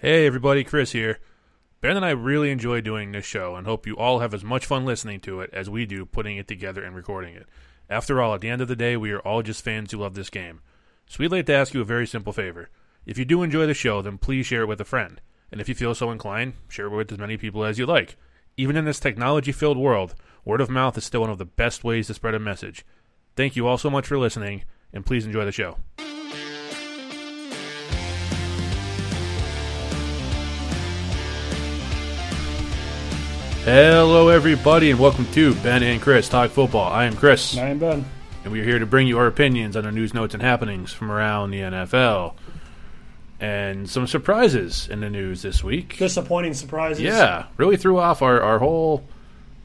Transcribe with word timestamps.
Hey 0.00 0.26
everybody, 0.26 0.62
Chris 0.62 0.92
here. 0.92 1.18
Ben 1.80 1.96
and 1.96 2.06
I 2.06 2.10
really 2.10 2.52
enjoy 2.52 2.80
doing 2.80 3.10
this 3.10 3.24
show 3.24 3.56
and 3.56 3.66
hope 3.66 3.84
you 3.84 3.96
all 3.96 4.20
have 4.20 4.32
as 4.32 4.44
much 4.44 4.64
fun 4.64 4.84
listening 4.84 5.18
to 5.22 5.40
it 5.40 5.50
as 5.52 5.68
we 5.68 5.86
do 5.86 6.06
putting 6.06 6.36
it 6.36 6.46
together 6.46 6.84
and 6.84 6.94
recording 6.94 7.34
it. 7.34 7.48
After 7.90 8.22
all, 8.22 8.32
at 8.32 8.40
the 8.40 8.48
end 8.48 8.62
of 8.62 8.68
the 8.68 8.76
day, 8.76 8.96
we 8.96 9.10
are 9.10 9.18
all 9.18 9.42
just 9.42 9.64
fans 9.64 9.90
who 9.90 9.98
love 9.98 10.14
this 10.14 10.30
game. 10.30 10.60
So 11.08 11.16
we'd 11.18 11.32
like 11.32 11.46
to 11.46 11.52
ask 11.52 11.74
you 11.74 11.80
a 11.80 11.84
very 11.84 12.06
simple 12.06 12.32
favor. 12.32 12.70
If 13.06 13.18
you 13.18 13.24
do 13.24 13.42
enjoy 13.42 13.66
the 13.66 13.74
show, 13.74 14.00
then 14.00 14.18
please 14.18 14.46
share 14.46 14.62
it 14.62 14.68
with 14.68 14.80
a 14.80 14.84
friend. 14.84 15.20
And 15.50 15.60
if 15.60 15.68
you 15.68 15.74
feel 15.74 15.96
so 15.96 16.12
inclined, 16.12 16.52
share 16.68 16.86
it 16.86 16.96
with 16.96 17.10
as 17.10 17.18
many 17.18 17.36
people 17.36 17.64
as 17.64 17.76
you 17.76 17.84
like. 17.84 18.14
Even 18.56 18.76
in 18.76 18.84
this 18.84 19.00
technology 19.00 19.50
filled 19.50 19.78
world, 19.78 20.14
word 20.44 20.60
of 20.60 20.70
mouth 20.70 20.96
is 20.96 21.06
still 21.06 21.22
one 21.22 21.30
of 21.30 21.38
the 21.38 21.44
best 21.44 21.82
ways 21.82 22.06
to 22.06 22.14
spread 22.14 22.36
a 22.36 22.38
message. 22.38 22.86
Thank 23.34 23.56
you 23.56 23.66
all 23.66 23.78
so 23.78 23.90
much 23.90 24.06
for 24.06 24.16
listening, 24.16 24.62
and 24.92 25.04
please 25.04 25.26
enjoy 25.26 25.44
the 25.44 25.50
show. 25.50 25.78
Hello, 33.70 34.30
everybody, 34.30 34.90
and 34.90 34.98
welcome 34.98 35.26
to 35.32 35.54
Ben 35.56 35.82
and 35.82 36.00
Chris 36.00 36.26
Talk 36.26 36.50
Football. 36.50 36.90
I 36.90 37.04
am 37.04 37.14
Chris, 37.14 37.54
I 37.54 37.68
am 37.68 37.78
Ben. 37.78 38.02
and 38.42 38.50
we 38.50 38.62
are 38.62 38.64
here 38.64 38.78
to 38.78 38.86
bring 38.86 39.06
you 39.06 39.18
our 39.18 39.26
opinions 39.26 39.76
on 39.76 39.84
the 39.84 39.92
news, 39.92 40.14
notes, 40.14 40.32
and 40.32 40.42
happenings 40.42 40.90
from 40.90 41.10
around 41.12 41.50
the 41.50 41.60
NFL. 41.60 42.32
And 43.40 43.86
some 43.88 44.06
surprises 44.06 44.88
in 44.88 45.00
the 45.00 45.10
news 45.10 45.42
this 45.42 45.62
week. 45.62 45.98
Disappointing 45.98 46.54
surprises. 46.54 47.02
Yeah, 47.02 47.44
really 47.58 47.76
threw 47.76 47.98
off 47.98 48.22
our, 48.22 48.40
our 48.40 48.58
whole 48.58 49.04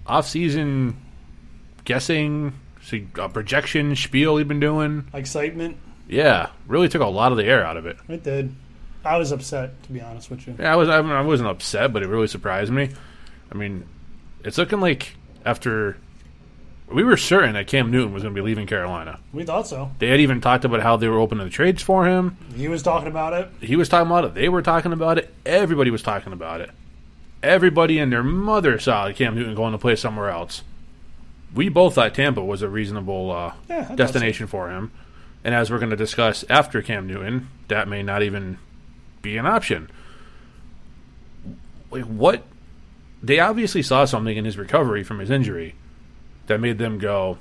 off-season 0.05 0.97
guessing, 1.85 2.51
see, 2.81 3.07
uh, 3.17 3.29
projection 3.29 3.95
spiel 3.95 4.33
we've 4.33 4.49
been 4.49 4.59
doing. 4.59 5.07
Excitement. 5.13 5.77
Yeah, 6.09 6.49
really 6.67 6.89
took 6.89 7.01
a 7.01 7.07
lot 7.07 7.31
of 7.31 7.37
the 7.37 7.45
air 7.45 7.65
out 7.65 7.77
of 7.77 7.85
it. 7.85 7.95
It 8.09 8.21
did. 8.21 8.53
I 9.05 9.15
was 9.15 9.31
upset, 9.31 9.81
to 9.83 9.93
be 9.93 10.01
honest 10.01 10.29
with 10.29 10.45
you. 10.45 10.57
Yeah, 10.59 10.73
I 10.73 10.75
was 10.75 10.89
I, 10.89 10.97
I 10.97 11.21
wasn't 11.21 11.47
upset, 11.47 11.93
but 11.93 12.03
it 12.03 12.09
really 12.09 12.27
surprised 12.27 12.69
me. 12.73 12.89
I 13.51 13.55
mean, 13.55 13.85
it's 14.43 14.57
looking 14.57 14.79
like 14.81 15.15
after 15.45 15.97
we 16.91 17.03
were 17.03 17.17
certain 17.17 17.53
that 17.53 17.67
Cam 17.67 17.91
Newton 17.91 18.13
was 18.13 18.23
going 18.23 18.35
to 18.35 18.39
be 18.41 18.45
leaving 18.45 18.67
Carolina. 18.67 19.19
We 19.31 19.43
thought 19.45 19.67
so. 19.67 19.91
They 19.99 20.07
had 20.09 20.19
even 20.19 20.41
talked 20.41 20.65
about 20.65 20.81
how 20.81 20.97
they 20.97 21.07
were 21.07 21.19
opening 21.19 21.45
the 21.45 21.49
trades 21.51 21.81
for 21.81 22.05
him. 22.07 22.37
He 22.55 22.67
was 22.67 22.83
talking 22.83 23.07
about 23.07 23.33
it. 23.33 23.49
He 23.61 23.75
was 23.75 23.89
talking 23.89 24.07
about 24.07 24.25
it. 24.25 24.33
They 24.35 24.49
were 24.49 24.61
talking 24.61 24.93
about 24.93 25.17
it. 25.17 25.33
Everybody 25.45 25.91
was 25.91 26.01
talking 26.03 26.33
about 26.33 26.61
it. 26.61 26.69
Everybody 27.41 27.99
and 27.99 28.11
their 28.11 28.23
mother 28.23 28.79
saw 28.79 29.11
Cam 29.11 29.35
Newton 29.35 29.55
going 29.55 29.71
to 29.71 29.77
play 29.77 29.95
somewhere 29.95 30.29
else. 30.29 30.63
We 31.53 31.69
both 31.69 31.95
thought 31.95 32.13
Tampa 32.15 32.43
was 32.43 32.61
a 32.61 32.69
reasonable 32.69 33.31
uh, 33.31 33.53
Yeah, 33.69 33.93
destination 33.95 34.47
for 34.47 34.69
him. 34.69 34.91
And 35.43 35.53
as 35.53 35.69
we're 35.69 35.79
going 35.79 35.89
to 35.89 35.95
discuss 35.95 36.45
after 36.49 36.81
Cam 36.81 37.05
Newton, 37.05 37.49
that 37.67 37.87
may 37.87 38.01
not 38.01 38.23
even 38.23 38.59
be 39.21 39.37
an 39.37 39.45
option. 39.45 39.89
Like, 41.91 42.05
what? 42.05 42.43
They 43.23 43.39
obviously 43.39 43.81
saw 43.81 44.03
something 44.03 44.35
in 44.35 44.43
his 44.43 44.57
recovery 44.57 45.03
from 45.03 45.19
his 45.19 45.29
injury 45.29 45.75
that 46.47 46.59
made 46.59 46.77
them 46.77 46.99
go, 46.99 47.37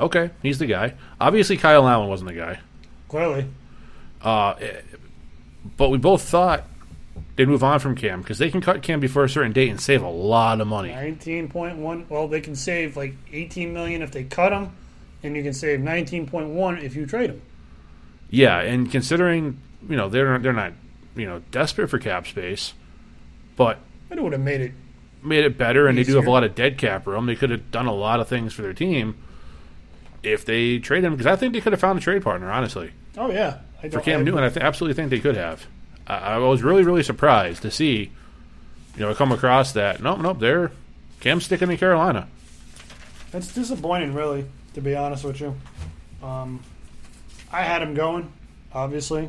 okay, 0.00 0.30
he's 0.42 0.58
the 0.58 0.66
guy. 0.66 0.94
Obviously, 1.20 1.56
Kyle 1.56 1.86
Allen 1.86 2.08
wasn't 2.08 2.30
the 2.30 2.36
guy. 2.36 2.58
Clearly. 3.08 3.46
Uh, 4.20 4.54
but 5.76 5.90
we 5.90 5.98
both 5.98 6.22
thought 6.22 6.64
they'd 7.36 7.46
move 7.46 7.62
on 7.62 7.78
from 7.78 7.94
Cam 7.94 8.20
because 8.20 8.38
they 8.38 8.50
can 8.50 8.60
cut 8.60 8.82
Cam 8.82 8.98
before 8.98 9.22
a 9.22 9.28
certain 9.28 9.52
date 9.52 9.70
and 9.70 9.80
save 9.80 10.02
a 10.02 10.08
lot 10.08 10.60
of 10.60 10.66
money. 10.66 10.90
19.1. 10.90 12.08
Well, 12.08 12.26
they 12.26 12.40
can 12.40 12.56
save 12.56 12.96
like 12.96 13.14
18 13.32 13.72
million 13.72 14.02
if 14.02 14.10
they 14.10 14.24
cut 14.24 14.52
him, 14.52 14.72
and 15.22 15.36
you 15.36 15.44
can 15.44 15.54
save 15.54 15.78
19.1 15.78 16.82
if 16.82 16.96
you 16.96 17.06
trade 17.06 17.30
him. 17.30 17.42
Yeah, 18.28 18.58
and 18.58 18.90
considering 18.90 19.60
you 19.88 19.96
know 19.96 20.08
they're 20.08 20.38
they're 20.40 20.52
not 20.52 20.72
you 21.14 21.26
know 21.26 21.42
desperate 21.50 21.88
for 21.88 21.98
cap 21.98 22.26
space, 22.26 22.74
but 23.56 23.78
It 24.10 24.22
would 24.22 24.32
have 24.32 24.40
made 24.42 24.60
it. 24.60 24.72
made 25.22 25.44
it 25.44 25.56
better, 25.58 25.86
and 25.86 25.96
they 25.98 26.02
do 26.02 26.16
have 26.16 26.26
a 26.26 26.30
lot 26.30 26.44
of 26.44 26.54
dead 26.54 26.78
cap 26.78 27.06
room. 27.06 27.26
They 27.26 27.36
could 27.36 27.50
have 27.50 27.70
done 27.70 27.86
a 27.86 27.94
lot 27.94 28.20
of 28.20 28.28
things 28.28 28.52
for 28.54 28.62
their 28.62 28.72
team 28.72 29.16
if 30.22 30.44
they 30.44 30.78
trade 30.78 31.04
him 31.04 31.12
because 31.12 31.26
I 31.26 31.36
think 31.36 31.52
they 31.52 31.60
could 31.60 31.72
have 31.72 31.80
found 31.80 31.98
a 31.98 32.02
trade 32.02 32.22
partner. 32.22 32.50
Honestly, 32.50 32.90
Oh 33.16 33.30
yeah. 33.30 33.58
For 33.90 34.00
Cam 34.00 34.20
I- 34.20 34.22
Newton, 34.24 34.42
I 34.44 34.48
th- 34.48 34.64
absolutely 34.64 34.94
think 34.94 35.10
they 35.10 35.20
could 35.20 35.36
have. 35.36 35.66
I, 36.06 36.16
I 36.16 36.38
was 36.38 36.62
really 36.62 36.82
really 36.82 37.02
surprised 37.02 37.62
to 37.62 37.70
see 37.70 38.10
you 38.96 39.00
know 39.00 39.14
come 39.14 39.30
across 39.32 39.72
that. 39.72 40.02
Nope, 40.02 40.20
nope, 40.20 40.38
they're 40.40 40.72
Cam's 41.20 41.44
sticking 41.44 41.70
in 41.70 41.76
Carolina. 41.76 42.26
That's 43.30 43.52
disappointing, 43.52 44.14
really, 44.14 44.46
to 44.74 44.80
be 44.80 44.96
honest 44.96 45.22
with 45.24 45.40
you. 45.40 45.54
Um, 46.22 46.60
I 47.52 47.62
had 47.62 47.82
him 47.82 47.94
going, 47.94 48.32
obviously, 48.72 49.28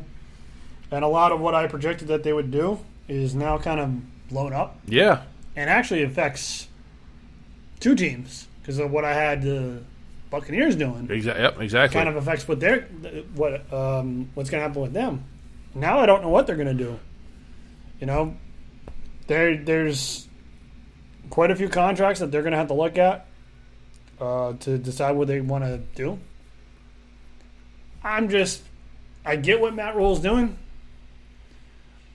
and 0.90 1.04
a 1.04 1.08
lot 1.08 1.32
of 1.32 1.40
what 1.40 1.54
I 1.54 1.66
projected 1.66 2.08
that 2.08 2.22
they 2.22 2.32
would 2.32 2.50
do 2.50 2.80
is 3.08 3.34
now 3.34 3.58
kind 3.58 3.78
of 3.80 3.90
blown 4.30 4.52
up. 4.52 4.78
Yeah, 4.86 5.22
and 5.56 5.68
actually 5.68 6.02
affects 6.02 6.68
two 7.80 7.94
teams 7.94 8.48
because 8.60 8.78
of 8.78 8.90
what 8.90 9.04
I 9.04 9.14
had 9.14 9.42
the 9.42 9.82
Buccaneers 10.30 10.76
doing. 10.76 11.08
Exactly. 11.10 11.42
yep, 11.42 11.60
exactly. 11.60 11.98
Kind 11.98 12.08
of 12.08 12.16
affects 12.16 12.46
what 12.46 12.60
they're 12.60 12.82
what 13.34 13.72
um, 13.72 14.30
what's 14.34 14.50
going 14.50 14.62
to 14.62 14.68
happen 14.68 14.82
with 14.82 14.92
them. 14.92 15.24
Now 15.74 15.98
I 15.98 16.06
don't 16.06 16.22
know 16.22 16.28
what 16.28 16.46
they're 16.46 16.56
going 16.56 16.76
to 16.76 16.84
do. 16.84 16.98
You 18.00 18.06
know, 18.06 18.36
there 19.26 19.56
there's 19.56 20.28
quite 21.30 21.50
a 21.50 21.56
few 21.56 21.68
contracts 21.68 22.20
that 22.20 22.30
they're 22.30 22.42
going 22.42 22.52
to 22.52 22.58
have 22.58 22.68
to 22.68 22.74
look 22.74 22.98
at 22.98 23.26
uh, 24.20 24.52
to 24.54 24.78
decide 24.78 25.12
what 25.12 25.28
they 25.28 25.40
want 25.40 25.64
to 25.64 25.78
do. 25.94 26.18
I'm 28.02 28.28
just, 28.28 28.62
I 29.24 29.36
get 29.36 29.60
what 29.60 29.74
Matt 29.74 29.96
Rhule's 29.96 30.20
doing. 30.20 30.58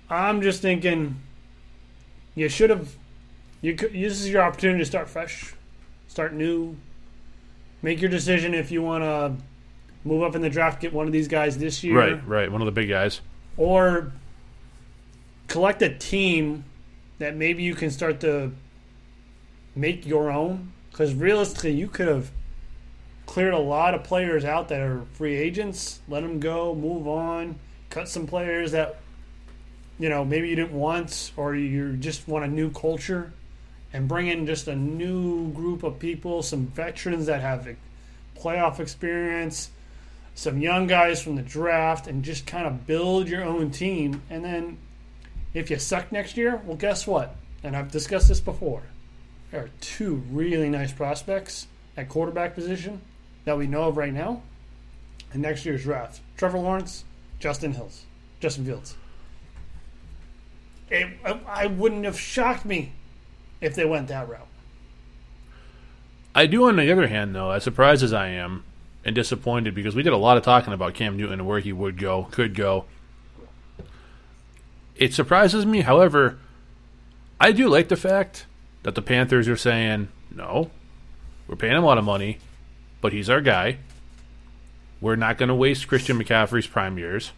I'm 0.09 0.41
just 0.41 0.61
thinking, 0.61 1.21
you 2.35 2.49
should 2.49 2.69
have. 2.69 2.95
You 3.61 3.73
could, 3.73 3.93
this 3.93 4.21
is 4.21 4.29
your 4.29 4.43
opportunity 4.43 4.79
to 4.79 4.85
start 4.85 5.09
fresh, 5.09 5.53
start 6.07 6.33
new. 6.33 6.75
Make 7.81 8.01
your 8.01 8.09
decision 8.09 8.53
if 8.53 8.71
you 8.71 8.81
want 8.81 9.03
to 9.03 9.35
move 10.03 10.23
up 10.23 10.35
in 10.35 10.41
the 10.41 10.49
draft, 10.49 10.81
get 10.81 10.93
one 10.93 11.07
of 11.07 11.13
these 11.13 11.27
guys 11.27 11.57
this 11.57 11.83
year, 11.83 11.97
right, 11.97 12.27
right. 12.27 12.51
One 12.51 12.61
of 12.61 12.65
the 12.65 12.71
big 12.71 12.89
guys. 12.89 13.21
or 13.57 14.11
collect 15.47 15.81
a 15.81 15.89
team 15.89 16.63
that 17.19 17.35
maybe 17.35 17.63
you 17.63 17.73
can 17.75 17.89
start 17.89 18.19
to 18.19 18.51
make 19.75 20.05
your 20.05 20.31
own. 20.31 20.71
Because 20.91 21.13
realistically, 21.13 21.73
you 21.73 21.87
could 21.87 22.07
have 22.07 22.31
cleared 23.25 23.53
a 23.53 23.59
lot 23.59 23.93
of 23.93 24.03
players 24.03 24.45
out 24.45 24.69
that 24.69 24.79
are 24.81 25.03
free 25.13 25.35
agents, 25.35 25.99
let 26.07 26.21
them 26.21 26.39
go, 26.39 26.73
move 26.73 27.07
on, 27.07 27.59
cut 27.89 28.07
some 28.07 28.27
players 28.27 28.71
that 28.71 28.99
you 29.99 30.09
know 30.09 30.25
maybe 30.25 30.49
you 30.49 30.55
didn't 30.55 30.73
want, 30.73 31.31
or 31.37 31.55
you 31.55 31.95
just 31.97 32.27
want 32.27 32.45
a 32.45 32.47
new 32.47 32.69
culture, 32.71 33.31
and 33.93 34.07
bring 34.07 34.27
in 34.27 34.45
just 34.45 34.67
a 34.67 34.75
new 34.75 35.51
group 35.53 35.83
of 35.83 35.99
people, 35.99 36.41
some 36.43 36.67
veterans 36.67 37.27
that 37.27 37.41
have 37.41 37.67
playoff 38.37 38.79
experience, 38.79 39.69
some 40.35 40.59
young 40.59 40.87
guys 40.87 41.21
from 41.21 41.35
the 41.35 41.41
draft, 41.41 42.07
and 42.07 42.23
just 42.23 42.45
kind 42.45 42.67
of 42.67 42.85
build 42.85 43.29
your 43.29 43.43
own 43.43 43.71
team. 43.71 44.21
And 44.29 44.43
then 44.43 44.77
if 45.53 45.69
you 45.69 45.79
suck 45.79 46.11
next 46.11 46.35
year, 46.35 46.61
well, 46.65 46.75
guess 46.75 47.07
what? 47.07 47.35
And 47.63 47.75
I've 47.75 47.89
discussed 47.89 48.27
this 48.27 48.41
before. 48.41 48.83
There 49.51 49.63
are 49.63 49.69
two 49.79 50.15
really 50.29 50.69
nice 50.69 50.91
prospects 50.91 51.67
at 51.95 52.09
quarterback 52.09 52.53
position 52.53 53.01
that 53.45 53.57
we 53.57 53.67
know 53.67 53.83
of 53.83 53.95
right 53.95 54.13
now. 54.13 54.41
in 55.33 55.41
next 55.41 55.65
year's 55.65 55.83
draft: 55.83 56.19
Trevor 56.35 56.59
Lawrence, 56.59 57.05
Justin 57.39 57.71
Hills, 57.73 58.03
Justin 58.41 58.65
Fields. 58.65 58.95
It, 60.89 61.17
I- 61.25 61.39
I 61.47 61.65
wouldn't 61.67 62.05
have 62.05 62.19
shocked 62.19 62.65
me 62.65 62.93
if 63.61 63.75
they 63.75 63.85
went 63.85 64.07
that 64.09 64.29
route. 64.29 64.47
I 66.33 66.45
do, 66.47 66.65
on 66.67 66.75
the 66.75 66.91
other 66.91 67.07
hand, 67.07 67.33
though, 67.33 67.51
as 67.51 67.63
surprised 67.63 68.03
as 68.03 68.11
I 68.13 68.27
am 68.27 68.63
and 69.05 69.15
disappointed 69.15 69.73
because 69.73 69.95
we 69.95 70.03
did 70.03 70.13
a 70.13 70.17
lot 70.17 70.35
of 70.37 70.43
talking 70.43 70.73
about 70.73 70.93
Cam 70.93 71.15
Newton 71.15 71.39
and 71.39 71.47
where 71.47 71.59
he 71.59 71.71
would 71.71 71.97
go, 71.97 72.23
could 72.31 72.53
go. 72.55 72.85
It 74.95 75.13
surprises 75.13 75.65
me, 75.65 75.81
however, 75.81 76.37
I 77.39 77.51
do 77.51 77.67
like 77.67 77.87
the 77.89 77.95
fact 77.95 78.45
that 78.83 78.95
the 78.95 79.01
Panthers 79.01 79.47
are 79.47 79.57
saying, 79.57 80.09
no, 80.33 80.71
we're 81.47 81.55
paying 81.55 81.73
him 81.75 81.83
a 81.83 81.85
lot 81.85 81.97
of 81.97 82.03
money, 82.03 82.39
but 83.01 83.13
he's 83.13 83.29
our 83.29 83.41
guy. 83.41 83.77
We're 85.01 85.15
not 85.17 85.37
going 85.37 85.49
to 85.49 85.55
waste 85.55 85.87
Christian 85.87 86.17
McCaffrey's 86.21 86.67
prime 86.67 86.97
years. 86.97 87.31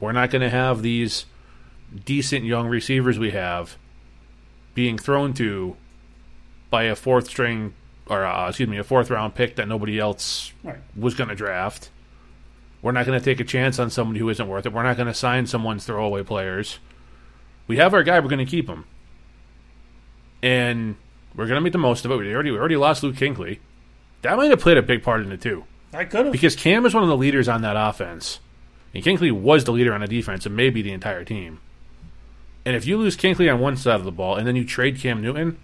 We're 0.00 0.12
not 0.12 0.30
going 0.30 0.42
to 0.42 0.50
have 0.50 0.82
these 0.82 1.24
decent 2.04 2.44
young 2.44 2.66
receivers 2.68 3.18
we 3.18 3.30
have 3.32 3.76
being 4.74 4.96
thrown 4.98 5.32
to 5.34 5.76
by 6.70 6.84
a 6.84 6.94
fourth 6.94 7.26
string 7.28 7.74
or 8.06 8.24
uh, 8.24 8.48
excuse 8.48 8.68
me, 8.68 8.76
a 8.78 8.84
fourth 8.84 9.10
round 9.10 9.34
pick 9.34 9.56
that 9.56 9.68
nobody 9.68 9.98
else 9.98 10.52
Right. 10.64 10.78
was 10.96 11.14
going 11.14 11.28
to 11.28 11.34
draft. 11.34 11.90
We're 12.82 12.92
not 12.92 13.06
going 13.06 13.18
to 13.18 13.24
take 13.24 13.40
a 13.40 13.44
chance 13.44 13.78
on 13.78 13.90
somebody 13.90 14.20
who 14.20 14.28
isn't 14.30 14.48
worth 14.48 14.66
it. 14.66 14.72
We're 14.72 14.82
not 14.82 14.96
going 14.96 15.06
to 15.08 15.14
sign 15.14 15.46
someone's 15.46 15.84
throwaway 15.84 16.22
players. 16.22 16.78
We 17.66 17.76
have 17.76 17.92
our 17.94 18.02
guy. 18.02 18.18
We're 18.20 18.28
going 18.28 18.44
to 18.44 18.50
keep 18.50 18.68
him, 18.68 18.84
and 20.42 20.96
we're 21.36 21.46
going 21.46 21.56
to 21.56 21.60
make 21.60 21.72
the 21.72 21.78
most 21.78 22.04
of 22.04 22.10
it. 22.10 22.16
We 22.16 22.32
already 22.34 22.50
we 22.50 22.58
already 22.58 22.76
lost 22.76 23.02
Luke 23.02 23.16
Kuechly. 23.16 23.58
That 24.22 24.36
might 24.36 24.50
have 24.50 24.60
played 24.60 24.76
a 24.76 24.82
big 24.82 25.02
part 25.02 25.20
in 25.22 25.30
it 25.32 25.40
too, 25.40 25.64
I 25.92 26.04
could 26.04 26.26
have. 26.26 26.32
because 26.32 26.56
Cam 26.56 26.84
is 26.86 26.94
one 26.94 27.02
of 27.02 27.08
the 27.08 27.16
leaders 27.16 27.48
on 27.48 27.62
that 27.62 27.76
offense, 27.76 28.40
and 28.94 29.02
Kuechly 29.04 29.30
was 29.32 29.64
the 29.64 29.72
leader 29.72 29.92
on 29.94 30.00
the 30.00 30.06
defense, 30.08 30.46
and 30.46 30.56
maybe 30.56 30.82
the 30.82 30.92
entire 30.92 31.24
team. 31.24 31.60
And 32.64 32.76
if 32.76 32.86
you 32.86 32.98
lose 32.98 33.16
Kuechly 33.16 33.52
on 33.52 33.60
one 33.60 33.76
side 33.76 33.96
of 33.96 34.04
the 34.04 34.12
ball 34.12 34.36
and 34.36 34.46
then 34.46 34.56
you 34.56 34.64
trade 34.64 34.98
Cam 34.98 35.22
Newton, 35.22 35.58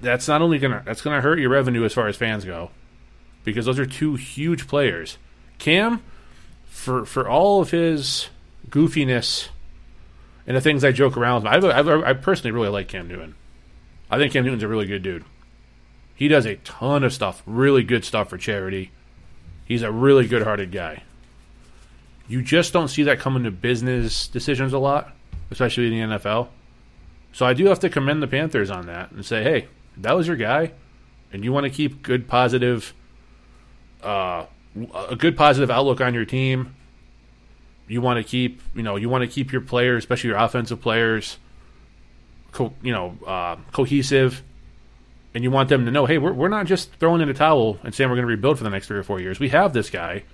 that's 0.00 0.28
not 0.28 0.42
only 0.42 0.58
gonna 0.58 0.82
that's 0.84 1.02
gonna 1.02 1.20
hurt 1.20 1.38
your 1.40 1.50
revenue 1.50 1.84
as 1.84 1.92
far 1.92 2.06
as 2.06 2.16
fans 2.16 2.44
go, 2.44 2.70
because 3.44 3.66
those 3.66 3.78
are 3.78 3.86
two 3.86 4.14
huge 4.14 4.68
players. 4.68 5.18
Cam, 5.58 6.02
for 6.66 7.04
for 7.04 7.28
all 7.28 7.60
of 7.60 7.70
his 7.70 8.28
goofiness 8.70 9.48
and 10.46 10.56
the 10.56 10.60
things 10.60 10.84
I 10.84 10.92
joke 10.92 11.16
around 11.16 11.42
with, 11.42 11.64
I, 11.64 11.68
I, 11.68 12.10
I 12.10 12.12
personally 12.12 12.52
really 12.52 12.68
like 12.68 12.88
Cam 12.88 13.08
Newton. 13.08 13.34
I 14.10 14.18
think 14.18 14.32
Cam 14.32 14.44
Newton's 14.44 14.62
a 14.62 14.68
really 14.68 14.86
good 14.86 15.02
dude. 15.02 15.24
He 16.14 16.28
does 16.28 16.46
a 16.46 16.56
ton 16.56 17.04
of 17.04 17.12
stuff, 17.12 17.42
really 17.46 17.82
good 17.82 18.04
stuff 18.04 18.30
for 18.30 18.38
charity. 18.38 18.90
He's 19.64 19.82
a 19.82 19.92
really 19.92 20.26
good-hearted 20.26 20.72
guy. 20.72 21.02
You 22.28 22.42
just 22.42 22.72
don't 22.72 22.88
see 22.88 23.04
that 23.04 23.18
coming 23.18 23.44
to 23.44 23.50
business 23.50 24.28
decisions 24.28 24.72
a 24.74 24.78
lot, 24.78 25.14
especially 25.50 25.86
in 25.86 26.10
the 26.10 26.16
NFL. 26.18 26.48
So 27.32 27.46
I 27.46 27.54
do 27.54 27.66
have 27.66 27.80
to 27.80 27.88
commend 27.88 28.22
the 28.22 28.26
Panthers 28.26 28.70
on 28.70 28.86
that 28.86 29.10
and 29.12 29.24
say, 29.24 29.42
hey, 29.42 29.68
that 29.96 30.14
was 30.14 30.26
your 30.26 30.36
guy, 30.36 30.72
and 31.32 31.42
you 31.42 31.52
want 31.52 31.64
to 31.64 31.70
keep 31.70 32.02
good 32.02 32.28
positive, 32.28 32.94
uh, 34.02 34.46
a 35.08 35.16
good 35.16 35.36
positive 35.36 35.70
outlook 35.70 36.00
on 36.00 36.14
your 36.14 36.24
team. 36.24 36.74
You 37.86 38.00
want 38.02 38.18
to 38.18 38.24
keep, 38.28 38.60
you 38.74 38.82
know, 38.82 38.96
you 38.96 39.08
want 39.08 39.22
to 39.22 39.28
keep 39.28 39.50
your 39.50 39.62
players, 39.62 40.02
especially 40.04 40.28
your 40.28 40.38
offensive 40.38 40.80
players, 40.80 41.38
co- 42.52 42.74
you 42.82 42.92
know, 42.92 43.16
uh, 43.26 43.56
cohesive, 43.72 44.42
and 45.34 45.42
you 45.42 45.50
want 45.50 45.68
them 45.70 45.86
to 45.86 45.90
know, 45.90 46.04
hey, 46.04 46.18
we're 46.18 46.32
we're 46.32 46.48
not 46.48 46.66
just 46.66 46.92
throwing 46.96 47.22
in 47.22 47.28
a 47.28 47.34
towel 47.34 47.78
and 47.82 47.94
saying 47.94 48.10
we're 48.10 48.16
going 48.16 48.26
to 48.26 48.30
rebuild 48.30 48.58
for 48.58 48.64
the 48.64 48.70
next 48.70 48.88
three 48.88 48.98
or 48.98 49.02
four 49.02 49.20
years. 49.20 49.40
We 49.40 49.48
have 49.48 49.72
this 49.72 49.88
guy. 49.88 50.24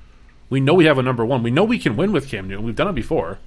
We 0.55 0.61
know 0.61 0.75
we 0.75 0.85
have 0.85 0.99
a 0.99 1.03
number 1.03 1.27
one. 1.27 1.43
We 1.43 1.51
know 1.51 1.65
we 1.65 1.81
can 1.81 1.97
win 1.97 2.13
with 2.13 2.29
Cam 2.29 2.47
Newton. 2.47 2.65
We've 2.65 2.77
done 2.77 2.87
it 2.87 2.95
before. 2.95 3.41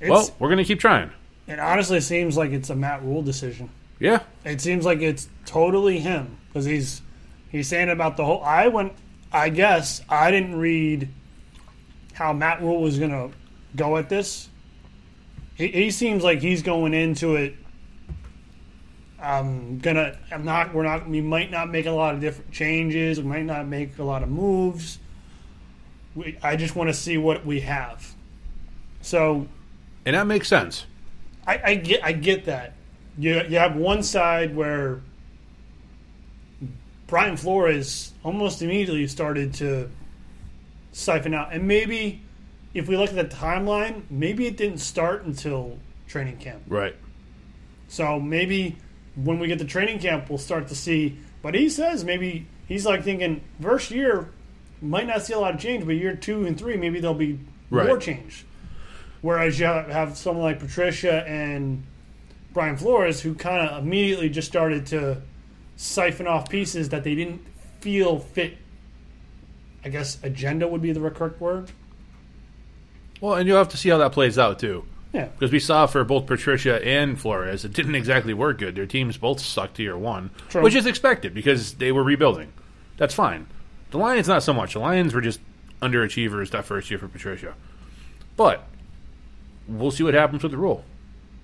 It's, 0.00 0.08
well, 0.08 0.34
we're 0.38 0.48
going 0.48 0.56
to 0.56 0.64
keep 0.64 0.80
trying. 0.80 1.10
it 1.46 1.58
honestly 1.58 2.00
seems 2.00 2.34
like 2.34 2.52
it's 2.52 2.70
a 2.70 2.74
Matt 2.74 3.02
Rhule 3.02 3.20
decision. 3.20 3.68
Yeah, 3.98 4.20
It 4.46 4.62
seems 4.62 4.86
like 4.86 5.02
it's 5.02 5.28
totally 5.44 5.98
him 5.98 6.38
because 6.48 6.64
he's 6.64 7.02
he's 7.50 7.68
saying 7.68 7.90
about 7.90 8.16
the 8.16 8.24
whole. 8.24 8.42
I 8.42 8.68
went. 8.68 8.94
I 9.30 9.50
guess 9.50 10.00
I 10.08 10.30
didn't 10.30 10.56
read 10.56 11.10
how 12.14 12.32
Matt 12.32 12.62
Rhule 12.62 12.80
was 12.80 12.98
going 12.98 13.10
to 13.10 13.30
go 13.76 13.98
at 13.98 14.08
this. 14.08 14.48
He, 15.56 15.68
he 15.68 15.90
seems 15.90 16.24
like 16.24 16.40
he's 16.40 16.62
going 16.62 16.94
into 16.94 17.36
it. 17.36 17.54
I'm 19.20 19.76
gonna. 19.80 20.16
I'm 20.32 20.46
not. 20.46 20.72
We're 20.72 20.84
not. 20.84 21.06
We 21.06 21.20
might 21.20 21.50
not 21.50 21.68
make 21.68 21.84
a 21.84 21.92
lot 21.92 22.14
of 22.14 22.22
different 22.22 22.50
changes. 22.50 23.20
We 23.20 23.28
might 23.28 23.44
not 23.44 23.66
make 23.66 23.98
a 23.98 24.04
lot 24.04 24.22
of 24.22 24.30
moves. 24.30 25.00
We, 26.14 26.38
I 26.42 26.56
just 26.56 26.76
want 26.76 26.88
to 26.90 26.94
see 26.94 27.18
what 27.18 27.44
we 27.44 27.60
have. 27.60 28.14
So 29.02 29.48
and 30.06 30.14
that 30.14 30.26
makes 30.26 30.48
sense. 30.48 30.86
I, 31.46 31.60
I 31.64 31.74
get 31.76 32.04
I 32.04 32.12
get 32.12 32.46
that. 32.46 32.74
You 33.18 33.42
you 33.48 33.58
have 33.58 33.76
one 33.76 34.02
side 34.02 34.54
where 34.54 35.00
Brian 37.06 37.36
Flores 37.36 38.12
almost 38.22 38.62
immediately 38.62 39.06
started 39.06 39.54
to 39.54 39.90
siphon 40.92 41.34
out, 41.34 41.52
and 41.52 41.66
maybe 41.66 42.22
if 42.72 42.88
we 42.88 42.96
look 42.96 43.10
at 43.10 43.16
the 43.16 43.36
timeline, 43.36 44.02
maybe 44.10 44.46
it 44.46 44.56
didn't 44.56 44.78
start 44.78 45.24
until 45.24 45.78
training 46.08 46.38
camp. 46.38 46.62
Right. 46.66 46.96
So 47.88 48.18
maybe 48.18 48.76
when 49.14 49.38
we 49.38 49.46
get 49.46 49.58
to 49.60 49.64
training 49.64 50.00
camp, 50.00 50.28
we'll 50.28 50.38
start 50.38 50.68
to 50.68 50.74
see. 50.74 51.18
But 51.42 51.54
he 51.54 51.68
says 51.68 52.04
maybe 52.04 52.46
he's 52.66 52.84
like 52.84 53.04
thinking 53.04 53.42
first 53.60 53.90
year 53.90 54.30
might 54.82 55.06
not 55.06 55.22
see 55.22 55.32
a 55.32 55.38
lot 55.38 55.54
of 55.54 55.60
change, 55.60 55.84
but 55.84 55.92
year 55.96 56.14
two 56.14 56.46
and 56.46 56.58
three 56.58 56.76
maybe 56.76 57.00
there'll 57.00 57.14
be 57.14 57.38
more 57.70 57.98
change. 57.98 58.44
Whereas 59.20 59.58
you 59.58 59.66
have 59.66 60.16
someone 60.16 60.44
like 60.44 60.58
Patricia 60.58 61.26
and 61.26 61.82
Brian 62.52 62.76
Flores 62.76 63.20
who 63.20 63.34
kind 63.34 63.68
of 63.68 63.82
immediately 63.82 64.28
just 64.28 64.48
started 64.48 64.86
to 64.88 65.22
siphon 65.76 66.26
off 66.26 66.48
pieces 66.48 66.90
that 66.90 67.04
they 67.04 67.14
didn't 67.14 67.42
feel 67.80 68.18
fit. 68.18 68.58
I 69.84 69.88
guess 69.88 70.18
agenda 70.22 70.68
would 70.68 70.82
be 70.82 70.92
the 70.92 71.10
correct 71.10 71.40
word. 71.40 71.70
Well, 73.20 73.34
and 73.34 73.48
you'll 73.48 73.58
have 73.58 73.70
to 73.70 73.76
see 73.76 73.88
how 73.88 73.98
that 73.98 74.12
plays 74.12 74.38
out 74.38 74.58
too. 74.58 74.84
Yeah. 75.12 75.26
Because 75.26 75.52
we 75.52 75.60
saw 75.60 75.86
for 75.86 76.02
both 76.04 76.26
Patricia 76.26 76.84
and 76.84 77.18
Flores, 77.18 77.64
it 77.64 77.72
didn't 77.72 77.94
exactly 77.94 78.34
work 78.34 78.58
good. 78.58 78.74
Their 78.74 78.86
teams 78.86 79.16
both 79.16 79.40
sucked 79.40 79.78
year 79.78 79.96
one, 79.96 80.30
True. 80.48 80.62
which 80.62 80.74
is 80.74 80.86
expected 80.86 81.32
because 81.32 81.74
they 81.74 81.92
were 81.92 82.02
rebuilding. 82.02 82.52
That's 82.96 83.14
fine. 83.14 83.46
The 83.94 83.98
Lions, 83.98 84.26
not 84.26 84.42
so 84.42 84.52
much. 84.52 84.72
The 84.72 84.80
Lions 84.80 85.14
were 85.14 85.20
just 85.20 85.38
underachievers 85.80 86.50
that 86.50 86.64
first 86.64 86.90
year 86.90 86.98
for 86.98 87.06
Patricia. 87.06 87.54
But 88.36 88.66
we'll 89.68 89.92
see 89.92 90.02
what 90.02 90.14
happens 90.14 90.42
with 90.42 90.50
the 90.50 90.58
rule. 90.58 90.84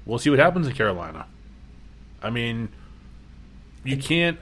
We'll 0.05 0.19
see 0.19 0.31
what 0.31 0.41
happens 0.41 0.67
in 0.67 0.75
Carolina. 0.75 1.27
I 2.21 2.31
mean, 2.31 2.71
you 3.85 3.97
can't. 3.97 4.41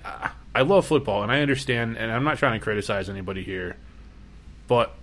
I- 0.54 0.62
love 0.62 0.86
football, 0.86 1.22
and 1.22 1.30
I 1.30 1.42
understand, 1.42 1.98
and 1.98 2.10
I'm 2.10 2.24
not 2.24 2.38
trying 2.38 2.58
to 2.58 2.64
criticize 2.64 3.10
anybody 3.10 3.42
here, 3.42 3.76
but 4.68 4.94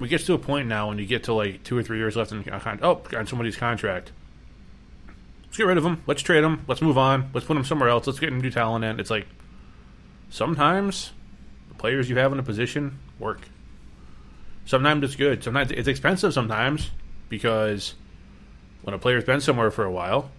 we 0.00 0.08
get 0.08 0.20
to 0.22 0.34
a 0.34 0.38
point 0.38 0.66
now 0.66 0.88
when 0.88 0.98
you 0.98 1.06
get 1.06 1.22
to 1.24 1.32
like 1.32 1.62
two 1.62 1.78
or 1.78 1.82
three 1.84 1.98
years 1.98 2.16
left 2.16 2.32
in 2.32 2.46
uh, 2.50 2.58
con- 2.58 2.80
oh 2.82 3.02
on 3.16 3.28
somebody's 3.28 3.56
contract. 3.56 4.10
Let's 5.44 5.56
get 5.56 5.66
rid 5.68 5.78
of 5.78 5.86
him. 5.86 6.02
Let's 6.08 6.22
trade 6.22 6.42
him. 6.42 6.64
Let's 6.66 6.82
move 6.82 6.98
on. 6.98 7.30
Let's 7.32 7.46
put 7.46 7.56
him 7.56 7.64
somewhere 7.64 7.88
else. 7.88 8.08
Let's 8.08 8.18
get 8.18 8.32
new 8.32 8.50
talent 8.50 8.84
in. 8.84 8.98
It's 8.98 9.10
like 9.10 9.28
sometimes 10.28 11.12
players 11.82 12.08
you 12.08 12.14
have 12.16 12.32
in 12.32 12.38
a 12.38 12.42
position 12.44 12.96
work. 13.18 13.40
Sometimes 14.66 15.02
it's 15.02 15.16
good. 15.16 15.42
Sometimes 15.42 15.72
it's 15.72 15.88
expensive. 15.88 16.32
Sometimes 16.32 16.90
because 17.28 17.94
when 18.82 18.94
a 18.94 18.98
player's 18.98 19.24
been 19.24 19.40
somewhere 19.40 19.72
for 19.72 19.84
a 19.84 19.90
while 19.90 20.30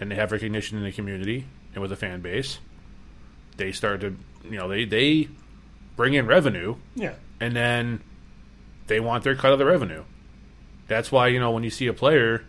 and 0.00 0.10
they 0.10 0.16
have 0.16 0.32
recognition 0.32 0.76
in 0.76 0.82
the 0.82 0.90
community 0.90 1.46
and 1.72 1.80
with 1.80 1.92
a 1.92 1.96
fan 1.96 2.20
base, 2.20 2.58
they 3.56 3.70
start 3.70 4.00
to 4.00 4.16
you 4.44 4.58
know 4.58 4.66
they 4.66 4.84
they 4.84 5.28
bring 5.94 6.14
in 6.14 6.26
revenue 6.26 6.74
Yeah. 6.96 7.14
and 7.40 7.54
then 7.54 8.00
they 8.88 8.98
want 8.98 9.22
their 9.22 9.36
cut 9.36 9.52
of 9.52 9.60
the 9.60 9.64
revenue. 9.64 10.02
That's 10.88 11.12
why 11.12 11.28
you 11.28 11.38
know 11.38 11.52
when 11.52 11.62
you 11.62 11.70
see 11.70 11.86
a 11.86 11.92
player 11.92 12.44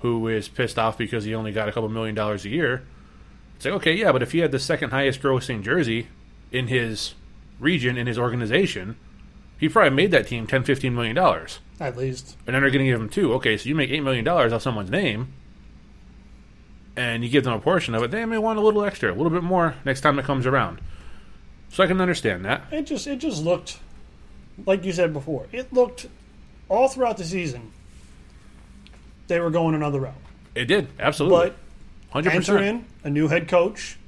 who 0.00 0.26
is 0.26 0.48
pissed 0.48 0.76
off 0.78 0.98
because 0.98 1.22
he 1.24 1.36
only 1.36 1.52
got 1.52 1.68
a 1.68 1.72
couple 1.72 1.88
million 1.88 2.16
dollars 2.16 2.44
a 2.44 2.48
year, 2.48 2.82
it's 3.54 3.64
like 3.64 3.74
okay, 3.74 3.94
yeah, 3.94 4.10
but 4.10 4.22
if 4.24 4.32
he 4.32 4.40
had 4.40 4.50
the 4.50 4.58
second 4.58 4.90
highest 4.90 5.22
grossing 5.22 5.62
jersey 5.62 6.08
in 6.50 6.66
his 6.66 7.14
region 7.58 7.96
in 7.96 8.06
his 8.06 8.18
organization, 8.18 8.96
he 9.58 9.68
probably 9.68 9.90
made 9.90 10.10
that 10.12 10.26
team 10.28 10.46
10 10.46 10.62
15 10.64 10.94
million 10.94 11.14
dollars. 11.16 11.58
At 11.80 11.96
least. 11.96 12.36
And 12.46 12.54
then 12.54 12.62
they're 12.62 12.70
going 12.70 12.84
to 12.84 12.90
give 12.90 13.00
him 13.00 13.08
two. 13.08 13.32
Okay, 13.34 13.56
so 13.56 13.68
you 13.68 13.74
make 13.74 13.90
eight 13.90 14.00
million 14.02 14.24
dollars 14.24 14.52
off 14.52 14.62
someone's 14.62 14.90
name, 14.90 15.32
and 16.96 17.22
you 17.22 17.30
give 17.30 17.44
them 17.44 17.52
a 17.52 17.60
portion 17.60 17.94
of 17.94 18.02
it. 18.02 18.10
They 18.10 18.24
may 18.24 18.38
want 18.38 18.58
a 18.58 18.62
little 18.62 18.84
extra, 18.84 19.12
a 19.12 19.14
little 19.14 19.30
bit 19.30 19.42
more 19.42 19.74
next 19.84 20.00
time 20.00 20.18
it 20.18 20.24
comes 20.24 20.46
around. 20.46 20.80
So 21.70 21.84
I 21.84 21.86
can 21.86 22.00
understand 22.00 22.44
that. 22.44 22.62
It 22.72 22.82
just 22.86 23.06
it 23.06 23.16
just 23.18 23.42
looked 23.44 23.78
like 24.66 24.84
you 24.84 24.92
said 24.92 25.12
before. 25.12 25.46
It 25.52 25.72
looked 25.72 26.06
all 26.68 26.88
throughout 26.88 27.16
the 27.16 27.24
season 27.24 27.72
they 29.28 29.38
were 29.40 29.50
going 29.50 29.74
another 29.74 30.00
route. 30.00 30.14
It 30.54 30.64
did 30.64 30.88
absolutely, 30.98 31.50
But 31.50 31.56
hundred 32.10 32.30
enter 32.30 32.52
percent. 32.56 32.86
in 33.04 33.08
a 33.08 33.10
new 33.10 33.28
head 33.28 33.46
coach 33.46 33.98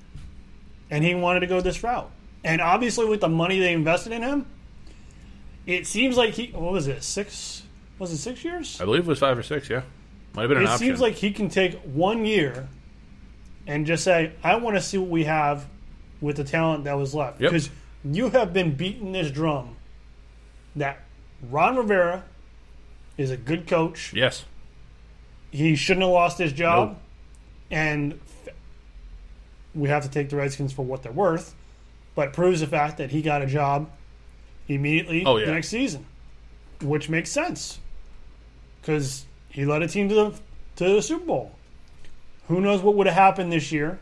and 0.90 1.04
he 1.04 1.14
wanted 1.14 1.40
to 1.40 1.46
go 1.46 1.60
this 1.60 1.82
route. 1.84 2.10
And 2.44 2.60
obviously 2.60 3.04
with 3.06 3.20
the 3.20 3.28
money 3.28 3.58
they 3.60 3.72
invested 3.72 4.12
in 4.12 4.22
him, 4.22 4.46
it 5.66 5.86
seems 5.86 6.16
like 6.16 6.34
he 6.34 6.48
what 6.52 6.72
was 6.72 6.86
it, 6.88 7.02
six 7.02 7.62
was 7.98 8.12
it 8.12 8.16
six 8.18 8.44
years? 8.44 8.80
I 8.80 8.84
believe 8.84 9.02
it 9.02 9.06
was 9.06 9.18
five 9.18 9.36
or 9.36 9.42
six. 9.42 9.68
Yeah, 9.68 9.82
might 10.34 10.42
have 10.42 10.48
been 10.48 10.58
an 10.58 10.64
It 10.64 10.68
option. 10.68 10.86
seems 10.86 11.00
like 11.00 11.14
he 11.14 11.32
can 11.32 11.48
take 11.50 11.78
one 11.82 12.24
year 12.24 12.68
and 13.66 13.84
just 13.86 14.02
say, 14.04 14.32
I 14.42 14.56
want 14.56 14.76
to 14.76 14.82
see 14.82 14.96
what 14.98 15.10
we 15.10 15.24
have 15.24 15.66
with 16.20 16.36
the 16.36 16.44
talent 16.44 16.84
that 16.84 16.94
was 16.94 17.14
left. 17.14 17.40
Yep. 17.40 17.50
Because 17.50 17.70
you 18.04 18.30
have 18.30 18.52
been 18.54 18.74
beating 18.74 19.12
this 19.12 19.30
drum 19.30 19.76
that 20.76 21.00
Ron 21.50 21.76
Rivera 21.76 22.24
is 23.18 23.30
a 23.30 23.36
good 23.36 23.66
coach. 23.66 24.12
yes, 24.14 24.44
He 25.50 25.76
shouldn't 25.76 26.04
have 26.04 26.12
lost 26.12 26.38
his 26.38 26.52
job. 26.54 26.88
Nope. 26.90 26.98
And 27.70 28.20
we 29.74 29.88
have 29.90 30.02
to 30.04 30.10
take 30.10 30.30
the 30.30 30.36
Redskins 30.36 30.72
for 30.72 30.84
what 30.84 31.02
they're 31.02 31.12
worth. 31.12 31.54
But 32.14 32.32
proves 32.32 32.60
the 32.60 32.66
fact 32.66 32.98
that 32.98 33.10
he 33.10 33.22
got 33.22 33.42
a 33.42 33.46
job 33.46 33.88
immediately 34.68 35.24
Oh, 35.24 35.36
yeah. 35.36 35.46
the 35.46 35.52
next 35.52 35.68
season, 35.68 36.06
which 36.82 37.08
makes 37.08 37.30
sense 37.30 37.78
because 38.80 39.24
he 39.48 39.64
led 39.64 39.82
a 39.82 39.88
team 39.88 40.08
to 40.08 40.14
the 40.14 40.30
to 40.76 40.84
the 40.94 41.02
Super 41.02 41.24
Bowl. 41.24 41.52
Who 42.48 42.60
knows 42.60 42.80
what 42.82 42.94
would 42.96 43.06
have 43.06 43.14
happened 43.16 43.52
this 43.52 43.70
year 43.72 43.98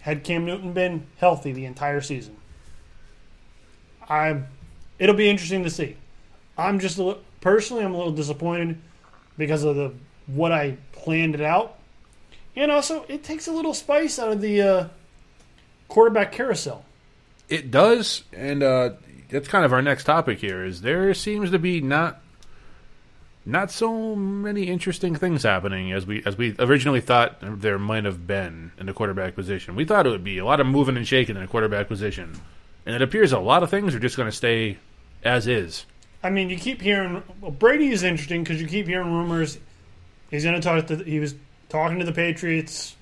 had 0.00 0.24
Cam 0.24 0.44
Newton 0.46 0.72
been 0.72 1.06
healthy 1.18 1.52
the 1.52 1.64
entire 1.66 2.00
season? 2.00 2.36
I, 4.08 4.42
it'll 4.98 5.14
be 5.14 5.28
interesting 5.28 5.62
to 5.64 5.70
see. 5.70 5.96
I'm 6.58 6.78
just 6.78 6.98
a 6.98 7.16
personally, 7.40 7.84
I'm 7.84 7.94
a 7.94 7.96
little 7.96 8.12
disappointed 8.12 8.78
because 9.38 9.62
of 9.64 9.76
the 9.76 9.92
what 10.26 10.52
I 10.52 10.76
planned 10.92 11.34
it 11.34 11.40
out, 11.40 11.76
and 12.56 12.70
also 12.70 13.04
it 13.08 13.24
takes 13.24 13.46
a 13.46 13.52
little 13.52 13.74
spice 13.74 14.18
out 14.18 14.32
of 14.32 14.40
the 14.40 14.60
uh, 14.62 14.88
quarterback 15.88 16.32
carousel. 16.32 16.84
It 17.50 17.70
does, 17.70 18.22
and 18.32 18.62
uh, 18.62 18.90
that's 19.28 19.48
kind 19.48 19.64
of 19.64 19.72
our 19.72 19.82
next 19.82 20.04
topic 20.04 20.38
here. 20.38 20.64
Is 20.64 20.80
there 20.80 21.12
seems 21.14 21.50
to 21.50 21.58
be 21.58 21.80
not 21.80 22.20
not 23.44 23.70
so 23.70 24.14
many 24.14 24.64
interesting 24.64 25.14
things 25.14 25.42
happening 25.42 25.92
as 25.92 26.06
we 26.06 26.22
as 26.24 26.38
we 26.38 26.54
originally 26.58 27.00
thought 27.00 27.38
there 27.40 27.78
might 27.78 28.04
have 28.04 28.26
been 28.26 28.72
in 28.78 28.86
the 28.86 28.92
quarterback 28.92 29.34
position. 29.34 29.74
We 29.76 29.84
thought 29.84 30.06
it 30.06 30.10
would 30.10 30.24
be 30.24 30.38
a 30.38 30.44
lot 30.44 30.60
of 30.60 30.66
moving 30.66 30.96
and 30.96 31.06
shaking 31.06 31.36
in 31.36 31.42
the 31.42 31.48
quarterback 31.48 31.88
position, 31.88 32.40
and 32.86 32.94
it 32.94 33.02
appears 33.02 33.32
a 33.32 33.38
lot 33.38 33.62
of 33.62 33.70
things 33.70 33.94
are 33.94 34.00
just 34.00 34.16
going 34.16 34.30
to 34.30 34.36
stay 34.36 34.78
as 35.24 35.46
is. 35.46 35.84
I 36.22 36.30
mean, 36.30 36.50
you 36.50 36.56
keep 36.56 36.80
hearing 36.80 37.22
well, 37.40 37.50
Brady 37.50 37.88
is 37.88 38.02
interesting 38.02 38.44
because 38.44 38.60
you 38.60 38.68
keep 38.68 38.86
hearing 38.86 39.12
rumors 39.12 39.58
he's 40.30 40.44
going 40.44 40.54
to 40.54 40.62
talk 40.62 40.86
to. 40.86 40.96
He 40.96 41.18
was 41.18 41.34
talking 41.68 41.98
to 41.98 42.04
the 42.04 42.12
Patriots 42.12 42.96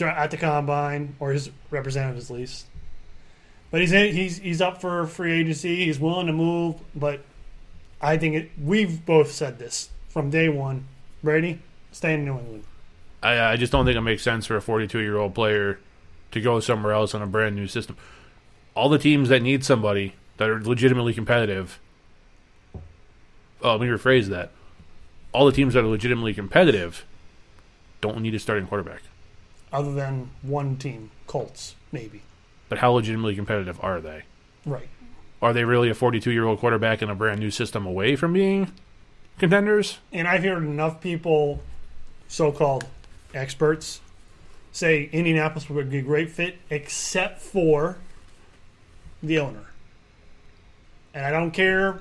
at 0.00 0.30
the 0.30 0.36
combine, 0.36 1.14
or 1.20 1.32
his 1.32 1.50
representatives 1.70 2.30
at 2.30 2.36
least. 2.36 2.66
But 3.72 3.80
he's 3.80 3.90
in, 3.90 4.14
he's 4.14 4.38
he's 4.38 4.60
up 4.60 4.80
for 4.82 5.06
free 5.06 5.32
agency. 5.32 5.86
He's 5.86 5.98
willing 5.98 6.26
to 6.28 6.32
move, 6.32 6.76
but 6.94 7.20
I 8.02 8.18
think 8.18 8.34
it, 8.34 8.50
we've 8.62 9.04
both 9.04 9.32
said 9.32 9.58
this 9.58 9.88
from 10.10 10.28
day 10.30 10.50
one. 10.50 10.84
Brady, 11.24 11.58
stay 11.90 12.14
in 12.14 12.26
New 12.26 12.38
England. 12.38 12.64
I, 13.22 13.52
I 13.52 13.56
just 13.56 13.72
don't 13.72 13.86
think 13.86 13.96
it 13.96 14.02
makes 14.02 14.22
sense 14.22 14.44
for 14.44 14.56
a 14.56 14.62
42 14.62 14.98
year 14.98 15.16
old 15.16 15.34
player 15.34 15.80
to 16.32 16.40
go 16.40 16.60
somewhere 16.60 16.92
else 16.92 17.14
on 17.14 17.22
a 17.22 17.26
brand 17.26 17.56
new 17.56 17.66
system. 17.66 17.96
All 18.74 18.90
the 18.90 18.98
teams 18.98 19.30
that 19.30 19.40
need 19.40 19.64
somebody 19.64 20.16
that 20.36 20.50
are 20.50 20.62
legitimately 20.62 21.14
competitive. 21.14 21.80
Oh, 23.62 23.76
let 23.76 23.80
me 23.80 23.86
rephrase 23.86 24.26
that. 24.26 24.50
All 25.32 25.46
the 25.46 25.52
teams 25.52 25.72
that 25.72 25.84
are 25.84 25.88
legitimately 25.88 26.34
competitive 26.34 27.06
don't 28.02 28.20
need 28.20 28.34
a 28.34 28.38
starting 28.38 28.66
quarterback. 28.66 29.00
Other 29.72 29.94
than 29.94 30.30
one 30.42 30.76
team, 30.76 31.10
Colts, 31.26 31.76
maybe. 31.90 32.20
But 32.72 32.78
how 32.78 32.92
legitimately 32.92 33.34
competitive 33.34 33.78
are 33.82 34.00
they? 34.00 34.22
Right. 34.64 34.88
Are 35.42 35.52
they 35.52 35.62
really 35.62 35.90
a 35.90 35.94
42 35.94 36.30
year 36.30 36.46
old 36.46 36.58
quarterback 36.58 37.02
in 37.02 37.10
a 37.10 37.14
brand 37.14 37.38
new 37.38 37.50
system 37.50 37.84
away 37.84 38.16
from 38.16 38.32
being 38.32 38.72
contenders? 39.38 39.98
And 40.10 40.26
I've 40.26 40.42
heard 40.42 40.62
enough 40.62 40.98
people, 41.02 41.60
so 42.28 42.50
called 42.50 42.86
experts, 43.34 44.00
say 44.72 45.10
Indianapolis 45.12 45.68
would 45.68 45.90
be 45.90 45.98
a 45.98 46.02
great 46.02 46.30
fit, 46.30 46.56
except 46.70 47.42
for 47.42 47.98
the 49.22 49.38
owner. 49.38 49.66
And 51.12 51.26
I 51.26 51.30
don't 51.30 51.50
care 51.50 52.00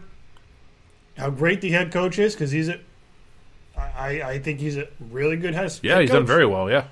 how 1.17 1.31
great 1.31 1.59
the 1.59 1.71
head 1.71 1.91
coach 1.91 2.17
is, 2.17 2.33
because 2.33 2.51
he's 2.51 2.69
a. 2.69 2.79
I, 3.77 4.21
I 4.21 4.39
think 4.39 4.61
he's 4.61 4.77
a 4.77 4.87
really 5.09 5.35
good 5.35 5.53
head. 5.53 5.77
Yeah, 5.83 5.95
head 5.95 6.01
he's 6.03 6.11
done 6.11 6.25
very 6.25 6.45
well. 6.45 6.71
Yeah, 6.71 6.85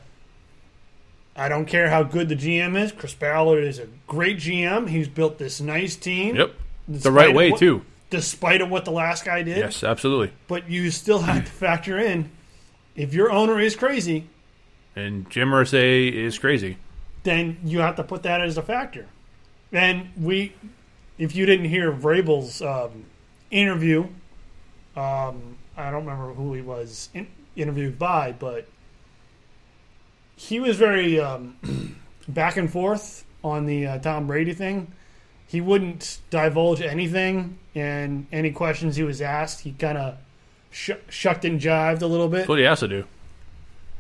I 1.40 1.48
don't 1.48 1.66
care 1.66 1.90
how 1.90 2.04
good 2.04 2.28
the 2.28 2.36
GM 2.36 2.78
is. 2.78 2.92
Chris 2.92 3.14
Ballard 3.14 3.64
is 3.64 3.80
a 3.80 3.88
great 4.08 4.38
GM. 4.38 4.90
He's 4.90 5.08
built 5.08 5.38
this 5.38 5.62
nice 5.62 5.96
team. 5.96 6.36
yep, 6.36 6.54
the 6.88 7.12
right 7.12 7.34
way 7.34 7.52
what- 7.52 7.60
too. 7.60 7.84
Despite 8.10 8.62
of 8.62 8.72
what 8.72 8.86
the 8.86 8.92
last 8.92 9.24
guy 9.24 9.44
did. 9.44 9.58
Yes, 9.58 9.84
absolutely. 9.84 10.34
But 10.48 10.68
you 10.68 10.90
still 10.90 11.20
have 11.20 11.46
to 11.46 11.52
factor 11.52 12.00
in 12.00 12.32
if 12.96 13.14
your 13.14 13.32
owner 13.32 13.60
is 13.60 13.76
crazy, 13.76 14.28
And 14.96 15.30
Jim 15.30 15.50
Irsay 15.50 16.12
is 16.12 16.40
crazy. 16.40 16.78
then 17.24 17.58
you 17.64 17.80
have 17.82 17.96
to 17.98 18.04
put 18.04 18.24
that 18.24 18.42
as 18.42 18.58
a 18.58 18.64
factor. 18.64 19.06
And 19.72 20.10
we, 20.20 20.54
if 21.20 21.36
you 21.36 21.46
didn't 21.46 21.68
hear 21.70 21.92
Vrabel's 21.92 22.64
um, 22.64 23.06
interview, 23.52 24.08
um, 24.98 25.58
I 25.78 25.92
don't 25.92 26.04
remember 26.06 26.34
who 26.34 26.56
he 26.56 26.62
was 26.62 27.10
in, 27.14 27.28
interviewed 27.56 28.00
by, 28.00 28.32
but 28.32 28.68
he 30.40 30.62
was 30.62 30.78
very 30.78 31.20
um, 31.20 31.58
back 32.30 32.56
and 32.56 32.72
forth 32.72 33.26
on 33.44 33.66
the 33.66 33.86
uh, 33.86 34.00
Tom 34.00 34.26
Brady 34.26 34.54
thing. 34.54 34.94
He 35.46 35.60
wouldn't 35.60 36.20
divulge 36.30 36.80
anything, 36.80 37.58
and 37.76 38.26
any 38.32 38.52
questions 38.52 38.96
he 38.96 39.04
was 39.04 39.22
asked, 39.22 39.62
he 39.62 39.74
kind 39.74 39.98
of 39.98 40.18
sh- 40.72 40.92
shucked 41.10 41.44
and 41.44 41.60
jived 41.60 42.02
a 42.02 42.06
little 42.06 42.30
bit. 42.30 42.38
That's 42.38 42.50
what 42.50 42.60
he 42.60 42.64
has 42.64 42.80
to 42.80 42.88
do. 42.88 43.04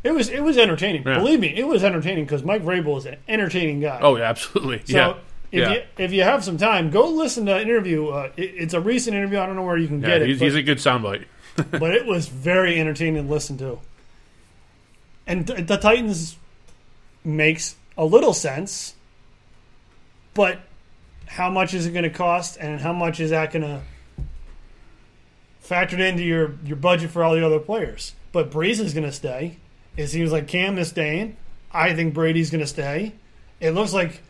It 0.01 0.11
was 0.11 0.29
it 0.29 0.39
was 0.39 0.57
entertaining. 0.57 1.03
Yeah. 1.05 1.19
Believe 1.19 1.41
me, 1.41 1.53
it 1.53 1.67
was 1.67 1.83
entertaining 1.83 2.23
because 2.23 2.41
Mike 2.41 2.63
Vrabel 2.63 2.97
is 2.97 3.05
an 3.05 3.17
entertaining 3.27 3.81
guy. 3.81 3.99
Oh, 4.01 4.15
absolutely. 4.15 4.81
so 4.85 4.95
yeah. 4.95 5.13
if 5.51 5.59
yeah. 5.59 5.73
you 5.73 5.81
if 5.97 6.13
you 6.13 6.23
have 6.23 6.45
some 6.45 6.57
time, 6.57 6.89
go 6.89 7.09
listen 7.09 7.47
to 7.47 7.55
an 7.55 7.63
interview. 7.63 8.07
Uh, 8.07 8.31
it, 8.37 8.53
it's 8.55 8.73
a 8.73 8.79
recent 8.79 9.13
interview. 9.13 9.39
I 9.39 9.45
don't 9.45 9.57
know 9.57 9.63
where 9.63 9.75
you 9.75 9.87
can 9.87 9.99
yeah, 9.99 10.07
get 10.07 10.21
it, 10.21 10.29
he's, 10.29 10.39
but, 10.39 10.45
he's 10.45 10.55
a 10.55 10.63
good 10.63 10.77
soundbite. 10.77 11.25
but 11.71 11.93
it 11.93 12.05
was 12.05 12.29
very 12.29 12.79
entertaining 12.79 13.25
to 13.25 13.29
listen 13.29 13.57
to. 13.57 13.79
And 15.29 15.47
th- 15.47 15.65
the 15.67 15.77
Titans 15.77 16.35
makes 17.23 17.75
a 17.97 18.03
little 18.03 18.33
sense, 18.33 18.95
but 20.33 20.59
how 21.27 21.49
much 21.49 21.73
is 21.73 21.85
it 21.85 21.91
going 21.91 22.03
to 22.03 22.09
cost, 22.09 22.57
and 22.59 22.81
how 22.81 22.91
much 22.91 23.19
is 23.19 23.29
that 23.29 23.51
going 23.53 23.61
to 23.61 23.81
factor 25.59 25.97
into 25.97 26.23
your 26.23 26.55
your 26.65 26.77
budget 26.77 27.11
for 27.11 27.23
all 27.23 27.33
the 27.35 27.45
other 27.45 27.59
players? 27.59 28.13
But 28.31 28.51
Brees 28.51 28.79
is 28.79 28.93
going 28.93 29.05
to 29.05 29.11
stay. 29.11 29.57
It 29.97 30.07
seems 30.07 30.31
like 30.31 30.47
Cam 30.47 30.77
is 30.77 30.89
staying. 30.89 31.37
I 31.71 31.93
think 31.93 32.13
Brady's 32.13 32.49
going 32.49 32.61
to 32.61 32.67
stay. 32.67 33.13
It 33.59 33.71
looks 33.71 33.93
like 33.93 34.21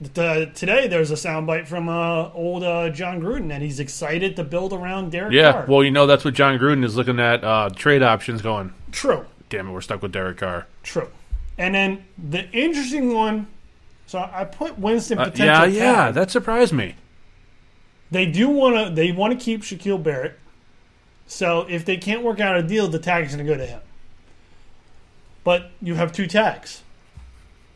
the, 0.00 0.50
today 0.54 0.86
there's 0.88 1.10
a 1.10 1.14
soundbite 1.14 1.66
from 1.66 1.88
uh, 1.88 2.30
old 2.32 2.62
uh, 2.62 2.90
Jon 2.90 3.20
Gruden 3.20 3.48
that 3.48 3.60
he's 3.62 3.80
excited 3.80 4.36
to 4.36 4.44
build 4.44 4.72
around 4.72 5.12
Derek 5.12 5.32
Yeah, 5.32 5.52
Carr. 5.52 5.66
well, 5.68 5.82
you 5.84 5.90
know 5.90 6.06
that's 6.06 6.24
what 6.24 6.34
Jon 6.34 6.58
Gruden 6.58 6.84
is 6.84 6.96
looking 6.96 7.18
at 7.20 7.42
uh, 7.44 7.70
trade 7.74 8.02
options. 8.02 8.40
Going, 8.42 8.72
True. 8.92 9.24
Damn 9.48 9.68
it, 9.68 9.72
we're 9.72 9.80
stuck 9.80 10.02
with 10.02 10.12
Derek 10.12 10.38
Carr. 10.38 10.66
True. 10.82 11.08
And 11.58 11.74
then 11.74 12.04
the 12.18 12.48
interesting 12.50 13.14
one. 13.14 13.46
So 14.06 14.18
I 14.32 14.44
put 14.44 14.78
Winston 14.78 15.18
Uh, 15.18 15.24
potential. 15.24 15.46
yeah, 15.74 15.84
yeah, 16.04 16.10
that 16.12 16.30
surprised 16.30 16.72
me. 16.72 16.94
They 18.10 18.26
do 18.26 18.48
want 18.48 18.76
to. 18.88 18.94
They 18.94 19.10
want 19.10 19.36
to 19.38 19.44
keep 19.44 19.62
Shaquille 19.62 20.00
Barrett. 20.02 20.38
So 21.26 21.66
if 21.68 21.84
they 21.84 21.96
can't 21.96 22.22
work 22.22 22.38
out 22.38 22.56
a 22.56 22.62
deal, 22.62 22.86
the 22.86 23.00
tag 23.00 23.24
is 23.26 23.34
going 23.34 23.44
to 23.44 23.52
go 23.52 23.58
to 23.58 23.66
him. 23.66 23.80
But 25.42 25.70
you 25.82 25.94
have 25.96 26.12
two 26.12 26.26
tags. 26.28 26.82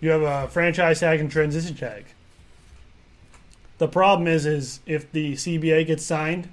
You 0.00 0.10
have 0.10 0.22
a 0.22 0.48
franchise 0.48 1.00
tag 1.00 1.18
and 1.20 1.30
transition 1.30 1.74
tag. 1.74 2.04
The 3.78 3.88
problem 3.88 4.28
is, 4.28 4.46
is 4.46 4.80
if 4.86 5.10
the 5.10 5.32
CBA 5.34 5.86
gets 5.86 6.04
signed 6.04 6.48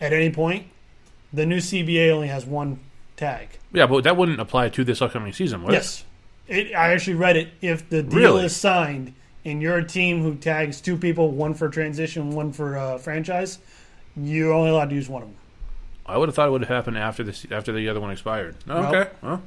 at 0.00 0.12
any 0.12 0.30
point, 0.30 0.66
the 1.32 1.46
new 1.46 1.58
CBA 1.58 2.10
only 2.10 2.28
has 2.28 2.44
one 2.44 2.78
tag. 3.20 3.48
Yeah, 3.72 3.86
but 3.86 4.02
that 4.04 4.16
wouldn't 4.16 4.40
apply 4.40 4.70
to 4.70 4.82
this 4.84 5.00
upcoming 5.00 5.32
season, 5.32 5.62
would 5.62 5.72
it? 5.72 5.76
Yes. 5.76 6.04
It, 6.48 6.74
I 6.74 6.92
actually 6.92 7.14
read 7.14 7.36
it. 7.36 7.48
If 7.60 7.88
the 7.88 8.02
deal 8.02 8.18
Really? 8.18 8.44
is 8.46 8.56
signed 8.56 9.14
and 9.44 9.62
you're 9.62 9.76
a 9.78 9.84
team 9.86 10.22
who 10.22 10.34
tags 10.34 10.80
two 10.80 10.96
people, 10.96 11.30
one 11.30 11.54
for 11.54 11.68
transition, 11.68 12.32
one 12.32 12.52
for 12.52 12.76
uh, 12.76 12.98
franchise, 12.98 13.58
you're 14.16 14.52
only 14.52 14.70
allowed 14.70 14.88
to 14.90 14.94
use 14.96 15.08
one 15.08 15.22
of 15.22 15.28
them. 15.28 15.36
I 16.06 16.18
would 16.18 16.28
have 16.28 16.34
thought 16.34 16.48
it 16.48 16.50
would 16.50 16.62
have 16.62 16.68
happened 16.68 16.98
after 16.98 17.22
this 17.22 17.46
after 17.52 17.70
the 17.72 17.88
other 17.88 18.00
one 18.00 18.10
expired. 18.10 18.56
Oh, 18.68 18.82
Nope. 18.82 18.94
okay, 18.94 19.10
well, 19.22 19.42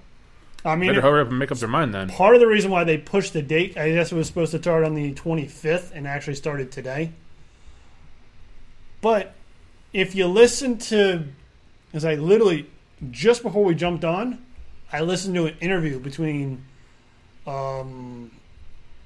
I 0.63 0.75
mean, 0.77 0.91
better 0.91 1.01
hurry 1.01 1.21
up 1.21 1.27
and 1.27 1.37
make 1.37 1.51
up 1.51 1.57
their 1.57 1.67
mind 1.67 1.93
then. 1.93 2.07
part 2.07 2.35
of 2.35 2.39
the 2.39 2.47
reason 2.47 2.71
why 2.71 2.85
they 2.85 2.97
pushed 2.97 3.33
the 3.33 3.41
date, 3.41 3.75
I 3.77 3.91
guess 3.91 4.13
it 4.13 4.15
was 4.15 4.27
supposed 4.27 4.51
to 4.51 4.59
start 4.59 4.85
on 4.85 4.93
the 4.95 5.13
25th 5.13 5.91
and 5.93 6.07
actually 6.07 6.35
started 6.35 6.71
today. 6.71 7.11
But 9.01 9.33
if 9.91 10.15
you 10.15 10.27
listen 10.27 10.77
to, 10.77 11.25
as 11.93 12.05
I 12.05 12.15
literally, 12.15 12.69
just 13.11 13.43
before 13.43 13.63
we 13.63 13.75
jumped 13.75 14.03
on, 14.05 14.43
I 14.91 15.01
listened 15.01 15.35
to 15.35 15.47
an 15.47 15.55
interview 15.59 15.99
between, 15.99 16.63
um, 17.47 18.31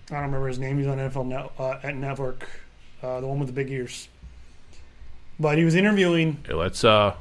I 0.09 0.13
don't 0.15 0.23
remember 0.23 0.47
his 0.47 0.59
name. 0.59 0.77
He's 0.77 0.87
on 0.87 0.97
NFL 0.97 1.25
net, 1.27 1.51
uh, 1.57 1.79
at 1.83 1.95
Network, 1.95 2.47
uh, 3.01 3.19
the 3.21 3.27
one 3.27 3.39
with 3.39 3.47
the 3.47 3.53
big 3.53 3.69
ears. 3.71 4.07
But 5.39 5.57
he 5.57 5.63
was 5.63 5.75
interviewing 5.75 6.37
Okay, 6.45 6.53
let's 6.53 6.83
uh, 6.83 7.13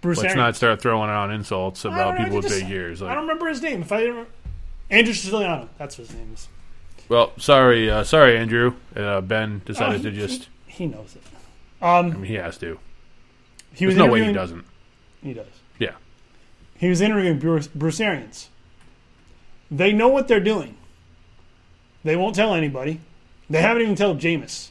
Bruce 0.00 0.18
let's 0.18 0.26
Arians. 0.32 0.36
not 0.38 0.56
start 0.56 0.80
throwing 0.80 1.10
around 1.10 1.32
insults 1.32 1.84
about 1.84 2.16
people 2.16 2.36
with 2.36 2.48
big 2.48 2.70
ears. 2.70 3.02
I 3.02 3.08
don't 3.14 3.24
remember 3.24 3.48
his 3.48 3.60
name. 3.60 3.82
If 3.82 3.92
I 3.92 4.02
remember, 4.04 4.30
Andrew 4.90 5.12
Siciliano, 5.12 5.68
that's 5.78 5.98
what 5.98 6.06
his 6.08 6.16
name 6.16 6.30
is. 6.32 6.48
well, 7.08 7.32
sorry, 7.36 7.90
uh, 7.90 8.04
sorry, 8.04 8.38
Andrew. 8.38 8.74
Uh, 8.96 9.20
ben 9.20 9.60
decided 9.66 10.00
Oh, 10.00 10.04
to 10.04 10.10
just. 10.12 10.48
he, 10.66 10.84
he 10.84 10.86
knows 10.86 11.14
it. 11.14 11.22
I 11.82 11.98
Um, 11.98 12.12
mean, 12.14 12.24
he 12.24 12.34
has 12.34 12.56
to. 12.58 12.78
he 13.74 13.84
was 13.84 13.94
There's 13.96 14.06
no 14.06 14.10
way 14.12 14.24
he 14.24 14.32
doesn't. 14.32 14.64
He 15.24 15.32
does. 15.32 15.46
Yeah. 15.78 15.94
He 16.76 16.88
was 16.88 17.00
interviewing 17.00 17.40
Bruce, 17.40 17.66
Bruce 17.66 17.98
Arians. 17.98 18.50
They 19.70 19.92
know 19.92 20.08
what 20.08 20.28
they're 20.28 20.38
doing. 20.38 20.76
They 22.04 22.14
won't 22.14 22.36
tell 22.36 22.54
anybody. 22.54 23.00
They 23.48 23.62
haven't 23.62 23.82
even 23.82 23.96
told 23.96 24.20
Jameis. 24.20 24.68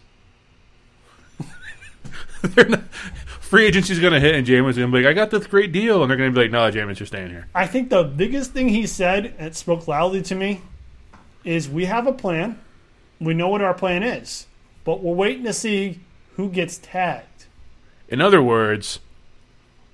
Not, 2.55 2.83
free 3.41 3.65
agency's 3.65 3.99
going 3.99 4.13
to 4.13 4.19
hit, 4.19 4.35
and 4.35 4.45
Jameis 4.45 4.71
is 4.71 4.77
going 4.77 4.91
to 4.91 4.97
be 4.97 5.03
like, 5.03 5.09
I 5.09 5.13
got 5.13 5.31
this 5.31 5.47
great 5.47 5.71
deal. 5.71 6.03
And 6.03 6.09
they're 6.09 6.17
going 6.17 6.31
to 6.31 6.39
be 6.39 6.43
like, 6.43 6.51
no, 6.51 6.71
Jameis, 6.71 6.99
you're 6.99 7.07
staying 7.07 7.29
here. 7.29 7.47
I 7.55 7.65
think 7.65 7.89
the 7.89 8.03
biggest 8.03 8.51
thing 8.51 8.69
he 8.69 8.85
said, 8.85 9.33
it 9.39 9.55
spoke 9.55 9.87
loudly 9.87 10.21
to 10.23 10.35
me, 10.35 10.61
is 11.43 11.67
we 11.67 11.85
have 11.85 12.05
a 12.05 12.13
plan. 12.13 12.59
We 13.19 13.33
know 13.33 13.49
what 13.49 13.61
our 13.61 13.73
plan 13.73 14.03
is, 14.03 14.45
but 14.83 15.01
we're 15.01 15.15
waiting 15.15 15.43
to 15.45 15.53
see 15.53 15.99
who 16.35 16.49
gets 16.49 16.77
tagged. 16.77 17.45
In 18.07 18.21
other 18.21 18.41
words, 18.41 18.99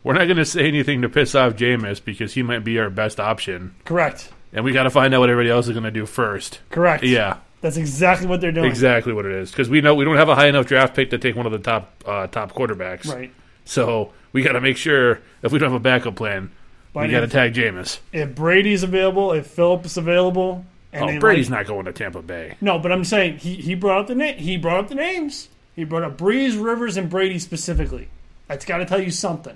we're 0.04 0.14
not 0.14 0.26
going 0.26 0.38
to 0.38 0.46
say 0.46 0.68
anything 0.68 1.02
to 1.02 1.10
piss 1.10 1.36
off 1.36 1.54
Jameis 1.56 2.04
because 2.04 2.34
he 2.34 2.44
might 2.44 2.64
be 2.64 2.80
our 2.80 2.90
best 2.90 3.20
option. 3.20 3.76
Correct. 3.86 4.30
And 4.54 4.66
we 4.66 4.72
got 4.72 4.84
to 4.84 4.90
find 4.90 5.14
out 5.14 5.20
what 5.20 5.30
everybody 5.30 5.50
else 5.52 5.68
is 5.68 5.74
going 5.74 5.84
to 5.84 5.92
do 5.92 6.06
first. 6.06 6.60
Correct. 6.70 7.04
Yeah, 7.04 7.38
That's 7.62 7.78
exactly 7.78 8.26
what 8.28 8.42
they're 8.42 8.52
doing. 8.52 8.66
exactly 8.70 9.14
what 9.14 9.26
it 9.26 9.32
is. 9.34 9.52
Because 9.52 9.70
we 9.70 9.82
know 9.82 9.94
we 9.96 10.06
don't 10.06 10.16
have 10.18 10.30
a 10.30 10.36
high 10.36 10.48
enough 10.48 10.66
draft 10.66 10.96
pick 10.96 11.10
to 11.12 11.18
take 11.18 11.36
one 11.36 11.46
of 11.46 11.52
the 11.52 11.60
top 11.60 11.92
uh, 12.06 12.28
top 12.28 12.54
quarterbacks. 12.54 13.08
Right. 13.08 13.32
So 13.66 14.12
we 14.34 14.42
got 14.42 14.54
to 14.54 14.62
make 14.62 14.78
sure 14.78 15.20
if 15.44 15.52
we 15.52 15.60
don't 15.60 15.70
have 15.72 15.80
a 15.80 15.84
backup 15.84 16.16
plan, 16.16 16.50
But 16.94 17.06
we 17.06 17.12
got 17.12 17.20
to 17.22 17.28
tag 17.28 17.54
Jameis. 17.54 18.00
if 18.12 18.34
Brady's 18.34 18.82
available, 18.82 19.34
if 19.34 19.46
Philip's 19.46 19.98
available, 19.98 20.66
and 20.92 21.18
Oh, 21.18 21.20
Brady's 21.20 21.52
like- 21.52 21.68
not 21.68 21.68
going 21.68 21.86
to 21.86 21.92
Tampa 21.94 22.24
Bay. 22.24 22.56
no, 22.62 22.80
but 22.80 22.92
I'm 22.92 23.04
saying 23.04 23.38
he, 23.40 23.54
he 23.56 23.76
brought 23.76 24.00
up 24.02 24.08
the 24.08 24.16
name. 24.16 24.38
He 24.40 24.58
brought 24.58 24.80
up 24.80 24.88
the 24.90 24.96
names. 24.96 25.50
He 25.76 25.84
brought 25.84 26.02
up 26.04 26.18
Brees, 26.18 26.60
Rivers, 26.62 26.98
and 26.98 27.08
Brady 27.10 27.38
specifically. 27.38 28.08
That's 28.48 28.66
got 28.66 28.78
to 28.80 28.86
tell 28.86 29.00
you 29.00 29.12
something. 29.12 29.56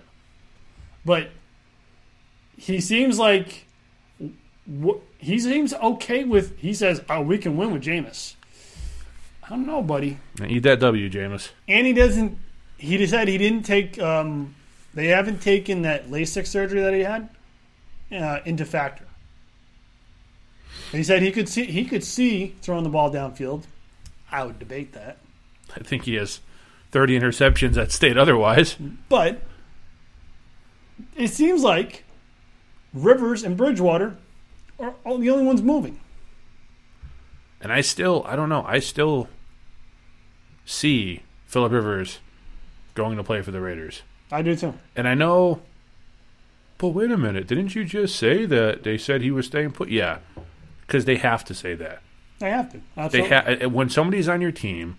But 1.06 1.30
he 2.58 2.80
seems 2.80 3.20
like 3.20 3.66
he 5.18 5.40
seems 5.40 5.74
okay 5.74 6.24
with. 6.24 6.58
He 6.58 6.74
says, 6.74 7.02
"Oh, 7.10 7.22
we 7.22 7.38
can 7.38 7.58
win 7.58 7.72
with 7.72 7.84
Jameis." 7.84 8.36
I 9.44 9.50
don't 9.50 9.68
know, 9.68 9.82
buddy. 9.82 10.20
Eat 10.46 10.64
that 10.64 10.80
W, 10.80 11.10
Jameis. 11.10 11.50
And 11.68 11.86
he 11.86 11.94
doesn't. 11.94 12.38
He 12.78 12.98
just 12.98 13.12
said 13.12 13.28
he 13.28 13.38
didn't 13.38 13.64
take. 13.64 14.00
Um, 14.00 14.56
they 14.94 15.08
haven't 15.08 15.42
taken 15.42 15.82
that 15.82 16.10
LASIK 16.10 16.48
surgery 16.48 16.82
that 16.82 16.94
he 16.94 17.02
had 17.02 17.30
uh, 18.12 18.40
into 18.46 18.64
factor. 18.64 19.06
And 20.92 21.00
he 21.00 21.04
said 21.04 21.22
he 21.22 21.32
could 21.32 21.50
see. 21.50 21.66
He 21.66 21.86
could 21.86 22.04
see 22.04 22.56
throwing 22.62 22.84
the 22.84 22.90
ball 22.90 23.12
downfield. 23.12 23.64
I 24.32 24.44
would 24.44 24.58
debate 24.58 24.94
that, 24.94 25.18
I 25.76 25.82
think 25.82 26.06
he 26.06 26.16
has 26.16 26.40
30 26.92 27.20
interceptions 27.20 27.74
that 27.74 27.92
state 27.92 28.18
otherwise. 28.18 28.76
but 29.08 29.42
it 31.16 31.30
seems 31.30 31.64
like 31.64 32.04
Rivers 32.94 33.44
and 33.44 33.58
Bridgewater 33.58 34.16
are 34.80 34.94
all 35.04 35.18
the 35.18 35.30
only 35.30 35.46
ones 35.46 35.62
moving. 35.62 36.00
And 37.62 37.72
I 37.72 37.82
still, 37.82 38.24
I 38.28 38.36
don't 38.36 38.50
know, 38.50 38.64
I 38.68 38.80
still 38.80 39.30
see 40.66 41.24
Philip 41.48 41.72
Rivers 41.72 42.20
going 42.94 43.18
to 43.18 43.24
play 43.24 43.42
for 43.42 43.52
the 43.52 43.62
Raiders. 43.62 44.02
I 44.32 44.42
do 44.42 44.56
too. 44.56 44.74
And 44.96 45.08
I 45.08 45.14
know, 45.14 45.62
but 46.78 46.90
wait 46.90 47.12
a 47.12 47.18
minute, 47.18 47.48
didn't 47.48 47.76
you 47.76 47.86
just 47.86 48.16
say 48.16 48.46
that 48.46 48.84
they 48.84 48.98
said 48.98 49.22
he 49.22 49.32
was 49.32 49.46
staying 49.46 49.72
put? 49.72 49.90
Yeah, 49.90 50.20
because 50.82 51.06
they 51.06 51.16
have 51.18 51.46
to 51.46 51.54
say 51.54 51.74
that. 51.76 52.02
They 52.40 52.50
have 52.50 52.72
to. 52.72 52.78
They 52.78 53.02
Absolutely. 53.02 53.30
ha- 53.30 53.44
eh, 53.46 53.66
when 53.66 53.90
somebody's 53.90 54.28
on 54.28 54.42
your 54.42 54.52
team, 54.52 54.98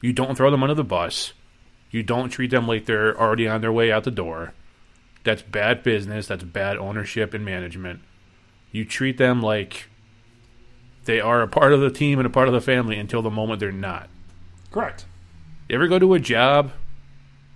you 0.00 0.12
don't 0.12 0.36
throw 0.36 0.50
them 0.50 0.62
under 0.62 0.74
the 0.74 0.84
bus. 0.84 1.32
You 1.90 2.02
don't 2.02 2.28
treat 2.28 2.50
them 2.50 2.68
like 2.68 2.86
they're 2.86 3.18
already 3.18 3.48
on 3.48 3.60
their 3.60 3.72
way 3.72 3.90
out 3.90 4.04
the 4.04 4.10
door. 4.10 4.52
That's 5.24 5.42
bad 5.42 5.82
business. 5.82 6.26
That's 6.26 6.44
bad 6.44 6.76
ownership 6.76 7.34
and 7.34 7.44
management. 7.44 8.00
You 8.70 8.84
treat 8.84 9.18
them 9.18 9.40
like 9.42 9.88
they 11.04 11.20
are 11.20 11.42
a 11.42 11.48
part 11.48 11.72
of 11.72 11.80
the 11.80 11.90
team 11.90 12.18
and 12.18 12.26
a 12.26 12.30
part 12.30 12.48
of 12.48 12.54
the 12.54 12.60
family 12.60 12.98
until 12.98 13.22
the 13.22 13.30
moment 13.30 13.60
they're 13.60 13.72
not. 13.72 14.08
Correct. 14.70 15.06
You 15.68 15.76
ever 15.76 15.88
go 15.88 15.98
to 15.98 16.14
a 16.14 16.18
job? 16.18 16.72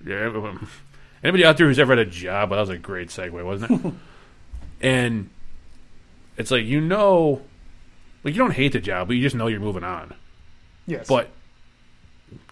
Anybody 0.06 1.44
out 1.44 1.56
there 1.56 1.66
who's 1.66 1.78
ever 1.78 1.96
had 1.96 2.06
a 2.06 2.10
job? 2.10 2.50
Well, 2.50 2.58
that 2.58 2.68
was 2.70 2.70
a 2.70 2.78
great 2.78 3.08
segue, 3.08 3.44
wasn't 3.44 3.84
it? 3.84 3.92
and 4.80 5.30
it's 6.36 6.50
like 6.50 6.64
you 6.64 6.80
know, 6.80 7.42
like 8.24 8.34
you 8.34 8.38
don't 8.38 8.52
hate 8.52 8.72
the 8.72 8.80
job, 8.80 9.08
but 9.08 9.16
you 9.16 9.22
just 9.22 9.36
know 9.36 9.48
you're 9.48 9.60
moving 9.60 9.84
on. 9.84 10.14
Yes. 10.86 11.06
But 11.08 11.30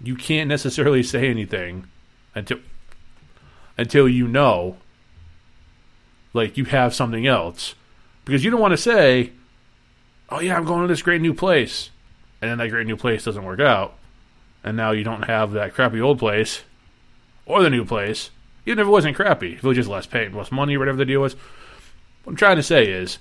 you 0.02 0.16
can't 0.16 0.48
necessarily 0.48 1.02
say 1.02 1.28
anything 1.28 1.86
until 2.34 2.58
until 3.78 4.08
you 4.08 4.26
know, 4.26 4.76
like 6.36 6.56
you 6.56 6.64
have 6.66 6.94
something 6.94 7.26
else, 7.26 7.74
because 8.24 8.44
you 8.44 8.50
don't 8.50 8.60
want 8.60 8.72
to 8.72 8.76
say, 8.78 9.32
"Oh 10.30 10.40
yeah, 10.40 10.56
I'm 10.56 10.64
going 10.64 10.82
to 10.82 10.88
this 10.88 11.02
great 11.02 11.20
new 11.20 11.34
place," 11.34 11.90
and 12.40 12.50
then 12.50 12.58
that 12.58 12.68
great 12.70 12.86
new 12.86 12.96
place 12.96 13.24
doesn't 13.24 13.44
work 13.44 13.60
out, 13.60 13.94
and 14.62 14.76
now 14.76 14.92
you 14.92 15.02
don't 15.04 15.22
have 15.24 15.52
that 15.52 15.74
crappy 15.74 16.00
old 16.00 16.18
place 16.18 16.62
or 17.46 17.62
the 17.62 17.70
new 17.70 17.84
place, 17.84 18.30
even 18.66 18.78
if 18.78 18.86
it 18.86 18.90
wasn't 18.90 19.16
crappy, 19.16 19.54
if 19.54 19.58
it 19.58 19.64
was 19.64 19.76
just 19.76 19.88
less 19.88 20.06
pay, 20.06 20.28
less 20.28 20.52
money, 20.52 20.76
whatever 20.76 20.98
the 20.98 21.04
deal 21.04 21.20
was. 21.20 21.34
What 22.24 22.32
I'm 22.32 22.36
trying 22.36 22.56
to 22.56 22.62
say 22.62 22.86
is, 22.86 23.18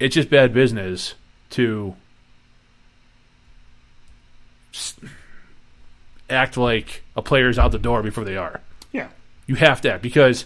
it's 0.00 0.14
just 0.14 0.30
bad 0.30 0.52
business 0.54 1.14
to 1.50 1.94
act 6.28 6.56
like 6.56 7.02
a 7.14 7.22
player's 7.22 7.58
out 7.58 7.72
the 7.72 7.78
door 7.78 8.02
before 8.02 8.24
they 8.24 8.36
are. 8.36 8.60
yeah. 8.92 9.08
You 9.46 9.54
have 9.54 9.80
to 9.82 9.92
act 9.92 10.02
because 10.02 10.44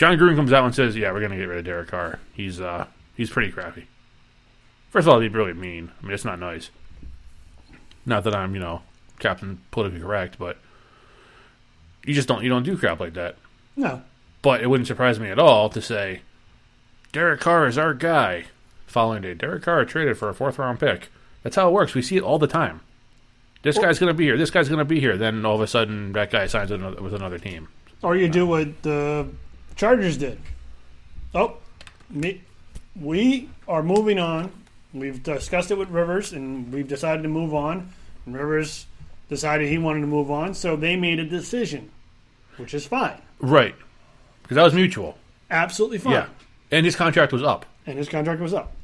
Jon 0.00 0.16
Gruden 0.16 0.34
comes 0.34 0.50
out 0.50 0.64
and 0.64 0.74
says, 0.74 0.96
"Yeah, 0.96 1.12
we're 1.12 1.20
going 1.20 1.32
to 1.32 1.36
get 1.36 1.44
rid 1.44 1.58
of 1.58 1.64
Derek 1.66 1.88
Carr. 1.88 2.20
He's 2.32 2.58
uh 2.58 2.86
he's 3.14 3.28
pretty 3.28 3.52
crappy." 3.52 3.86
First 4.88 5.06
of 5.06 5.12
all, 5.12 5.20
he's 5.20 5.30
really 5.30 5.52
mean. 5.52 5.92
I 6.00 6.06
mean, 6.06 6.14
it's 6.14 6.24
not 6.24 6.38
nice. 6.38 6.70
Not 8.06 8.24
that 8.24 8.34
I'm 8.34 8.54
you 8.54 8.62
know 8.62 8.80
Captain 9.18 9.60
politically 9.70 10.00
correct, 10.00 10.38
but 10.38 10.56
you 12.02 12.14
just 12.14 12.28
don't 12.28 12.42
you 12.42 12.48
don't 12.48 12.62
do 12.62 12.78
crap 12.78 12.98
like 12.98 13.12
that. 13.12 13.36
No. 13.76 14.00
But 14.40 14.62
it 14.62 14.68
wouldn't 14.68 14.86
surprise 14.86 15.20
me 15.20 15.28
at 15.28 15.38
all 15.38 15.68
to 15.68 15.82
say 15.82 16.22
Derek 17.12 17.40
Carr 17.40 17.66
is 17.66 17.76
our 17.76 17.92
guy. 17.92 18.46
Following 18.86 19.20
day, 19.20 19.34
Derek 19.34 19.64
Carr 19.64 19.84
traded 19.84 20.16
for 20.16 20.30
a 20.30 20.34
fourth 20.34 20.58
round 20.58 20.80
pick. 20.80 21.10
That's 21.42 21.56
how 21.56 21.68
it 21.68 21.72
works. 21.72 21.94
We 21.94 22.00
see 22.00 22.16
it 22.16 22.22
all 22.22 22.38
the 22.38 22.46
time. 22.46 22.80
This 23.60 23.76
guy's 23.76 23.98
going 23.98 24.08
to 24.08 24.14
be 24.14 24.24
here. 24.24 24.38
This 24.38 24.50
guy's 24.50 24.70
going 24.70 24.78
to 24.78 24.84
be 24.86 24.98
here. 24.98 25.18
Then 25.18 25.44
all 25.44 25.56
of 25.56 25.60
a 25.60 25.66
sudden, 25.66 26.12
that 26.12 26.30
guy 26.30 26.46
signs 26.46 26.70
with 26.70 26.80
another, 26.80 27.02
with 27.02 27.12
another 27.12 27.38
team. 27.38 27.68
Or 28.02 28.16
you 28.16 28.28
do 28.28 28.46
what 28.46 28.82
the 28.82 29.28
Chargers 29.80 30.18
did. 30.18 30.38
Oh, 31.34 31.56
me, 32.10 32.42
we 33.00 33.48
are 33.66 33.82
moving 33.82 34.18
on. 34.18 34.52
We've 34.92 35.22
discussed 35.22 35.70
it 35.70 35.78
with 35.78 35.88
Rivers, 35.88 36.34
and 36.34 36.70
we've 36.70 36.86
decided 36.86 37.22
to 37.22 37.30
move 37.30 37.54
on. 37.54 37.90
And 38.26 38.36
Rivers 38.36 38.84
decided 39.30 39.70
he 39.70 39.78
wanted 39.78 40.02
to 40.02 40.06
move 40.06 40.30
on, 40.30 40.52
so 40.52 40.76
they 40.76 40.96
made 40.96 41.18
a 41.18 41.24
decision, 41.24 41.90
which 42.58 42.74
is 42.74 42.86
fine, 42.86 43.22
Right. 43.38 43.74
Because 44.42 44.56
that 44.56 44.64
was 44.64 44.74
mutual. 44.74 45.16
absolutely 45.50 45.96
fine. 45.96 46.12
Yeah. 46.12 46.26
And 46.70 46.84
his 46.84 46.94
contract 46.94 47.32
was 47.32 47.42
up. 47.42 47.64
And 47.86 47.96
his 47.96 48.10
contract 48.10 48.42
was 48.42 48.52
up. 48.52 48.74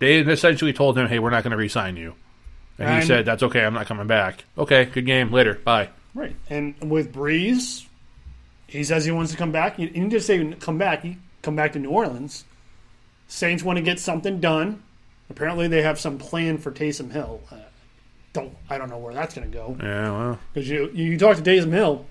They 0.00 0.18
essentially 0.18 0.74
told 0.74 0.98
him, 0.98 1.06
hey, 1.08 1.18
we're 1.18 1.30
not 1.30 1.44
going 1.44 1.52
to 1.52 1.56
re 1.56 1.68
sign 1.68 1.96
you. 1.96 2.12
And 2.78 3.00
he 3.00 3.06
said, 3.06 3.24
that's 3.24 3.42
okay. 3.42 3.64
I'm 3.64 3.72
not 3.72 3.86
coming 3.86 4.06
back. 4.06 4.44
Okay, 4.58 4.84
good 4.84 5.06
game. 5.06 5.32
Later. 5.32 5.54
Bye. 5.64 5.88
Right. 6.14 6.36
And 6.50 6.74
with 6.90 7.14
Brees, 7.14 7.86
he 8.66 8.84
says 8.84 9.04
he 9.04 9.10
wants 9.12 9.30
to 9.32 9.36
come 9.38 9.52
back. 9.52 9.76
He 9.76 9.86
didn't 9.86 10.10
just 10.10 10.26
say 10.26 10.52
come 10.60 10.78
back. 10.78 11.02
He 11.02 11.18
come 11.42 11.56
back 11.56 11.72
to 11.74 11.78
New 11.78 11.90
Orleans. 11.90 12.44
Saints 13.28 13.62
want 13.62 13.76
to 13.76 13.82
get 13.82 13.98
something 13.98 14.40
done. 14.40 14.82
Apparently, 15.28 15.66
they 15.68 15.82
have 15.82 15.98
some 15.98 16.18
plan 16.18 16.58
for 16.58 16.70
Taysom 16.70 17.10
Hill. 17.10 17.40
Uh, 17.50 17.56
don't 18.32 18.54
I 18.70 18.78
don't 18.78 18.90
know 18.90 18.98
where 18.98 19.14
that's 19.14 19.34
going 19.34 19.50
to 19.50 19.56
go 19.56 19.76
Yeah, 19.80 20.10
well. 20.12 20.38
because 20.52 20.68
you 20.68 20.90
you 20.92 21.18
talk 21.18 21.36
to 21.36 21.42
Taysom 21.42 21.72
Hill, 21.72 22.06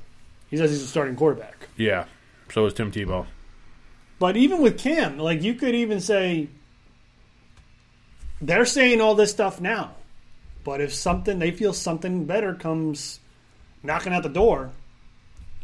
he 0.49 0.57
says 0.57 0.71
he's 0.71 0.81
a 0.81 0.87
starting 0.87 1.15
quarterback. 1.15 1.67
Yeah. 1.77 2.05
So 2.51 2.65
is 2.65 2.73
Tim 2.73 2.91
Tebow. 2.91 3.25
But 4.19 4.37
even 4.37 4.61
with 4.61 4.77
Cam, 4.77 5.17
like 5.17 5.41
you 5.43 5.53
could 5.55 5.75
even 5.75 5.99
say 5.99 6.47
they're 8.41 8.65
saying 8.65 9.01
all 9.01 9.15
this 9.15 9.31
stuff 9.31 9.59
now. 9.61 9.95
But 10.63 10.81
if 10.81 10.93
something 10.93 11.39
they 11.39 11.51
feel 11.51 11.73
something 11.73 12.25
better 12.25 12.53
comes 12.55 13.19
knocking 13.83 14.13
at 14.13 14.23
the 14.23 14.29
door, 14.29 14.71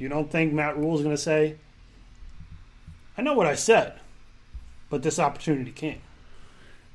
you 0.02 0.10
don't 0.10 0.32
think 0.32 0.52
Matt 0.52 0.78
Rhule 0.78 0.96
is 0.96 1.04
going 1.04 1.16
to 1.16 1.22
say, 1.22 1.56
"I 3.18 3.22
know 3.22 3.34
what 3.34 3.48
I 3.48 3.56
said, 3.56 4.00
but 4.90 5.04
this 5.04 5.20
opportunity 5.20 5.72
came." 5.72 6.02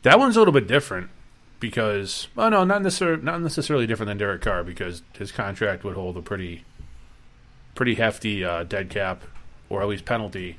That 0.02 0.18
one's 0.18 0.36
a 0.36 0.40
little 0.40 0.52
bit 0.52 0.66
different 0.66 1.08
because, 1.60 2.28
well, 2.34 2.50
no, 2.50 2.64
not 2.64 2.82
necessarily, 2.82 3.22
not 3.22 3.40
necessarily 3.40 3.86
different 3.86 4.08
than 4.08 4.18
Derek 4.18 4.42
Carr 4.42 4.62
because 4.62 5.02
his 5.18 5.32
contract 5.32 5.84
would 5.84 5.94
hold 5.94 6.16
a 6.16 6.22
pretty, 6.22 6.64
pretty 7.74 7.94
hefty 7.94 8.44
uh, 8.44 8.64
dead 8.64 8.90
cap 8.90 9.22
or 9.68 9.82
at 9.82 9.88
least 9.88 10.04
penalty 10.04 10.58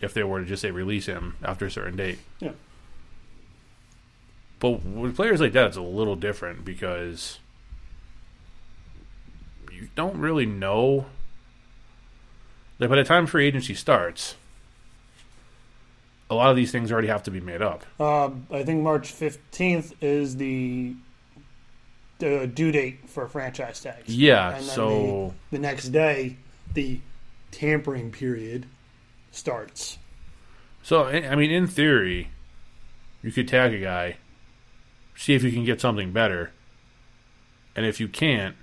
if 0.00 0.12
they 0.12 0.22
were 0.22 0.40
to 0.40 0.46
just 0.46 0.62
say 0.62 0.70
release 0.70 1.06
him 1.06 1.36
after 1.42 1.66
a 1.66 1.70
certain 1.70 1.96
date. 1.96 2.18
Yeah. 2.38 2.52
But 4.58 4.84
with 4.84 5.16
players 5.16 5.40
like 5.40 5.52
that, 5.52 5.68
it's 5.68 5.76
a 5.76 5.82
little 5.82 6.16
different 6.16 6.64
because 6.64 7.38
you 9.72 9.88
don't 9.94 10.18
really 10.18 10.46
know. 10.46 11.06
By 12.78 12.88
the 12.88 13.04
time 13.04 13.26
free 13.26 13.46
agency 13.46 13.74
starts, 13.74 14.36
a 16.28 16.34
lot 16.34 16.50
of 16.50 16.56
these 16.56 16.70
things 16.72 16.92
already 16.92 17.08
have 17.08 17.22
to 17.24 17.30
be 17.30 17.40
made 17.40 17.62
up. 17.62 17.84
Uh, 17.98 18.30
I 18.50 18.62
think 18.64 18.82
March 18.82 19.12
fifteenth 19.12 19.94
is 20.02 20.36
the 20.36 20.94
the 22.18 22.46
due 22.46 22.72
date 22.72 23.08
for 23.08 23.28
franchise 23.28 23.80
tags. 23.80 24.14
Yeah, 24.14 24.48
And 24.48 24.56
then 24.56 24.62
so 24.74 25.34
the 25.50 25.58
next 25.58 25.88
day, 25.88 26.36
the 26.74 27.00
tampering 27.50 28.10
period 28.10 28.66
starts. 29.30 29.98
so 30.82 31.04
I 31.04 31.34
mean, 31.36 31.50
in 31.50 31.66
theory, 31.66 32.30
you 33.22 33.32
could 33.32 33.48
tag 33.48 33.72
a 33.74 33.78
guy, 33.80 34.16
see 35.14 35.34
if 35.34 35.42
you 35.42 35.52
can 35.52 35.64
get 35.64 35.80
something 35.80 36.12
better, 36.12 36.52
and 37.74 37.86
if 37.86 38.00
you 38.00 38.08
can't, 38.08 38.56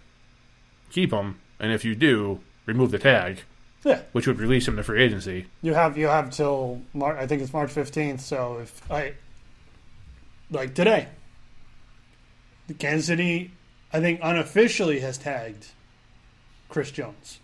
keep 0.91 1.11
him, 1.11 1.39
and 1.59 1.71
if 1.71 1.85
you 1.85 1.95
do, 1.95 2.41
remove 2.65 2.91
the 2.91 2.99
tag, 2.99 3.43
Yeah, 3.83 4.01
which 4.13 4.27
would 4.27 4.39
release 4.39 4.67
him 4.67 4.77
to 4.77 4.83
free 4.83 5.01
agency. 5.03 5.47
you 5.61 5.73
have 5.73 5.97
you 5.97 6.07
have 6.07 6.29
till 6.31 6.81
Mar- 6.93 7.17
I 7.17 7.27
think 7.27 7.41
it's 7.41 7.51
March 7.51 7.71
fifteenth. 7.71 8.21
So 8.21 8.59
if 8.59 8.91
I 8.91 9.13
like 10.49 10.73
today, 10.73 11.07
the 12.67 12.73
Kansas 12.73 13.07
City, 13.07 13.51
I 13.91 13.99
think 13.99 14.19
unofficially 14.23 15.01
has 15.01 15.17
tagged 15.17 15.67
Chris 16.69 16.91
Jones. 16.91 17.39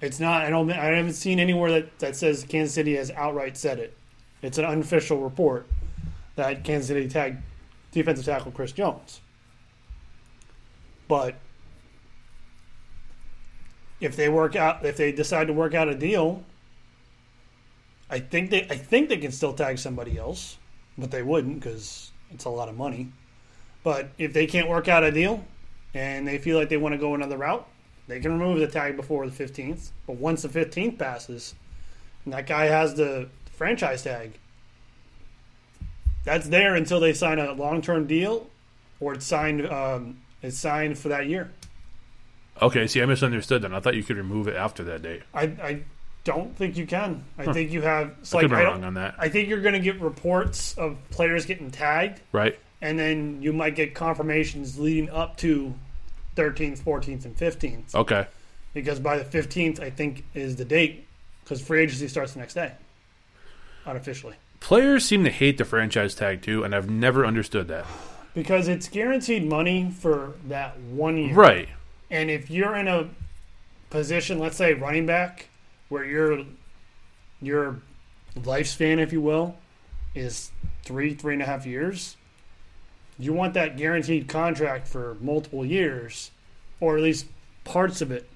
It's 0.00 0.18
not. 0.20 0.42
I 0.42 0.50
don't. 0.50 0.70
I 0.70 0.96
haven't 0.96 1.14
seen 1.14 1.38
anywhere 1.38 1.70
that, 1.70 1.98
that 2.00 2.16
says 2.16 2.44
Kansas 2.48 2.74
City 2.74 2.96
has 2.96 3.10
outright 3.12 3.56
said 3.56 3.78
it. 3.78 3.96
It's 4.42 4.58
an 4.58 4.64
unofficial 4.64 5.18
report 5.22 5.66
that 6.34 6.64
Kansas 6.64 6.88
City 6.88 7.08
tagged 7.08 7.42
defensive 7.92 8.24
tackle 8.26 8.52
Chris 8.52 8.72
Jones. 8.72 9.20
But 11.08 11.36
if 14.00 14.16
they 14.16 14.28
work 14.28 14.56
out, 14.56 14.84
if 14.84 14.96
they 14.96 15.12
decide 15.12 15.46
to 15.46 15.52
work 15.52 15.74
out 15.74 15.88
a 15.88 15.94
deal, 15.94 16.44
I 18.10 18.20
think 18.20 18.50
they, 18.50 18.62
I 18.70 18.76
think 18.76 19.08
they 19.08 19.16
can 19.16 19.32
still 19.32 19.52
tag 19.52 19.78
somebody 19.78 20.18
else, 20.18 20.58
but 20.96 21.10
they 21.10 21.22
wouldn't 21.22 21.60
because 21.60 22.12
it's 22.30 22.44
a 22.44 22.50
lot 22.50 22.68
of 22.68 22.76
money. 22.76 23.12
But 23.82 24.10
if 24.18 24.32
they 24.32 24.46
can't 24.46 24.68
work 24.68 24.88
out 24.88 25.04
a 25.04 25.10
deal 25.10 25.44
and 25.94 26.26
they 26.26 26.38
feel 26.38 26.58
like 26.58 26.68
they 26.68 26.76
want 26.76 26.92
to 26.92 26.98
go 26.98 27.14
another 27.14 27.36
route, 27.36 27.66
they 28.08 28.20
can 28.20 28.38
remove 28.38 28.60
the 28.60 28.68
tag 28.68 28.96
before 28.96 29.28
the 29.28 29.44
15th. 29.44 29.90
But 30.06 30.16
once 30.16 30.42
the 30.42 30.48
15th 30.48 30.98
passes, 30.98 31.54
and 32.24 32.34
that 32.34 32.46
guy 32.46 32.66
has 32.66 32.94
the 32.94 33.28
franchise 33.52 34.02
tag, 34.02 34.38
that's 36.24 36.48
there 36.48 36.74
until 36.74 37.00
they 37.00 37.12
sign 37.12 37.38
a 37.38 37.52
long-term 37.52 38.06
deal 38.06 38.48
or 39.00 39.14
it's 39.14 39.26
signed. 39.26 39.66
Um, 39.66 40.22
it's 40.42 40.58
signed 40.58 40.98
for 40.98 41.08
that 41.08 41.26
year. 41.26 41.50
Okay, 42.62 42.86
see, 42.86 43.02
I 43.02 43.06
misunderstood 43.06 43.62
then. 43.62 43.74
I 43.74 43.80
thought 43.80 43.94
you 43.94 44.02
could 44.02 44.16
remove 44.16 44.48
it 44.48 44.56
after 44.56 44.82
that 44.84 45.02
date. 45.02 45.22
I, 45.34 45.42
I 45.42 45.82
don't 46.24 46.56
think 46.56 46.76
you 46.76 46.86
can. 46.86 47.24
I 47.38 47.52
think 47.52 47.70
you 47.70 47.82
have. 47.82 48.14
It's 48.20 48.34
I 48.34 48.38
like 48.38 48.44
could 48.44 48.50
be 48.50 48.56
I, 48.56 48.64
wrong 48.64 48.74
don't, 48.80 48.84
on 48.84 48.94
that. 48.94 49.14
I 49.18 49.28
think 49.28 49.48
you're 49.48 49.60
going 49.60 49.74
to 49.74 49.80
get 49.80 50.00
reports 50.00 50.76
of 50.78 50.96
players 51.10 51.46
getting 51.46 51.70
tagged, 51.70 52.20
Right? 52.32 52.58
and 52.82 52.98
then 52.98 53.40
you 53.42 53.52
might 53.52 53.74
get 53.74 53.94
confirmations 53.94 54.78
leading 54.78 55.08
up 55.10 55.36
to 55.38 55.74
13th, 56.36 56.80
14th, 56.82 57.24
and 57.24 57.36
15th. 57.36 57.94
Okay. 57.94 58.26
Because 58.74 59.00
by 59.00 59.18
the 59.18 59.24
15th, 59.24 59.80
I 59.80 59.88
think 59.90 60.24
is 60.34 60.56
the 60.56 60.64
date, 60.64 61.06
because 61.44 61.60
free 61.62 61.80
agency 61.82 62.08
starts 62.08 62.32
the 62.34 62.40
next 62.40 62.54
day, 62.54 62.72
unofficially. 63.84 64.34
Players 64.60 65.04
seem 65.04 65.24
to 65.24 65.30
hate 65.30 65.58
the 65.58 65.64
franchise 65.64 66.14
tag 66.14 66.42
too, 66.42 66.64
and 66.64 66.74
I've 66.74 66.90
never 66.90 67.24
understood 67.24 67.68
that. 67.68 67.86
Because 68.34 68.68
it's 68.68 68.88
guaranteed 68.88 69.48
money 69.48 69.90
for 69.90 70.34
that 70.48 70.78
one 70.80 71.16
year. 71.16 71.34
Right. 71.34 71.68
And 72.10 72.30
if 72.30 72.50
you're 72.50 72.76
in 72.76 72.88
a 72.88 73.08
position, 73.90 74.38
let's 74.38 74.56
say 74.56 74.74
running 74.74 75.06
back, 75.06 75.48
where 75.88 76.04
your 76.04 76.44
your 77.40 77.80
lifespan, 78.36 78.98
if 78.98 79.12
you 79.12 79.20
will, 79.20 79.56
is 80.14 80.50
three, 80.84 81.14
three 81.14 81.34
and 81.34 81.42
a 81.42 81.46
half 81.46 81.66
years, 81.66 82.16
you 83.18 83.32
want 83.32 83.54
that 83.54 83.76
guaranteed 83.76 84.28
contract 84.28 84.88
for 84.88 85.16
multiple 85.20 85.64
years, 85.64 86.30
or 86.80 86.96
at 86.96 87.02
least 87.02 87.26
parts 87.64 88.00
of 88.00 88.10
it, 88.10 88.28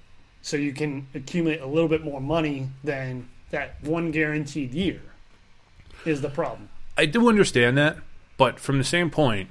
so 0.42 0.56
you 0.56 0.72
can 0.72 1.06
accumulate 1.14 1.60
a 1.60 1.66
little 1.66 1.88
bit 1.88 2.02
more 2.02 2.20
money 2.20 2.68
than 2.82 3.28
that 3.50 3.82
one 3.82 4.10
guaranteed 4.10 4.72
year. 4.74 5.00
Is 6.04 6.22
the 6.22 6.30
problem? 6.30 6.70
I 6.96 7.06
do 7.06 7.28
understand 7.28 7.76
that, 7.78 7.98
but 8.36 8.58
from 8.58 8.78
the 8.78 8.84
same 8.84 9.10
point, 9.10 9.50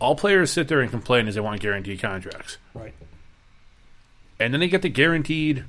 all 0.00 0.14
players 0.16 0.50
sit 0.50 0.68
there 0.68 0.80
and 0.80 0.90
complain 0.90 1.28
is 1.28 1.34
they 1.34 1.40
want 1.40 1.60
guaranteed 1.60 2.00
contracts, 2.00 2.58
Right. 2.74 2.94
and 4.40 4.52
then 4.52 4.60
they 4.60 4.68
get 4.68 4.82
the 4.82 4.88
guaranteed, 4.88 5.64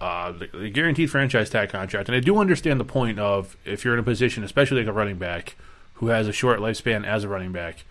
uh, 0.00 0.32
the, 0.32 0.46
the 0.52 0.70
guaranteed 0.70 1.10
franchise 1.10 1.50
tag 1.50 1.68
contract. 1.70 2.08
And 2.08 2.16
I 2.16 2.20
do 2.20 2.38
understand 2.38 2.80
the 2.80 2.84
point 2.84 3.18
of 3.18 3.56
if 3.64 3.84
you're 3.84 3.94
in 3.94 4.00
a 4.00 4.04
position, 4.04 4.42
especially 4.44 4.78
like 4.80 4.88
a 4.88 4.92
running 4.92 5.18
back 5.18 5.56
who 5.94 6.08
has 6.08 6.28
a 6.28 6.32
short 6.32 6.60
lifespan 6.60 7.06
as 7.06 7.24
a 7.24 7.28
running 7.28 7.52
back, 7.52 7.84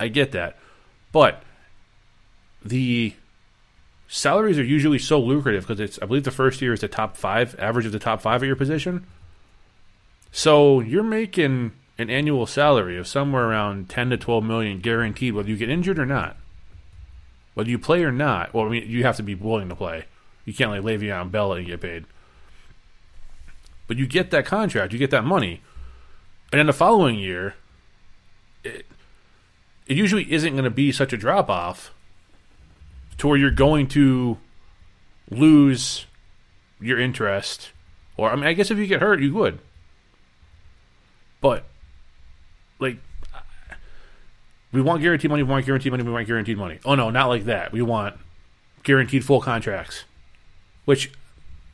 I 0.00 0.08
get 0.08 0.32
that, 0.32 0.56
but 1.12 1.42
the 2.64 3.14
salaries 4.08 4.58
are 4.58 4.64
usually 4.64 4.98
so 4.98 5.20
lucrative 5.20 5.66
because 5.66 5.80
it's 5.80 5.98
I 6.02 6.06
believe 6.06 6.24
the 6.24 6.30
first 6.30 6.60
year 6.62 6.72
is 6.72 6.80
the 6.80 6.88
top 6.88 7.16
five 7.16 7.54
average 7.58 7.86
of 7.86 7.92
the 7.92 7.98
top 7.98 8.20
five 8.20 8.42
at 8.42 8.46
your 8.46 8.56
position. 8.56 9.06
So 10.32 10.80
you're 10.80 11.02
making 11.02 11.72
an 11.98 12.10
annual 12.10 12.46
salary 12.46 12.96
of 12.96 13.08
somewhere 13.08 13.44
around 13.44 13.88
ten 13.88 14.10
to 14.10 14.16
twelve 14.16 14.44
million 14.44 14.78
guaranteed, 14.78 15.34
whether 15.34 15.48
you 15.48 15.56
get 15.56 15.68
injured 15.68 15.98
or 15.98 16.06
not. 16.06 16.36
Whether 17.54 17.70
you 17.70 17.78
play 17.78 18.04
or 18.04 18.12
not, 18.12 18.54
well, 18.54 18.66
I 18.66 18.68
mean, 18.68 18.88
you 18.88 19.02
have 19.02 19.16
to 19.16 19.22
be 19.22 19.34
willing 19.34 19.68
to 19.68 19.74
play. 19.74 20.04
You 20.44 20.54
can't 20.54 20.70
like 20.70 20.82
Le'Veon 20.82 21.30
Bell 21.32 21.52
and 21.52 21.66
get 21.66 21.80
paid. 21.80 22.04
But 23.88 23.96
you 23.96 24.06
get 24.06 24.30
that 24.30 24.46
contract, 24.46 24.92
you 24.92 24.98
get 24.98 25.10
that 25.10 25.24
money, 25.24 25.60
and 26.52 26.58
then 26.58 26.66
the 26.66 26.72
following 26.72 27.18
year, 27.18 27.54
it, 28.62 28.86
it 29.86 29.96
usually 29.96 30.30
isn't 30.32 30.52
going 30.52 30.64
to 30.64 30.70
be 30.70 30.92
such 30.92 31.12
a 31.12 31.16
drop 31.16 31.50
off 31.50 31.92
to 33.18 33.26
where 33.26 33.36
you're 33.36 33.50
going 33.50 33.88
to 33.88 34.38
lose 35.30 36.06
your 36.80 36.98
interest. 36.98 37.70
Or 38.16 38.30
I 38.30 38.36
mean, 38.36 38.44
I 38.46 38.52
guess 38.52 38.70
if 38.70 38.78
you 38.78 38.86
get 38.86 39.00
hurt, 39.00 39.20
you 39.20 39.34
would. 39.34 39.58
But 41.40 41.64
we 44.72 44.82
want 44.82 45.02
guaranteed 45.02 45.30
money. 45.30 45.42
We 45.42 45.50
want 45.50 45.66
guaranteed 45.66 45.92
money. 45.92 46.02
We 46.02 46.12
want 46.12 46.26
guaranteed 46.26 46.58
money. 46.58 46.78
Oh 46.84 46.94
no, 46.94 47.10
not 47.10 47.28
like 47.28 47.44
that. 47.44 47.72
We 47.72 47.82
want 47.82 48.16
guaranteed 48.82 49.24
full 49.24 49.40
contracts. 49.40 50.04
Which, 50.84 51.12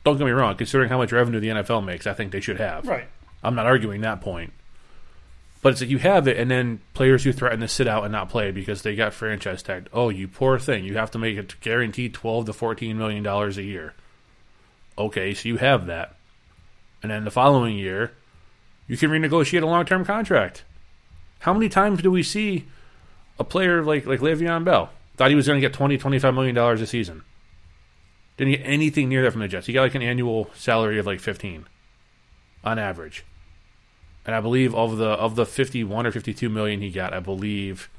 don't 0.03 0.17
get 0.17 0.25
me 0.25 0.31
wrong, 0.31 0.55
considering 0.55 0.89
how 0.89 0.97
much 0.97 1.11
revenue 1.11 1.39
the 1.39 1.47
NFL 1.47 1.85
makes, 1.85 2.05
I 2.05 2.13
think 2.13 2.31
they 2.31 2.41
should 2.41 2.59
have. 2.59 2.85
Right. 2.85 3.07
I'm 3.43 3.55
not 3.55 3.65
arguing 3.65 4.01
that 4.01 4.21
point. 4.21 4.51
But 5.61 5.71
it's 5.71 5.81
like 5.81 5.89
you 5.89 5.97
have 5.97 6.27
it, 6.27 6.37
and 6.37 6.51
then 6.51 6.79
players 6.93 7.23
who 7.23 7.31
threaten 7.31 7.61
to 7.61 7.67
sit 7.67 7.87
out 7.87 8.03
and 8.03 8.11
not 8.11 8.29
play 8.29 8.51
because 8.51 8.83
they 8.83 8.95
got 8.95 9.13
franchise 9.13 9.63
tagged. 9.63 9.89
Oh, 9.91 10.09
you 10.09 10.27
poor 10.27 10.59
thing! 10.59 10.83
You 10.85 10.95
have 10.97 11.09
to 11.11 11.17
make 11.17 11.37
it 11.37 11.59
guaranteed 11.59 12.13
twelve 12.13 12.45
to 12.45 12.53
fourteen 12.53 12.99
million 12.99 13.23
dollars 13.23 13.57
a 13.57 13.63
year. 13.63 13.95
Okay, 14.95 15.33
so 15.33 15.49
you 15.49 15.57
have 15.57 15.87
that, 15.87 16.17
and 17.01 17.11
then 17.11 17.25
the 17.25 17.31
following 17.31 17.77
year, 17.77 18.11
you 18.87 18.95
can 18.95 19.09
renegotiate 19.09 19.63
a 19.63 19.65
long 19.65 19.85
term 19.85 20.05
contract. 20.05 20.63
How 21.39 21.53
many 21.53 21.67
times 21.67 22.03
do 22.03 22.11
we 22.11 22.21
see 22.21 22.65
a 23.39 23.43
player 23.43 23.83
like 23.83 24.05
like 24.05 24.19
Le'Veon 24.19 24.63
Bell 24.63 24.89
thought 25.17 25.29
he 25.29 25.35
was 25.35 25.47
going 25.47 25.59
to 25.59 25.65
get 25.65 25.73
20 25.73 25.97
25 25.97 26.33
million 26.33 26.55
dollars 26.55 26.81
a 26.81 26.87
season? 26.87 27.23
Didn't 28.37 28.53
get 28.53 28.63
anything 28.65 29.09
near 29.09 29.23
that 29.23 29.31
from 29.31 29.41
the 29.41 29.47
Jets. 29.47 29.67
He 29.67 29.73
got 29.73 29.81
like 29.83 29.95
an 29.95 30.01
annual 30.01 30.49
salary 30.55 30.99
of 30.99 31.05
like 31.05 31.19
fifteen, 31.19 31.65
on 32.63 32.77
average 32.77 33.23
and 34.25 34.35
I 34.35 34.41
believe 34.41 34.73
of 34.73 34.97
the 34.97 35.09
of 35.09 35.35
the 35.35 35.45
fifty 35.45 35.83
one 35.83 36.05
or 36.05 36.11
fifty 36.11 36.33
two 36.33 36.49
million 36.49 36.81
he 36.81 36.89
got, 36.89 37.13
I 37.13 37.19
believe. 37.19 37.89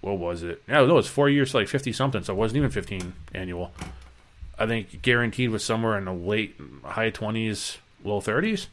What 0.00 0.18
was 0.18 0.42
it? 0.42 0.62
Yeah, 0.68 0.84
no, 0.84 0.98
it's 0.98 1.08
four 1.08 1.30
years, 1.30 1.54
like 1.54 1.68
fifty 1.68 1.92
something. 1.92 2.22
So 2.24 2.34
it 2.34 2.36
wasn't 2.36 2.58
even 2.58 2.70
fifteen 2.70 3.14
annual. 3.32 3.72
I 4.58 4.66
think 4.66 5.02
guaranteed 5.02 5.50
was 5.50 5.64
somewhere 5.64 5.96
in 5.96 6.04
the 6.04 6.12
late 6.12 6.56
high 6.84 7.10
twenties, 7.10 7.78
low 8.02 8.20
thirties. 8.20 8.68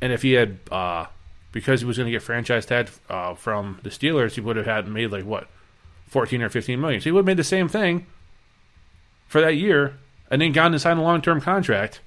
And 0.00 0.12
if 0.12 0.22
he 0.22 0.32
had, 0.32 0.58
uh, 0.70 1.06
because 1.52 1.80
he 1.80 1.86
was 1.86 1.96
going 1.96 2.06
to 2.06 2.12
get 2.12 2.22
franchise 2.22 2.66
tagged 2.66 2.90
uh, 3.08 3.34
from 3.34 3.78
the 3.82 3.90
Steelers, 3.90 4.32
he 4.32 4.40
would 4.40 4.56
have 4.56 4.66
had 4.66 4.88
made 4.88 5.12
like 5.12 5.24
what, 5.24 5.48
fourteen 6.08 6.42
or 6.42 6.48
fifteen 6.48 6.80
million. 6.80 7.00
So 7.00 7.04
he 7.04 7.12
would 7.12 7.20
have 7.20 7.26
made 7.26 7.36
the 7.36 7.44
same 7.44 7.68
thing 7.68 8.06
for 9.28 9.40
that 9.40 9.54
year, 9.54 9.98
and 10.30 10.42
then 10.42 10.52
gone 10.52 10.72
and 10.72 10.80
signed 10.80 10.98
a 10.98 11.02
long 11.02 11.22
term 11.22 11.40
contract 11.40 12.00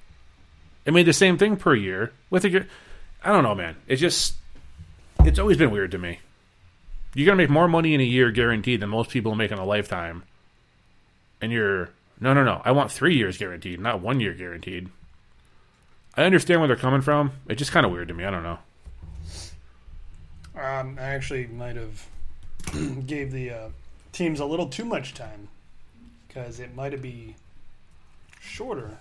it 0.86 0.94
made 0.94 1.06
the 1.06 1.12
same 1.12 1.36
thing 1.36 1.56
per 1.56 1.74
year 1.74 2.12
with 2.30 2.44
a. 2.44 2.64
I 3.22 3.32
don't 3.32 3.42
know, 3.42 3.54
man. 3.54 3.76
It's 3.88 4.00
just 4.00 4.36
it's 5.24 5.38
always 5.38 5.58
been 5.58 5.72
weird 5.72 5.90
to 5.90 5.98
me. 5.98 6.20
You're 7.12 7.26
gonna 7.26 7.36
make 7.36 7.50
more 7.50 7.68
money 7.68 7.92
in 7.92 8.00
a 8.00 8.04
year 8.04 8.30
guaranteed 8.30 8.80
than 8.80 8.88
most 8.88 9.10
people 9.10 9.34
make 9.34 9.50
in 9.50 9.58
a 9.58 9.64
lifetime, 9.64 10.22
and 11.40 11.50
you're 11.50 11.90
no, 12.20 12.32
no, 12.32 12.44
no. 12.44 12.62
I 12.64 12.70
want 12.70 12.92
three 12.92 13.16
years 13.16 13.36
guaranteed, 13.36 13.80
not 13.80 14.00
one 14.00 14.20
year 14.20 14.32
guaranteed. 14.32 14.88
I 16.16 16.22
understand 16.22 16.60
where 16.60 16.68
they're 16.68 16.76
coming 16.76 17.02
from. 17.02 17.32
It's 17.48 17.58
just 17.58 17.72
kind 17.72 17.84
of 17.84 17.92
weird 17.92 18.08
to 18.08 18.14
me. 18.14 18.24
I 18.24 18.30
don't 18.30 18.44
know. 18.44 18.58
Um, 20.56 20.96
I 20.98 21.02
actually 21.04 21.46
might 21.48 21.76
have 21.76 22.06
gave 23.06 23.30
the 23.32 23.50
uh, 23.50 23.68
teams 24.12 24.40
a 24.40 24.44
little 24.44 24.66
too 24.68 24.84
much 24.84 25.12
time 25.14 25.48
because 26.26 26.60
it 26.60 26.74
might 26.74 26.92
have 26.92 27.02
be 27.02 27.34
shorter, 28.40 28.96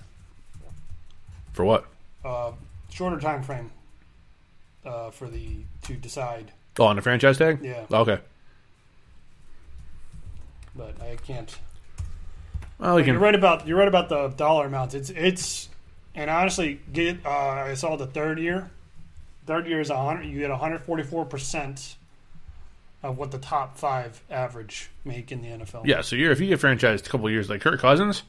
For 1.53 1.63
what? 1.63 1.85
uh, 2.25 2.51
shorter 2.89 3.19
time 3.19 3.41
frame 3.43 3.71
uh, 4.85 5.11
for 5.11 5.29
the 5.29 5.57
to 5.83 5.93
decide. 5.93 6.51
Oh, 6.77 6.85
on 6.85 6.97
the 6.97 7.01
franchise 7.01 7.37
tag? 7.37 7.59
Yeah, 7.63 7.85
Okay. 7.91 8.19
but 10.75 11.01
I 11.01 11.15
can't. 11.25 11.55
Well, 12.79 12.95
we 12.97 13.05
You're 13.05 13.17
right 13.17 13.35
about 13.35 13.65
you're 13.65 13.77
right 13.77 13.87
about 13.87 14.09
the 14.09 14.27
dollar 14.29 14.65
amounts. 14.65 14.93
It's 14.93 15.09
it's 15.09 15.69
and 16.13 16.29
honestly, 16.29 16.81
get 16.91 17.25
uh, 17.25 17.29
I 17.29 17.73
saw 17.75 17.95
the 17.95 18.07
third 18.07 18.39
year. 18.39 18.69
Third 19.45 19.67
year 19.67 19.79
is 19.79 19.89
a 19.89 19.97
hundred. 19.97 20.23
You 20.25 20.39
get 20.39 20.49
144 20.49 21.25
percent 21.25 21.95
of 23.03 23.17
what 23.17 23.31
the 23.31 23.37
top 23.37 23.77
five 23.77 24.21
average 24.31 24.89
make 25.03 25.31
in 25.31 25.41
the 25.41 25.49
NFL. 25.49 25.85
Yeah. 25.85 26.01
So 26.01 26.15
you're 26.15 26.31
if 26.31 26.39
you 26.39 26.47
get 26.47 26.59
franchised 26.59 27.05
a 27.05 27.09
couple 27.09 27.27
of 27.27 27.31
years, 27.31 27.49
like 27.49 27.61
Kirk 27.61 27.79
Cousins, 27.79 28.23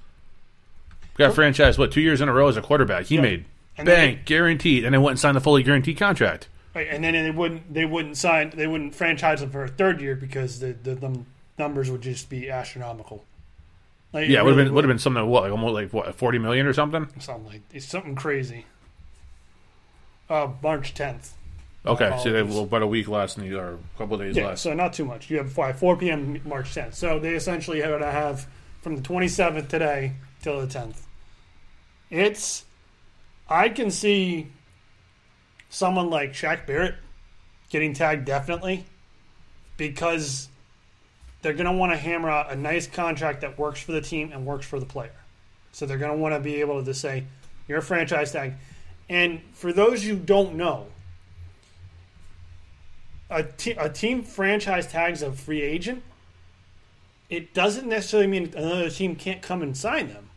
got 1.17 1.35
franchised 1.35 1.79
what 1.79 1.93
two 1.93 2.01
years 2.03 2.21
in 2.21 2.29
a 2.29 2.33
row 2.33 2.49
as 2.49 2.57
a 2.57 2.63
quarterback. 2.63 3.07
He 3.07 3.15
Yeah. 3.17 3.21
made 3.23 3.45
And 3.79 3.87
bang 3.87 4.15
then- 4.17 4.23
guaranteed, 4.25 4.85
and 4.85 4.95
then 4.95 5.03
went 5.03 5.13
and 5.13 5.21
signed 5.21 5.37
the 5.37 5.41
fully 5.41 5.63
guaranteed 5.63 5.97
contract. 5.99 6.49
Right, 6.75 6.89
and 6.91 7.03
then 7.03 7.15
they 7.15 7.31
wouldn't 7.31 7.73
they 7.73 7.87
wouldn't 7.87 8.19
sign 8.19 8.51
they 8.55 8.67
wouldn't 8.67 8.95
franchise 8.95 9.41
him 9.41 9.51
for 9.51 9.65
a 9.65 9.69
third 9.69 10.01
year 10.03 10.15
because 10.15 10.61
the 10.61 10.75
the, 10.75 10.95
the 10.95 11.21
numbers 11.59 11.91
would 11.91 12.03
just 12.03 12.29
be 12.29 12.51
astronomical. 12.51 13.25
Like, 14.13 14.29
Yeah, 14.29 14.41
it 14.41 14.45
would 14.45 14.51
have 14.51 14.57
really 14.59 14.65
been 14.69 14.75
would 14.75 14.85
have 14.85 14.89
been 14.91 14.99
something 14.99 15.27
what 15.27 15.43
like 15.45 15.53
almost 15.53 15.73
like 15.73 15.93
what 15.95 16.15
forty 16.15 16.39
million 16.39 16.67
or 16.67 16.75
something. 16.75 17.09
something 17.19 17.47
like 17.47 17.63
it's 17.73 17.87
something 17.87 18.15
crazy. 18.15 18.67
Uh, 20.29 20.49
March 20.63 20.95
tenth. 20.95 21.35
Okay, 21.87 22.19
so 22.21 22.33
they 22.33 22.39
have 22.39 22.55
about 22.55 22.83
a 22.83 22.87
week 22.87 23.07
less, 23.07 23.37
and 23.37 23.53
or 23.53 23.75
a 23.75 23.99
couple 23.99 24.19
days 24.19 24.37
Yeah, 24.37 24.49
less. 24.49 24.61
so 24.61 24.75
not 24.75 24.93
too 24.93 25.05
much. 25.05 25.31
You 25.31 25.37
have 25.39 25.53
five, 25.53 25.79
4 25.79 25.97
p.m. 25.97 26.41
March 26.45 26.75
10th. 26.75 26.95
So 26.95 27.21
they 27.21 27.35
essentially 27.35 27.81
are 27.83 27.89
going 27.89 28.01
to 28.01 28.11
have 28.11 28.49
from 28.83 28.97
the 28.97 29.03
27th 29.03 29.69
today 29.69 30.15
till 30.43 30.61
the 30.61 30.67
10th. 30.67 30.97
It's, 32.11 32.65
I 33.49 33.69
can 33.69 33.93
see 33.93 34.49
someone 35.71 36.11
like 36.11 36.33
Shaq 36.33 36.67
Barrett 36.67 36.97
getting 37.69 37.95
tagged 37.95 38.25
definitely 38.25 38.85
because 39.77 40.49
they're 41.43 41.53
going 41.53 41.67
to 41.67 41.73
want 41.73 41.93
to 41.93 41.97
hammer 41.97 42.31
out 42.31 42.51
a 42.51 42.57
nice 42.57 42.89
contract 42.89 43.43
that 43.43 43.59
works 43.59 43.81
for 43.81 43.93
the 43.93 44.01
team 44.01 44.33
and 44.33 44.45
works 44.45 44.67
for 44.67 44.81
the 44.81 44.87
player. 44.87 45.13
So 45.71 45.87
they're 45.87 45.99
going 45.99 46.13
to 46.13 46.19
want 46.19 46.35
to 46.35 46.41
be 46.41 46.57
able 46.57 46.81
to 46.81 46.85
just 46.85 47.01
say, 47.01 47.25
you're 47.69 47.79
a 47.79 47.83
franchise 47.83 48.33
tag. 48.33 48.55
And 49.09 49.41
for 49.53 49.73
those 49.73 50.05
you 50.05 50.17
don't 50.17 50.55
know, 50.55 50.87
a, 53.31 53.43
te- 53.43 53.73
a 53.73 53.89
team 53.89 54.23
franchise 54.23 54.87
tags 54.87 55.23
a 55.23 55.33
free 55.33 55.63
agent, 55.63 56.03
it 57.29 57.55
doesn't 57.55 57.89
necessarily 57.89 58.29
mean 58.29 58.53
another 58.57 58.91
team 58.91 59.17
can't 59.17 59.43
come 59.43 59.63
and 59.63 59.77
sign 59.77 60.09
them. 60.09 60.31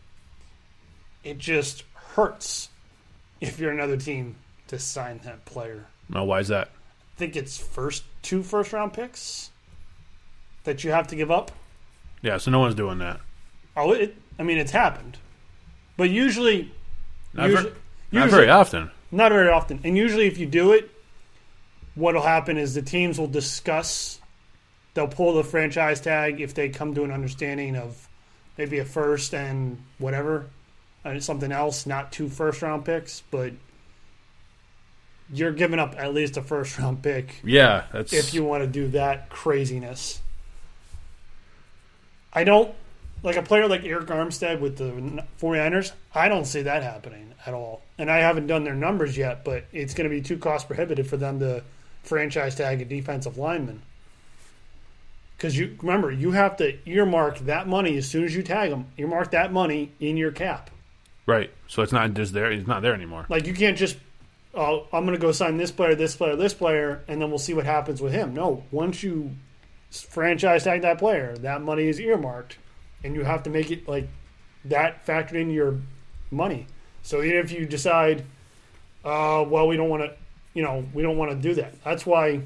It 1.22 1.38
just 1.38 1.84
hurts 2.14 2.68
if 3.40 3.58
you're 3.58 3.70
another 3.70 3.96
team 3.96 4.36
to 4.68 4.78
sign 4.78 5.20
that 5.24 5.44
player. 5.44 5.86
No, 6.08 6.24
why 6.24 6.40
is 6.40 6.48
that? 6.48 6.68
I 6.68 7.18
think 7.18 7.36
it's 7.36 7.58
first 7.58 8.04
two 8.22 8.42
first 8.42 8.72
round 8.72 8.92
picks 8.92 9.50
that 10.64 10.84
you 10.84 10.90
have 10.90 11.06
to 11.08 11.16
give 11.16 11.30
up. 11.30 11.52
Yeah, 12.22 12.38
so 12.38 12.50
no 12.50 12.60
one's 12.60 12.74
doing 12.74 12.98
that. 12.98 13.20
Oh, 13.76 13.92
it. 13.92 14.16
I 14.38 14.42
mean, 14.42 14.58
it's 14.58 14.72
happened, 14.72 15.18
but 15.96 16.10
usually, 16.10 16.72
Not, 17.34 17.72
usually, 18.10 18.30
not 18.30 18.30
very 18.30 18.48
often. 18.48 18.90
Not 19.10 19.32
very 19.32 19.48
often. 19.48 19.80
And 19.84 19.96
usually, 19.96 20.26
if 20.26 20.38
you 20.38 20.46
do 20.46 20.72
it, 20.72 20.90
what'll 21.94 22.22
happen 22.22 22.56
is 22.56 22.74
the 22.74 22.82
teams 22.82 23.18
will 23.18 23.26
discuss. 23.26 24.20
They'll 24.94 25.08
pull 25.08 25.34
the 25.34 25.44
franchise 25.44 26.00
tag 26.00 26.40
if 26.40 26.54
they 26.54 26.68
come 26.68 26.94
to 26.94 27.04
an 27.04 27.10
understanding 27.10 27.76
of 27.76 28.08
maybe 28.58 28.78
a 28.78 28.84
first 28.84 29.34
and 29.34 29.82
whatever, 29.98 30.46
and 31.04 31.22
something 31.22 31.52
else, 31.52 31.86
not 31.86 32.12
two 32.12 32.28
first 32.28 32.62
round 32.62 32.84
picks, 32.84 33.22
but 33.30 33.52
you're 35.32 35.52
giving 35.52 35.78
up 35.78 35.94
at 35.96 36.12
least 36.12 36.36
a 36.36 36.42
first 36.42 36.78
round 36.78 37.02
pick 37.02 37.40
Yeah, 37.44 37.84
that's 37.92 38.12
if 38.12 38.34
you 38.34 38.44
want 38.44 38.62
to 38.64 38.66
do 38.66 38.88
that 38.88 39.28
craziness. 39.30 40.20
I 42.32 42.44
don't 42.44 42.74
like 43.22 43.36
a 43.36 43.42
player 43.42 43.68
like 43.68 43.82
Arik 43.82 44.06
Armstead 44.06 44.60
with 44.60 44.78
the 44.78 45.24
49ers. 45.40 45.92
I 46.14 46.28
don't 46.28 46.46
see 46.46 46.62
that 46.62 46.82
happening 46.82 47.34
at 47.46 47.54
all. 47.54 47.82
And 47.98 48.10
I 48.10 48.18
haven't 48.18 48.46
done 48.46 48.64
their 48.64 48.74
numbers 48.74 49.16
yet, 49.16 49.44
but 49.44 49.64
it's 49.72 49.94
going 49.94 50.08
to 50.08 50.14
be 50.14 50.22
too 50.22 50.38
cost 50.38 50.66
prohibitive 50.66 51.06
for 51.08 51.16
them 51.16 51.38
to 51.40 51.62
franchise 52.02 52.54
tag 52.54 52.80
a 52.80 52.84
defensive 52.84 53.36
lineman. 53.36 53.82
Because 55.36 55.56
you 55.56 55.76
remember, 55.80 56.10
you 56.10 56.32
have 56.32 56.56
to 56.58 56.76
earmark 56.86 57.38
that 57.40 57.66
money 57.66 57.96
as 57.96 58.06
soon 58.06 58.24
as 58.24 58.34
you 58.34 58.42
tag 58.42 58.70
them. 58.70 58.86
Earmark 58.98 59.30
that 59.30 59.52
money 59.52 59.92
in 59.98 60.16
your 60.16 60.30
cap. 60.32 60.70
right. 61.26 61.50
So 61.68 61.82
it's 61.82 61.92
not 61.92 62.12
just 62.14 62.32
there. 62.32 62.50
It's 62.50 62.66
not 62.66 62.82
there 62.82 62.94
anymore. 62.94 63.26
Like 63.28 63.46
you 63.46 63.54
can't 63.54 63.78
just, 63.78 63.96
oh, 64.54 64.86
I'm 64.92 65.06
going 65.06 65.16
to 65.16 65.20
go 65.20 65.32
sign 65.32 65.56
this 65.56 65.70
player, 65.70 65.94
this 65.94 66.16
player, 66.16 66.36
this 66.36 66.52
player, 66.52 67.02
and 67.08 67.22
then 67.22 67.30
we'll 67.30 67.38
see 67.38 67.54
what 67.54 67.64
happens 67.64 68.02
with 68.02 68.12
him. 68.12 68.34
No, 68.34 68.64
once 68.70 69.02
you 69.02 69.36
franchise 69.90 70.64
tag 70.64 70.82
that 70.82 70.98
player, 70.98 71.36
that 71.38 71.62
money 71.62 71.86
is 71.88 72.00
earmarked, 72.00 72.58
and 73.04 73.14
you 73.14 73.24
have 73.24 73.42
to 73.44 73.50
make 73.50 73.70
it 73.70 73.88
like 73.88 74.08
that 74.64 75.06
factored 75.06 75.34
in 75.40 75.50
your 75.50 75.78
money. 76.30 76.66
So 77.02 77.22
even 77.22 77.38
if 77.38 77.52
you 77.52 77.66
decide, 77.66 78.24
uh, 79.04 79.44
well, 79.46 79.66
we 79.66 79.76
don't 79.76 79.88
want 79.88 80.02
to, 80.02 80.14
you 80.54 80.62
know, 80.62 80.86
we 80.92 81.02
don't 81.02 81.16
want 81.16 81.30
to 81.30 81.36
do 81.36 81.54
that. 81.54 81.82
That's 81.82 82.04
why 82.04 82.42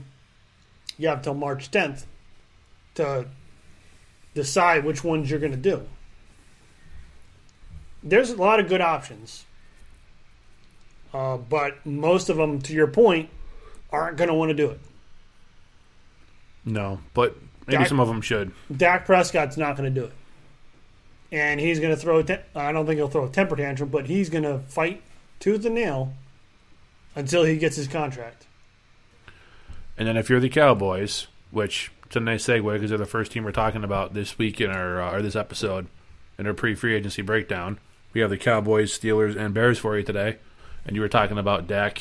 you 0.98 1.08
have 1.08 1.22
till 1.22 1.34
March 1.34 1.70
10th 1.70 2.04
to 2.94 3.26
decide 4.34 4.84
which 4.84 5.02
ones 5.02 5.30
you're 5.30 5.40
going 5.40 5.52
to 5.52 5.58
do. 5.58 5.86
There's 8.02 8.30
a 8.30 8.36
lot 8.36 8.60
of 8.60 8.68
good 8.68 8.80
options. 8.80 9.44
Uh, 11.12 11.36
but 11.36 11.84
most 11.86 12.28
of 12.28 12.36
them, 12.36 12.60
to 12.62 12.72
your 12.72 12.88
point, 12.88 13.30
aren't 13.90 14.16
going 14.16 14.28
to 14.28 14.34
want 14.34 14.50
to 14.50 14.54
do 14.54 14.70
it. 14.70 14.80
No, 16.64 16.98
but 17.14 17.36
maybe 17.66 17.78
Dak- 17.78 17.88
some 17.88 18.00
of 18.00 18.08
them 18.08 18.20
should. 18.20 18.52
Dak 18.74 19.06
Prescott's 19.06 19.56
not 19.56 19.76
going 19.76 19.92
to 19.92 20.00
do 20.00 20.06
it. 20.06 20.12
And 21.32 21.58
he's 21.58 21.80
going 21.80 21.94
to 21.94 22.00
throw, 22.00 22.18
a 22.18 22.24
te- 22.24 22.38
I 22.54 22.70
don't 22.72 22.87
think 22.87 22.98
he'll 22.98 23.08
throw 23.08 23.24
a 23.24 23.28
temper 23.28 23.56
tantrum, 23.56 23.88
but 23.88 24.06
he's 24.06 24.30
going 24.30 24.44
to 24.44 24.60
fight 24.68 25.02
tooth 25.40 25.64
and 25.64 25.74
nail 25.74 26.12
until 27.16 27.44
he 27.44 27.56
gets 27.56 27.76
his 27.76 27.88
contract. 27.88 28.46
And 29.96 30.08
then 30.08 30.16
if 30.16 30.28
you're 30.28 30.40
the 30.40 30.48
Cowboys, 30.48 31.26
which 31.50 31.90
it's 32.04 32.16
a 32.16 32.20
nice 32.20 32.44
segue 32.44 32.72
because 32.72 32.90
they're 32.90 32.98
the 32.98 33.06
first 33.06 33.32
team 33.32 33.44
we're 33.44 33.52
talking 33.52 33.84
about 33.84 34.14
this 34.14 34.38
week 34.38 34.60
in 34.60 34.70
our 34.70 35.00
uh, 35.00 35.12
or 35.12 35.22
this 35.22 35.37
episode 35.37 35.87
in 36.38 36.46
our 36.46 36.54
pre-free 36.54 36.94
agency 36.94 37.22
breakdown. 37.22 37.78
We 38.12 38.20
have 38.20 38.30
the 38.30 38.38
Cowboys, 38.38 38.96
Steelers, 38.96 39.37
and 39.37 39.52
Bears 39.52 39.78
for 39.78 39.96
you 39.96 40.04
today, 40.04 40.37
and 40.87 40.94
you 40.94 41.02
were 41.02 41.08
talking 41.08 41.38
about 41.38 41.66
Dak 41.66 42.00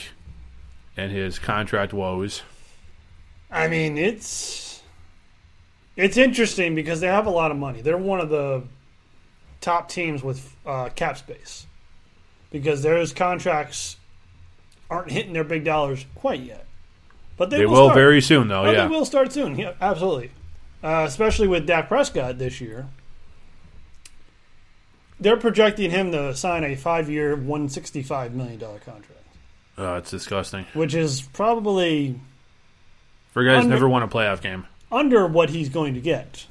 and 0.96 1.12
his 1.12 1.40
contract 1.40 1.94
woes. 1.94 2.44
I 3.50 3.68
mean, 3.68 3.98
it's 3.98 4.82
it's 5.96 6.18
interesting 6.18 6.76
because 6.76 7.00
they 7.00 7.08
have 7.08 7.26
a 7.26 7.32
lot 7.32 7.52
of 7.52 7.58
money. 7.58 7.82
They're 7.82 7.98
one 7.98 8.20
of 8.20 8.30
the 8.30 8.64
top 9.64 9.90
teams 9.90 10.22
with 10.22 10.56
uh, 10.66 10.90
cap 10.90 11.18
space 11.18 11.66
because 12.52 12.84
those 12.84 13.14
contracts 13.14 13.98
aren't 14.90 15.10
hitting 15.12 15.34
their 15.34 15.44
big 15.44 15.64
dollars 15.64 16.06
quite 16.14 16.42
yet. 16.42 16.66
But 17.38 17.50
they, 17.50 17.58
They, 17.60 17.66
will, 17.66 17.88
will 17.88 17.94
very 17.96 18.22
soon, 18.22 18.48
though. 18.50 18.64
Oh, 18.66 18.72
yeah, 18.72 18.84
they 18.84 18.88
will 18.88 19.06
start 19.06 19.34
soon. 19.34 19.58
Yeah, 19.58 19.74
absolutely. 19.82 20.30
Uh, 20.84 21.06
especially 21.08 21.48
with 21.48 21.66
Dak 21.66 21.88
Prescott 21.88 22.38
this 22.38 22.62
year. 22.62 22.88
They're 25.20 25.38
projecting 25.38 25.90
him 25.92 26.12
to 26.12 26.36
sign 26.36 26.64
a 26.64 26.76
five-year, 26.76 27.36
one 27.36 27.70
sixty-five 27.70 28.34
million 28.34 28.60
dollar 28.60 28.80
contract, 28.80 29.22
uh, 29.78 29.96
it's 29.96 30.12
disgusting 30.12 30.66
which 30.74 30.94
is 30.94 31.22
probably 31.22 32.20
for 33.32 33.44
guys 33.44 33.54
who 33.54 33.60
Under- 33.62 33.76
never 33.76 33.90
won 33.90 34.04
a 34.04 34.08
playoff 34.08 34.42
game. 34.42 34.68
under 34.92 35.26
what 35.26 35.50
he's 35.50 35.70
going 35.70 35.94
to 35.96 36.02
get. 36.02 36.46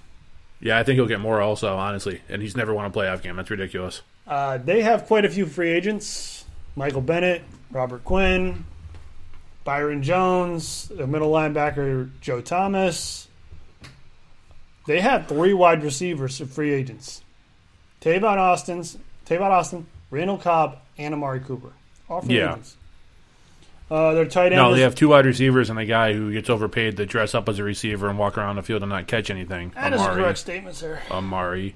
Yeah, 0.62 0.78
I 0.78 0.84
think 0.84 0.94
he'll 0.96 1.06
get 1.08 1.20
more 1.20 1.40
also, 1.42 1.76
honestly. 1.76 2.22
And 2.28 2.40
he's 2.40 2.56
never 2.56 2.72
won 2.72 2.84
a 2.86 2.90
playoff 2.90 3.20
game. 3.22 3.36
That's 3.36 3.50
ridiculous. 3.50 4.02
Uh, 4.26 4.56
they 4.58 4.82
have 4.82 5.06
quite 5.06 5.24
a 5.24 5.28
few 5.28 5.44
free 5.46 5.70
agents: 5.70 6.44
Michael 6.76 7.00
Bennett, 7.00 7.42
Robert 7.72 8.04
Quinn, 8.04 8.64
Byron 9.64 10.02
Jones, 10.04 10.88
the 10.88 11.06
middle 11.06 11.32
linebacker 11.32 12.10
Joe 12.20 12.40
Thomas. 12.40 13.26
They 14.86 15.00
have 15.00 15.26
three 15.28 15.52
wide 15.52 15.82
receivers 15.82 16.40
of 16.40 16.50
free 16.52 16.72
agents: 16.72 17.22
Tavon 18.00 18.36
Austin's, 18.38 18.96
Tavon 19.26 19.50
Austin, 19.50 19.86
Randall 20.10 20.38
Cobb, 20.38 20.78
and 20.96 21.12
Amari 21.12 21.40
Cooper. 21.40 21.72
All 22.08 22.20
free 22.22 22.38
Yeah. 22.38 22.52
agents. 22.52 22.76
Uh, 23.92 24.14
their 24.14 24.24
tight 24.24 24.46
end. 24.46 24.54
No, 24.54 24.70
is, 24.70 24.76
they 24.76 24.82
have 24.84 24.94
two 24.94 25.10
wide 25.10 25.26
receivers 25.26 25.68
and 25.68 25.78
a 25.78 25.84
guy 25.84 26.14
who 26.14 26.32
gets 26.32 26.48
overpaid 26.48 26.96
to 26.96 27.04
dress 27.04 27.34
up 27.34 27.46
as 27.46 27.58
a 27.58 27.62
receiver 27.62 28.08
and 28.08 28.18
walk 28.18 28.38
around 28.38 28.56
the 28.56 28.62
field 28.62 28.82
and 28.82 28.88
not 28.88 29.06
catch 29.06 29.28
anything. 29.28 29.70
that 29.74 29.92
is 29.92 30.00
a 30.00 30.04
Amari. 30.04 30.22
correct 30.22 30.38
statement, 30.38 30.76
sir. 30.76 30.98
Amari. 31.10 31.74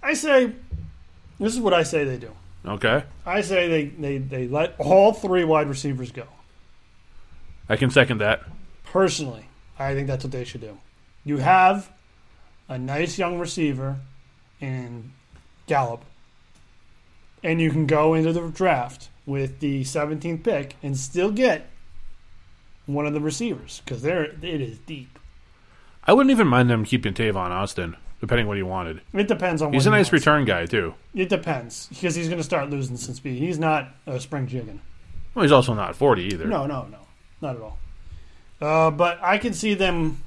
I 0.00 0.14
say, 0.14 0.52
this 1.40 1.52
is 1.52 1.58
what 1.58 1.74
I 1.74 1.82
say 1.82 2.04
they 2.04 2.16
do. 2.16 2.30
Okay. 2.64 3.02
I 3.26 3.40
say 3.40 3.66
they, 3.66 3.84
they, 3.86 4.18
they 4.18 4.46
let 4.46 4.76
all 4.78 5.12
three 5.12 5.42
wide 5.42 5.68
receivers 5.68 6.12
go. 6.12 6.28
I 7.68 7.74
can 7.74 7.90
second 7.90 8.18
that. 8.18 8.44
Personally, 8.84 9.48
I 9.80 9.94
think 9.94 10.06
that's 10.06 10.22
what 10.22 10.30
they 10.30 10.44
should 10.44 10.60
do. 10.60 10.78
You 11.24 11.38
have 11.38 11.90
a 12.68 12.78
nice 12.78 13.18
young 13.18 13.40
receiver 13.40 13.96
in 14.60 15.10
Gallup, 15.66 16.04
and 17.42 17.60
you 17.60 17.72
can 17.72 17.86
go 17.86 18.14
into 18.14 18.32
the 18.32 18.48
draft 18.48 19.08
with 19.26 19.60
the 19.60 19.82
17th 19.82 20.42
pick 20.44 20.76
and 20.82 20.96
still 20.96 21.30
get 21.30 21.68
one 22.86 23.06
of 23.06 23.14
the 23.14 23.20
receivers 23.20 23.80
because 23.84 24.02
there 24.02 24.24
it 24.24 24.42
is 24.42 24.78
deep. 24.80 25.18
I 26.06 26.12
wouldn't 26.12 26.30
even 26.30 26.46
mind 26.46 26.68
them 26.68 26.84
keeping 26.84 27.14
Tavon 27.14 27.50
Austin, 27.50 27.96
depending 28.20 28.46
what 28.46 28.58
he 28.58 28.62
wanted. 28.62 29.00
It 29.14 29.26
depends 29.28 29.62
on. 29.62 29.72
He's 29.72 29.86
a 29.86 29.90
nice 29.90 30.12
wants. 30.12 30.12
return 30.12 30.44
guy 30.44 30.66
too. 30.66 30.94
It 31.14 31.30
depends 31.30 31.86
because 31.88 32.14
he's 32.14 32.26
going 32.28 32.38
to 32.38 32.44
start 32.44 32.68
losing 32.68 32.98
some 32.98 33.14
speed. 33.14 33.38
He's 33.38 33.58
not 33.58 33.88
a 34.06 34.20
spring 34.20 34.46
chicken. 34.46 34.82
Well, 35.34 35.42
he's 35.44 35.52
also 35.52 35.72
not 35.72 35.96
forty 35.96 36.24
either. 36.24 36.44
No, 36.44 36.66
no, 36.66 36.86
no, 36.90 36.98
not 37.40 37.56
at 37.56 37.62
all. 37.62 37.78
Uh, 38.60 38.90
but 38.90 39.18
I 39.22 39.38
can 39.38 39.54
see 39.54 39.72
them. 39.74 40.20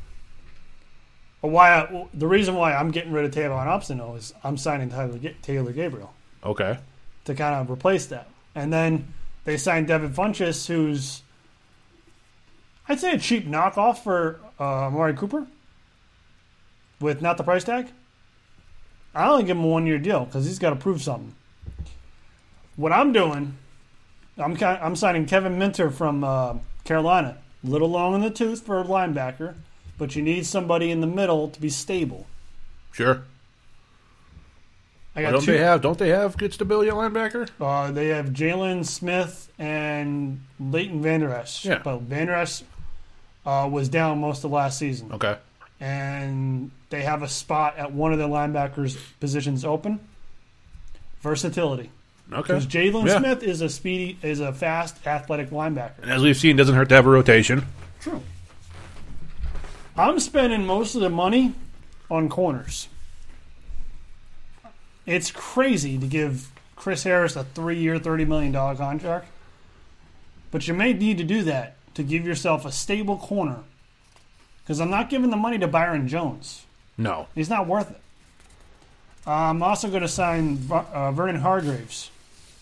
Why 1.41 1.69
I, 1.81 2.07
the 2.15 2.27
reason 2.27 2.55
why 2.55 2.73
I'm 2.73 2.89
getting 2.89 3.11
rid 3.11 3.23
of 3.25 3.31
Tavon 3.31 3.67
Austin 3.67 3.99
though 3.99 4.15
is 4.15 4.33
I'm 4.43 4.57
signing 4.57 4.89
Tyler 4.89 5.19
Taylor 5.43 5.71
Gabriel 5.71 6.13
Okay. 6.43 6.79
to 7.25 7.35
kind 7.35 7.55
of 7.55 7.69
replace 7.69 8.07
that, 8.07 8.27
and 8.57 8.73
then 8.73 9.13
they 9.45 9.55
signed 9.55 9.87
Devin 9.87 10.13
Funchess, 10.13 10.67
who's 10.67 11.21
I'd 12.89 12.99
say 12.99 13.11
a 13.11 13.19
cheap 13.19 13.47
knockoff 13.47 13.99
for 13.99 14.39
uh, 14.59 14.87
Amari 14.87 15.13
Cooper. 15.13 15.45
with 16.99 17.21
not 17.21 17.37
the 17.37 17.43
price 17.43 17.63
tag, 17.63 17.89
I 19.13 19.29
only 19.29 19.43
give 19.43 19.57
him 19.57 19.63
a 19.63 19.67
one 19.67 19.85
year 19.85 19.99
deal 19.99 20.25
because 20.25 20.45
he's 20.45 20.57
got 20.57 20.71
to 20.71 20.75
prove 20.75 21.03
something. 21.03 21.35
What 22.75 22.91
I'm 22.91 23.13
doing, 23.13 23.57
I'm 24.37 24.57
I'm 24.61 24.95
signing 24.95 25.27
Kevin 25.27 25.59
Minter 25.59 25.91
from 25.91 26.23
uh, 26.23 26.55
Carolina. 26.83 27.37
A 27.63 27.67
little 27.67 27.89
long 27.89 28.15
in 28.15 28.21
the 28.21 28.29
tooth 28.31 28.61
for 28.61 28.81
a 28.81 28.83
linebacker, 28.83 29.53
but 29.99 30.15
you 30.15 30.23
need 30.23 30.47
somebody 30.47 30.89
in 30.89 31.01
the 31.01 31.07
middle 31.07 31.47
to 31.49 31.61
be 31.61 31.69
stable. 31.69 32.25
Sure. 32.91 33.23
I 35.17 35.21
got 35.23 35.31
don't 35.31 35.41
two. 35.43 35.51
they 35.53 35.57
have? 35.57 35.81
Don't 35.81 35.97
they 35.97 36.09
have 36.09 36.37
good 36.37 36.53
stability 36.53 36.89
at 36.89 36.95
linebacker? 36.95 37.49
Uh, 37.59 37.91
they 37.91 38.07
have 38.09 38.27
Jaylon 38.27 38.85
Smith 38.85 39.51
and 39.57 40.41
Leighton 40.59 41.01
Vander 41.01 41.33
Esch. 41.33 41.65
Yeah. 41.65 41.81
But 41.83 42.01
Vander 42.01 42.33
Esch 42.35 42.61
uh, 43.45 43.67
was 43.71 43.89
down 43.89 44.19
most 44.19 44.43
of 44.43 44.51
last 44.51 44.77
season. 44.77 45.11
Okay. 45.13 45.37
And 45.79 46.71
they 46.89 47.01
have 47.01 47.23
a 47.23 47.27
spot 47.27 47.77
at 47.77 47.91
one 47.91 48.11
of 48.13 48.19
their 48.19 48.27
linebackers 48.27 48.97
positions 49.19 49.65
open. 49.65 49.99
Versatility. 51.21 51.89
Okay. 52.31 52.41
Because 52.41 52.67
Jaylon 52.67 53.07
Yeah. 53.07 53.19
Smith 53.19 53.43
is 53.43 53.61
a 53.61 53.69
speedy, 53.69 54.17
is 54.21 54.39
a 54.39 54.53
fast, 54.53 55.05
athletic 55.07 55.49
linebacker. 55.49 56.01
And 56.01 56.11
as 56.11 56.21
we've 56.21 56.37
seen, 56.37 56.55
it 56.55 56.57
doesn't 56.57 56.75
hurt 56.75 56.89
to 56.89 56.95
have 56.95 57.05
a 57.05 57.09
rotation. 57.09 57.65
True. 58.01 58.21
I'm 59.95 60.19
spending 60.19 60.65
most 60.65 60.93
of 60.95 61.01
the 61.01 61.09
money 61.09 61.53
on 62.11 62.29
corners. 62.29 62.87
It's 65.07 65.31
crazy 65.31 65.97
to 65.97 66.05
give 66.05 66.51
Chris 66.75 67.03
Harris 67.03 67.35
a 67.35 67.45
three 67.45 67.79
year, 67.79 67.97
$30 67.97 68.27
million 68.27 68.53
contract. 68.53 69.27
But 70.51 70.67
you 70.67 70.73
may 70.73 70.93
need 70.93 71.17
to 71.17 71.23
do 71.23 71.41
that 71.43 71.75
to 71.95 72.03
give 72.03 72.25
yourself 72.25 72.65
a 72.65 72.71
stable 72.71 73.17
corner. 73.17 73.59
Because 74.63 74.79
I'm 74.79 74.89
not 74.91 75.09
giving 75.09 75.29
the 75.29 75.37
money 75.37 75.57
to 75.59 75.67
Byron 75.67 76.07
Jones. 76.07 76.65
No. 76.97 77.27
He's 77.33 77.49
not 77.49 77.67
worth 77.67 77.89
it. 77.89 78.01
I'm 79.25 79.63
also 79.63 79.89
going 79.89 80.01
to 80.01 80.07
sign 80.07 80.59
uh, 80.69 81.11
Vernon 81.11 81.41
Hargreaves, 81.41 82.11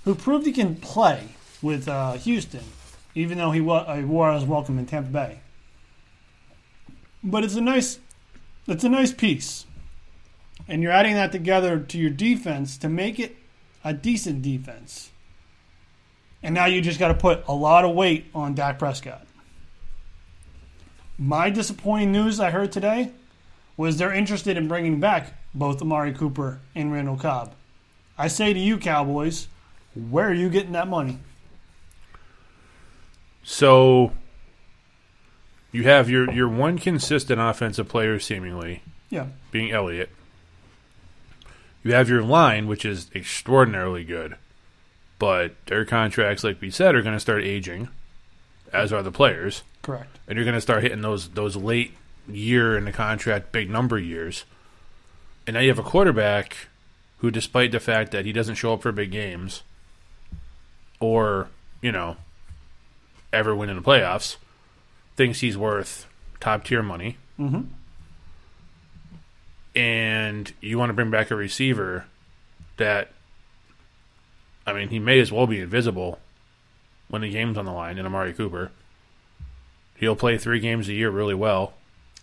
who 0.04 0.16
proved 0.16 0.46
he 0.46 0.52
can 0.52 0.76
play 0.76 1.30
with 1.62 1.88
uh, 1.88 2.14
Houston, 2.14 2.64
even 3.14 3.38
though 3.38 3.52
he 3.52 3.62
wa- 3.62 3.86
uh, 3.88 4.02
was 4.06 4.46
welcome 4.46 4.78
in 4.80 4.86
Tampa 4.86 5.10
Bay. 5.12 5.40
But 7.24 7.44
it's 7.44 7.56
a 7.56 7.62
nice, 7.62 8.00
it's 8.68 8.84
a 8.84 8.90
nice 8.90 9.14
piece, 9.14 9.66
and 10.68 10.82
you're 10.82 10.92
adding 10.92 11.16
that 11.16 11.32
together 11.32 11.80
to 11.80 11.98
your 11.98 12.10
defense 12.10 12.78
to 12.80 12.90
make 12.90 13.20
it 13.20 13.36
a 13.84 13.94
decent 13.94 14.42
defense. 14.42 15.12
And 16.42 16.54
now 16.54 16.66
you 16.66 16.82
just 16.82 17.00
got 17.00 17.08
to 17.10 17.14
put 17.14 17.44
a 17.48 17.54
lot 17.54 17.86
of 17.86 17.96
weight 17.96 18.26
on 18.34 18.54
Dak 18.56 18.78
Prescott. 18.80 19.26
My 21.18 21.50
disappointing 21.50 22.12
news 22.12 22.40
I 22.40 22.52
heard 22.52 22.72
today 22.72 23.12
was 23.78 23.98
they're 23.98 24.14
interested 24.14 24.58
in 24.58 24.68
bringing 24.68 25.00
back 25.00 25.34
both 25.54 25.82
Amari 25.82 26.14
Cooper 26.14 26.60
and 26.76 26.92
Randall 26.92 27.18
Cobb. 27.18 27.54
I 28.18 28.28
say 28.28 28.54
to 28.54 28.60
you, 28.60 28.78
Cowboys, 28.78 29.48
where 29.94 30.28
are 30.30 30.34
you 30.34 30.50
getting 30.50 30.74
that 30.74 30.88
money? 30.88 31.20
So 33.44 34.12
you 35.72 35.84
have 35.84 36.10
your 36.10 36.32
your 36.32 36.50
one 36.50 36.78
consistent 36.78 37.40
offensive 37.40 37.88
player 37.88 38.20
seemingly 38.20 38.82
Yeah, 39.10 39.28
being 39.52 39.72
Elliott. 39.72 40.10
You 41.86 41.94
have 41.94 42.10
your 42.10 42.24
line, 42.24 42.66
which 42.68 42.84
is 42.84 43.12
extraordinarily 43.14 44.04
good, 44.04 44.38
but 45.20 45.54
their 45.68 45.86
contracts, 45.86 46.44
like 46.44 46.60
we 46.60 46.72
said, 46.72 46.96
are 46.96 47.04
going 47.04 47.16
to 47.16 47.20
start 47.20 47.44
aging, 47.44 47.90
as 48.74 48.92
are 48.92 49.04
the 49.04 49.12
players, 49.12 49.62
correct. 49.84 50.18
and 50.28 50.36
you're 50.36 50.46
going 50.46 50.56
to 50.56 50.62
start 50.62 50.82
hitting 50.82 51.02
those 51.02 51.30
those 51.30 51.56
late 51.56 51.94
year 52.28 52.76
in 52.76 52.86
the 52.86 52.92
contract 52.92 53.52
big 53.52 53.70
number 53.70 54.00
years. 54.00 54.46
And 55.46 55.54
now 55.54 55.60
you 55.60 55.70
have 55.70 55.78
a 55.78 55.84
quarterback 55.84 56.58
who, 57.20 57.30
despite 57.30 57.72
the 57.72 57.80
fact 57.80 58.12
that 58.14 58.26
he 58.26 58.34
doesn't 58.34 58.56
show 58.56 58.74
up 58.74 58.82
for 58.82 58.92
big 58.92 59.12
games, 59.12 59.62
or 61.00 61.50
you 61.84 61.92
know, 61.92 62.18
ever 63.32 63.56
win 63.56 63.70
in 63.70 63.76
the 63.76 63.84
playoffs, 63.84 64.38
thinks 65.16 65.42
he's 65.42 65.56
worth 65.56 66.08
top 66.40 66.64
tier 66.64 66.82
money 66.82 67.18
Mm-hmm. 67.40 67.62
And 69.76 70.52
you 70.62 70.78
want 70.78 70.90
to 70.90 70.94
bring 70.94 71.12
back 71.12 71.32
a 71.32 71.36
receiver 71.36 72.06
that, 72.78 73.12
I 74.66 74.74
mean, 74.74 74.90
he 74.90 75.00
may 75.00 75.20
as 75.20 75.32
well 75.32 75.48
be 75.48 75.60
invisible 75.60 76.20
when 77.10 77.22
the 77.22 77.30
game's 77.30 77.58
on 77.58 77.66
the 77.66 77.72
line 77.72 77.98
in 77.98 78.06
Amari 78.06 78.34
Cooper. 78.34 78.72
He'll 79.98 80.16
play 80.16 80.38
three 80.38 80.60
games 80.60 80.90
a 80.90 80.94
year 80.94 81.10
really 81.10 81.36
well, 81.36 81.74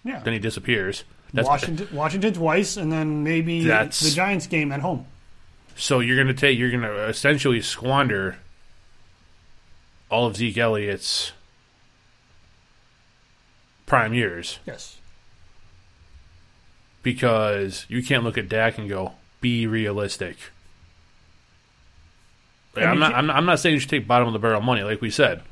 Yeah, 0.04 0.20
then 0.20 0.32
he 0.34 0.38
disappears. 0.38 1.04
That's 1.32 1.48
Washington, 1.48 1.88
Washington 1.92 2.34
twice, 2.34 2.76
and 2.76 2.92
then 2.92 3.22
maybe 3.24 3.64
That's- 3.64 4.00
the 4.00 4.10
Giants 4.10 4.46
game 4.46 4.70
at 4.72 4.80
home. 4.80 5.06
so 5.76 6.00
you're 6.00 6.16
going 6.16 6.26
to 6.28 6.34
take 6.34 6.58
you're 6.58 6.70
going 6.70 6.82
to 6.82 7.04
essentially 7.08 7.62
squander 7.62 8.36
all 10.10 10.26
of 10.26 10.36
Zeke 10.36 10.58
Elliott's 10.58 11.32
prime 13.86 14.12
years 14.14 14.58
Yes, 14.66 14.98
because 17.02 17.86
you 17.88 18.02
can't 18.02 18.24
look 18.24 18.38
at 18.38 18.48
Dak 18.48 18.78
and 18.78 18.88
go 18.88 19.12
be 19.40 19.66
realistic. 19.66 20.36
Like, 22.74 22.86
I'm 22.86 22.98
not, 22.98 23.14
I'm 23.14 23.26
not. 23.26 23.36
I'm 23.36 23.44
not 23.44 23.58
saying 23.58 23.74
you 23.74 23.80
should 23.80 23.90
take 23.90 24.06
bottom 24.06 24.26
of 24.28 24.32
the 24.32 24.38
barrel 24.38 24.62
money. 24.62 24.82
Like 24.82 25.00
we 25.00 25.10
said, 25.10 25.42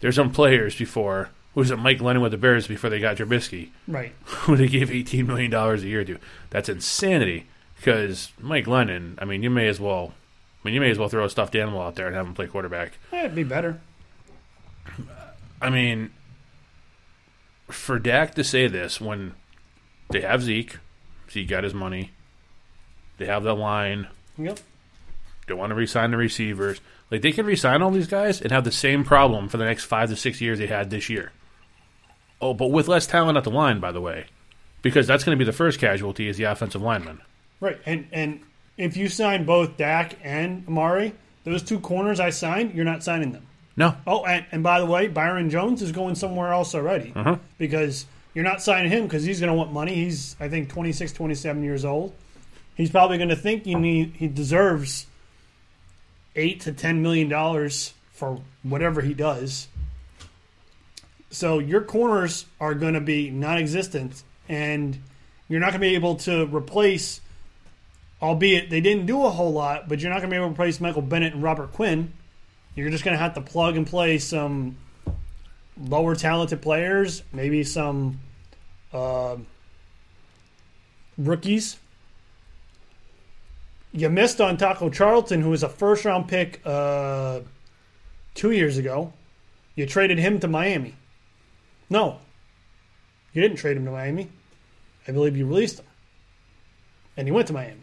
there's 0.00 0.14
some 0.14 0.30
players 0.30 0.76
before. 0.76 1.30
Who 1.54 1.60
was 1.60 1.70
it? 1.70 1.78
Mike 1.78 1.98
Glennon 1.98 2.22
with 2.22 2.32
the 2.32 2.38
Bears 2.38 2.66
before 2.66 2.88
they 2.88 3.00
got 3.00 3.16
Trubisky, 3.16 3.70
right. 3.86 4.14
who 4.24 4.56
they 4.56 4.68
gave 4.68 4.90
18 4.90 5.26
million 5.26 5.50
dollars 5.50 5.82
a 5.82 5.88
year 5.88 6.04
to. 6.04 6.18
That's 6.50 6.68
insanity. 6.68 7.46
Because 7.76 8.30
Mike 8.40 8.66
Glennon, 8.66 9.16
I 9.18 9.24
mean, 9.24 9.42
you 9.42 9.50
may 9.50 9.66
as 9.66 9.80
well. 9.80 10.14
I 10.62 10.68
mean, 10.68 10.74
you 10.74 10.80
may 10.80 10.90
as 10.90 10.98
well 10.98 11.08
throw 11.08 11.24
a 11.24 11.30
stuffed 11.30 11.56
animal 11.56 11.82
out 11.82 11.96
there 11.96 12.06
and 12.06 12.14
have 12.14 12.26
him 12.26 12.34
play 12.34 12.46
quarterback. 12.46 12.92
Eh, 13.12 13.18
it'd 13.24 13.34
be 13.34 13.42
better. 13.42 13.80
I 15.60 15.68
mean, 15.68 16.10
for 17.68 17.98
Dak 17.98 18.36
to 18.36 18.44
say 18.44 18.68
this 18.68 19.00
when 19.00 19.34
they 20.10 20.20
have 20.20 20.42
Zeke, 20.42 20.78
Zeke 21.32 21.48
got 21.48 21.64
his 21.64 21.74
money, 21.74 22.10
they 23.18 23.26
have 23.26 23.42
the 23.42 23.54
line, 23.54 24.08
Yep. 24.38 24.58
Don't 25.46 25.58
want 25.58 25.70
to 25.70 25.74
re-sign 25.74 26.10
the 26.12 26.16
receivers. 26.16 26.80
Like 27.10 27.20
they 27.22 27.32
can 27.32 27.44
re-sign 27.44 27.82
all 27.82 27.90
these 27.90 28.06
guys 28.06 28.40
and 28.40 28.50
have 28.52 28.64
the 28.64 28.70
same 28.72 29.04
problem 29.04 29.48
for 29.48 29.56
the 29.58 29.64
next 29.64 29.84
five 29.84 30.08
to 30.08 30.16
six 30.16 30.40
years 30.40 30.58
they 30.58 30.66
had 30.68 30.88
this 30.90 31.10
year. 31.10 31.32
Oh, 32.40 32.54
but 32.54 32.68
with 32.68 32.88
less 32.88 33.06
talent 33.06 33.36
at 33.36 33.44
the 33.44 33.50
line, 33.50 33.78
by 33.80 33.92
the 33.92 34.00
way, 34.00 34.26
because 34.82 35.06
that's 35.06 35.22
going 35.24 35.36
to 35.36 35.44
be 35.44 35.46
the 35.46 35.52
first 35.56 35.78
casualty 35.78 36.28
is 36.28 36.36
the 36.36 36.44
offensive 36.44 36.80
lineman. 36.82 37.20
Right, 37.60 37.78
and 37.86 38.06
and 38.12 38.40
if 38.76 38.96
you 38.96 39.08
sign 39.08 39.44
both 39.44 39.76
Dak 39.76 40.16
and 40.24 40.64
Amari, 40.66 41.12
those 41.44 41.62
two 41.62 41.78
corners 41.80 42.18
I 42.18 42.30
signed, 42.30 42.72
you're 42.74 42.84
not 42.84 43.02
signing 43.04 43.32
them. 43.32 43.46
No, 43.76 43.94
Oh, 44.06 44.24
and, 44.24 44.44
and 44.52 44.62
by 44.62 44.80
the 44.80 44.86
way, 44.86 45.08
Byron 45.08 45.50
Jones 45.50 45.82
is 45.82 45.92
going 45.92 46.14
somewhere 46.14 46.52
else 46.52 46.74
already 46.74 47.12
Uh-huh. 47.14 47.36
because 47.58 48.06
you're 48.34 48.44
not 48.44 48.62
signing 48.62 48.90
him 48.90 49.04
because 49.04 49.24
he's 49.24 49.40
going 49.40 49.48
to 49.50 49.56
want 49.56 49.72
money. 49.72 49.94
He's 49.94 50.36
I 50.40 50.48
think 50.48 50.68
26, 50.68 51.12
27 51.12 51.62
years 51.62 51.84
old. 51.84 52.14
He's 52.74 52.90
probably 52.90 53.18
going 53.18 53.28
to 53.28 53.36
think 53.36 53.64
he 53.64 53.74
need, 53.74 54.14
he 54.16 54.28
deserves 54.28 55.06
eight 56.34 56.60
to 56.62 56.72
ten 56.72 57.02
million 57.02 57.28
dollars 57.28 57.92
for 58.12 58.40
whatever 58.62 59.00
he 59.00 59.14
does. 59.14 59.68
So 61.30 61.58
your 61.58 61.82
corners 61.82 62.46
are 62.60 62.74
going 62.74 62.94
to 62.94 63.00
be 63.00 63.30
non-existent, 63.30 64.22
and 64.48 64.98
you're 65.48 65.60
not 65.60 65.70
going 65.70 65.80
to 65.80 65.88
be 65.88 65.94
able 65.94 66.16
to 66.16 66.46
replace. 66.46 67.20
Albeit 68.20 68.70
they 68.70 68.80
didn't 68.80 69.06
do 69.06 69.24
a 69.24 69.30
whole 69.30 69.52
lot, 69.52 69.88
but 69.88 69.98
you're 69.98 70.10
not 70.10 70.20
going 70.20 70.30
to 70.30 70.34
be 70.34 70.36
able 70.36 70.46
to 70.46 70.52
replace 70.52 70.80
Michael 70.80 71.02
Bennett 71.02 71.34
and 71.34 71.42
Robert 71.42 71.72
Quinn. 71.72 72.12
You're 72.76 72.88
just 72.88 73.02
going 73.02 73.16
to 73.16 73.22
have 73.22 73.34
to 73.34 73.40
plug 73.40 73.76
and 73.76 73.84
play 73.84 74.18
some 74.18 74.76
lower 75.76 76.14
talented 76.14 76.62
players, 76.62 77.22
maybe 77.32 77.64
some 77.64 78.20
uh, 78.92 79.36
rookies. 81.18 81.78
You 83.92 84.08
missed 84.08 84.40
on 84.40 84.56
Taco 84.56 84.88
Charlton, 84.88 85.42
who 85.42 85.50
was 85.50 85.62
a 85.62 85.68
first 85.68 86.04
round 86.04 86.28
pick 86.28 86.60
uh, 86.64 87.40
two 88.34 88.50
years 88.50 88.78
ago. 88.78 89.12
You 89.74 89.86
traded 89.86 90.18
him 90.18 90.40
to 90.40 90.48
Miami. 90.48 90.94
No, 91.90 92.18
you 93.32 93.42
didn't 93.42 93.58
trade 93.58 93.76
him 93.76 93.84
to 93.84 93.90
Miami. 93.90 94.28
I 95.06 95.12
believe 95.12 95.36
you 95.36 95.46
released 95.46 95.80
him, 95.80 95.86
and 97.16 97.26
he 97.26 97.32
went 97.32 97.48
to 97.48 97.52
Miami. 97.52 97.80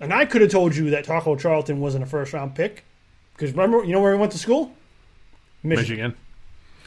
And 0.00 0.12
I 0.12 0.24
could 0.24 0.40
have 0.42 0.50
told 0.50 0.76
you 0.76 0.90
that 0.90 1.04
Taco 1.04 1.36
Charlton 1.36 1.80
wasn't 1.80 2.04
a 2.04 2.06
first 2.06 2.32
round 2.32 2.54
pick. 2.54 2.84
Because 3.34 3.52
remember, 3.52 3.84
you 3.84 3.92
know 3.92 4.00
where 4.00 4.12
he 4.12 4.18
went 4.18 4.32
to 4.32 4.38
school? 4.38 4.72
Michigan. 5.62 5.86
Michigan. 5.86 6.16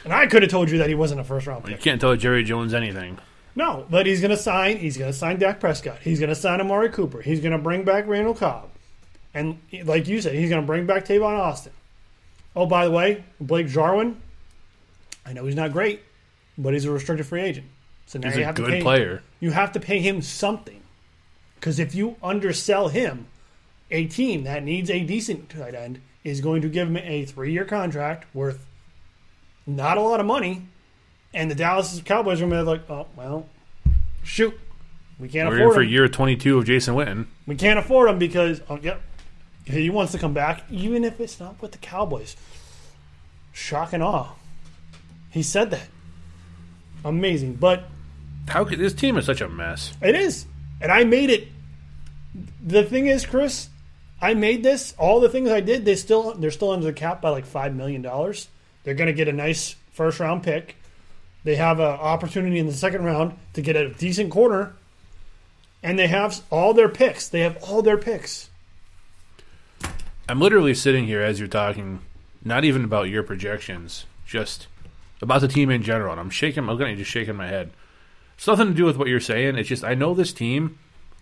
And 0.04 0.14
I 0.14 0.26
could 0.28 0.42
have 0.42 0.52
told 0.52 0.70
you 0.72 0.78
that 0.80 0.90
he 0.90 0.96
wasn't 0.96 1.22
a 1.22 1.24
first 1.24 1.46
round 1.48 1.68
You 1.68 1.74
pick. 1.76 1.82
can't 1.84 2.02
tell 2.02 2.16
Jerry 2.16 2.44
Jones 2.44 2.74
anything. 2.74 3.20
No, 3.56 3.86
but 3.90 4.06
he's 4.06 4.22
going 4.22 4.32
to 4.32 4.38
sign. 4.38 4.78
He's 4.78 4.98
going 4.98 5.12
to 5.12 5.18
sign 5.18 5.38
Dak 5.38 5.60
Prescott. 5.60 6.00
He's 6.02 6.20
going 6.20 6.30
to 6.30 6.36
sign 6.36 6.62
Amari 6.62 6.90
Cooper. 6.90 7.22
He's 7.22 7.40
going 7.42 7.52
to 7.52 7.58
bring 7.58 7.84
back 7.84 8.08
Randall 8.08 8.34
Cobb, 8.34 8.70
and 9.34 9.60
like 9.84 10.08
you 10.08 10.22
said, 10.22 10.36
he's 10.36 10.50
going 10.50 10.62
to 10.62 10.66
bring 10.66 10.86
back 10.86 11.06
Tavon 11.06 11.38
Austin. 11.38 11.74
Oh, 12.56 12.66
by 12.66 12.86
the 12.86 12.92
way, 12.92 13.24
Blake 13.40 13.68
Jarwin. 13.68 14.22
I 15.26 15.34
know 15.34 15.46
he's 15.46 15.56
not 15.56 15.72
great, 15.74 16.02
but 16.58 16.74
he's 16.74 16.86
a 16.86 16.92
restricted 16.92 17.26
free 17.28 17.42
agent. 17.42 17.68
So 18.08 18.20
now 18.20 18.28
He's 18.30 18.38
you 18.38 18.44
a 18.44 18.46
have 18.46 18.56
to 18.56 18.62
good 18.64 18.72
pay, 18.72 18.82
player. 18.82 19.22
You 19.40 19.52
have 19.52 19.72
to 19.74 19.80
pay 19.80 20.00
him 20.00 20.22
something. 20.22 20.82
Because 21.56 21.78
if 21.80 21.94
you 21.94 22.16
undersell 22.24 22.88
him, 22.90 23.28
a 23.92 24.06
team 24.08 24.44
that 24.46 24.64
needs 24.64 24.90
a 24.90 25.04
decent 25.04 25.50
tight 25.50 25.76
end 25.76 26.02
is 26.24 26.42
going 26.42 26.62
to 26.64 26.70
give 26.70 26.88
him 26.88 26.98
a 26.98 27.24
three-year 27.26 27.66
contract 27.66 28.26
worth 28.34 28.66
not 29.76 29.98
a 29.98 30.02
lot 30.02 30.20
of 30.20 30.26
money, 30.26 30.64
and 31.34 31.50
the 31.50 31.56
Dallas 31.56 32.02
Cowboys 32.06 32.42
are 32.42 32.48
going 32.48 32.52
to 32.52 32.64
be 32.64 32.70
like, 32.78 32.90
oh 32.90 33.08
well, 33.16 33.48
shoot, 34.24 34.58
we 35.20 35.28
can't 35.30 35.50
We're 35.50 35.68
in 35.68 35.74
for 35.74 35.82
him. 35.82 35.90
year 35.90 36.08
22 36.08 36.58
of 36.58 36.66
Jason 36.66 36.96
Witten. 36.96 37.26
We 37.48 37.56
can't 37.56 37.80
afford 37.80 38.10
him 38.10 38.20
because 38.20 38.62
oh 38.70 38.80
yep, 38.82 39.02
he 39.66 39.90
wants 39.90 40.12
to 40.14 40.18
come 40.18 40.34
back, 40.34 40.64
even 40.70 41.04
if 41.04 41.20
it's 41.20 41.40
not 41.40 41.62
with 41.62 41.72
the 41.72 41.78
Cowboys. 41.78 42.36
Shock 43.54 43.94
and 43.94 44.02
awe. 44.04 44.30
He 45.30 45.44
said 45.44 45.72
that. 45.72 45.88
Amazing, 47.04 47.56
but 47.56 47.86
How 48.48 48.64
could 48.64 48.80
this 48.80 48.94
team 48.94 49.18
is 49.18 49.26
such 49.26 49.42
a 49.42 49.50
mess? 49.50 49.94
it 50.02 50.16
is, 50.16 50.46
and 50.80 50.92
I 50.92 51.04
made 51.04 51.30
it. 51.30 51.48
The 52.64 52.84
thing 52.84 53.08
is, 53.08 53.26
Chris, 53.26 53.70
I 54.22 54.36
made 54.36 54.62
this. 54.64 54.94
All 54.98 55.20
the 55.20 55.28
things 55.30 55.50
I 55.50 55.60
did, 55.62 55.84
they 55.84 55.96
still 55.96 56.34
they're 56.34 56.52
still 56.52 56.72
under 56.72 56.86
the 56.86 56.94
cap 56.94 57.22
by 57.22 57.30
like 57.30 57.46
five 57.46 57.76
million 57.76 58.02
dollars. 58.02 58.48
They're 58.84 58.94
going 58.94 59.08
to 59.08 59.14
get 59.14 59.28
a 59.28 59.34
nice 59.34 59.76
first 59.92 60.20
round 60.20 60.44
pick. 60.44 60.76
They 61.44 61.56
have 61.56 61.80
an 61.80 61.86
opportunity 61.86 62.60
in 62.60 62.68
the 62.68 62.74
second 62.74 63.04
round 63.04 63.38
to 63.54 63.62
get 63.62 63.76
a 63.76 63.90
decent 63.90 64.32
corner, 64.32 64.74
and 65.82 65.98
they 65.98 66.08
have 66.08 66.42
all 66.50 66.74
their 66.74 66.90
picks. 66.90 67.28
They 67.28 67.42
have 67.42 67.58
all 67.64 67.82
their 67.82 67.98
picks. 67.98 68.50
I'm 70.30 70.40
literally 70.40 70.76
sitting 70.76 71.06
here 71.06 71.22
as 71.22 71.40
you're 71.40 71.48
talking, 71.48 72.00
not 72.44 72.64
even 72.64 72.84
about 72.84 73.10
your 73.10 73.24
projections, 73.24 74.06
just 74.26 74.68
about 75.22 75.42
the 75.42 75.48
team 75.48 75.70
in 75.70 75.82
general. 75.84 76.12
And 76.12 76.22
I'm 76.22 76.30
shaking. 76.30 76.64
I'm 76.64 76.68
looking 76.68 76.86
at 76.86 76.92
you, 76.92 76.98
just 76.98 77.12
shaking 77.12 77.36
my 77.36 77.48
head. 77.48 77.72
It's 78.38 78.48
nothing 78.48 78.68
to 78.68 78.74
do 78.74 78.86
with 78.86 78.98
what 78.98 79.08
you're 79.08 79.20
saying. 79.20 79.58
It's 79.58 79.70
just 79.70 79.84
I 79.84 79.94
know 79.94 80.14
this 80.14 80.34
team 80.34 80.78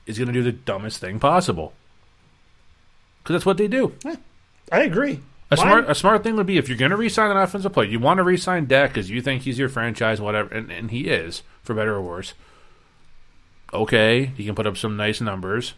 is 0.05 0.17
going 0.17 0.27
to 0.27 0.33
do 0.33 0.43
the 0.43 0.51
dumbest 0.51 0.99
thing 0.99 1.19
possible 1.19 1.73
because 3.23 3.33
that's 3.33 3.45
what 3.45 3.57
they 3.57 3.67
do. 3.67 3.93
I 4.71 4.81
agree. 4.81 5.21
A 5.51 5.55
Mine- 5.55 5.65
smart 5.65 5.89
a 5.89 5.95
smart 5.95 6.23
thing 6.23 6.35
would 6.35 6.45
be 6.45 6.57
if 6.57 6.69
you're 6.69 6.77
going 6.77 6.91
to 6.91 6.97
re-sign 6.97 7.31
an 7.31 7.37
offensive 7.37 7.73
player, 7.73 7.87
you 7.87 7.99
want 7.99 8.19
to 8.19 8.23
re-sign 8.23 8.65
Dak 8.67 8.91
because 8.91 9.09
you 9.09 9.21
think 9.21 9.43
he's 9.43 9.57
your 9.57 9.69
franchise, 9.69 10.21
whatever, 10.21 10.53
and, 10.53 10.71
and 10.71 10.91
he 10.91 11.07
is 11.07 11.41
for 11.63 11.73
better 11.73 11.95
or 11.95 12.01
worse. 12.01 12.33
Okay, 13.73 14.25
he 14.37 14.45
can 14.45 14.55
put 14.55 14.67
up 14.67 14.77
some 14.77 14.95
nice 14.97 15.21
numbers. 15.21 15.73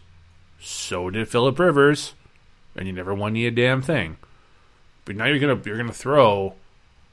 So 0.60 1.10
did 1.10 1.28
Philip 1.28 1.58
Rivers, 1.58 2.14
and 2.76 2.86
you 2.86 2.92
never 2.92 3.14
won 3.14 3.34
you 3.34 3.48
a 3.48 3.50
damn 3.50 3.82
thing. 3.82 4.16
But 5.04 5.16
now 5.16 5.26
you're 5.26 5.38
gonna 5.38 5.60
you're 5.64 5.76
gonna 5.78 5.92
throw 5.92 6.54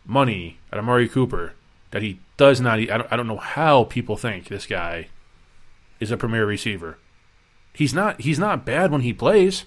money 0.06 0.60
at 0.72 0.80
Amari 0.80 1.10
Cooper 1.10 1.54
that 1.92 2.02
he 2.02 2.20
does 2.38 2.62
not. 2.62 2.80
I 2.80 2.86
don't, 2.86 3.08
I 3.12 3.16
don't 3.18 3.28
know 3.28 3.38
how 3.38 3.86
people 3.86 4.16
think 4.18 4.48
this 4.48 4.68
guy 4.68 5.08
is 6.00 6.12
a 6.12 6.18
premier 6.18 6.46
receiver. 6.46 6.98
He's 7.74 7.94
not. 7.94 8.22
He's 8.22 8.40
not 8.40 8.66
bad 8.66 8.92
when 8.92 9.02
he 9.02 9.14
plays. 9.14 9.66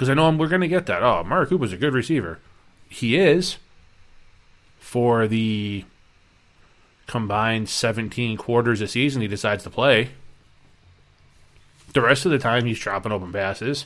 Because 0.00 0.08
I 0.08 0.14
know 0.14 0.28
I'm, 0.28 0.38
we're 0.38 0.48
going 0.48 0.62
to 0.62 0.66
get 0.66 0.86
that. 0.86 1.02
Oh, 1.02 1.22
Mark 1.24 1.50
Cooper's 1.50 1.74
a 1.74 1.76
good 1.76 1.92
receiver. 1.92 2.38
He 2.88 3.18
is 3.18 3.58
for 4.78 5.28
the 5.28 5.84
combined 7.06 7.68
17 7.68 8.38
quarters 8.38 8.80
a 8.80 8.88
season 8.88 9.20
he 9.20 9.28
decides 9.28 9.62
to 9.64 9.68
play. 9.68 10.08
The 11.92 12.00
rest 12.00 12.24
of 12.24 12.32
the 12.32 12.38
time, 12.38 12.64
he's 12.64 12.78
dropping 12.78 13.12
open 13.12 13.30
passes. 13.30 13.84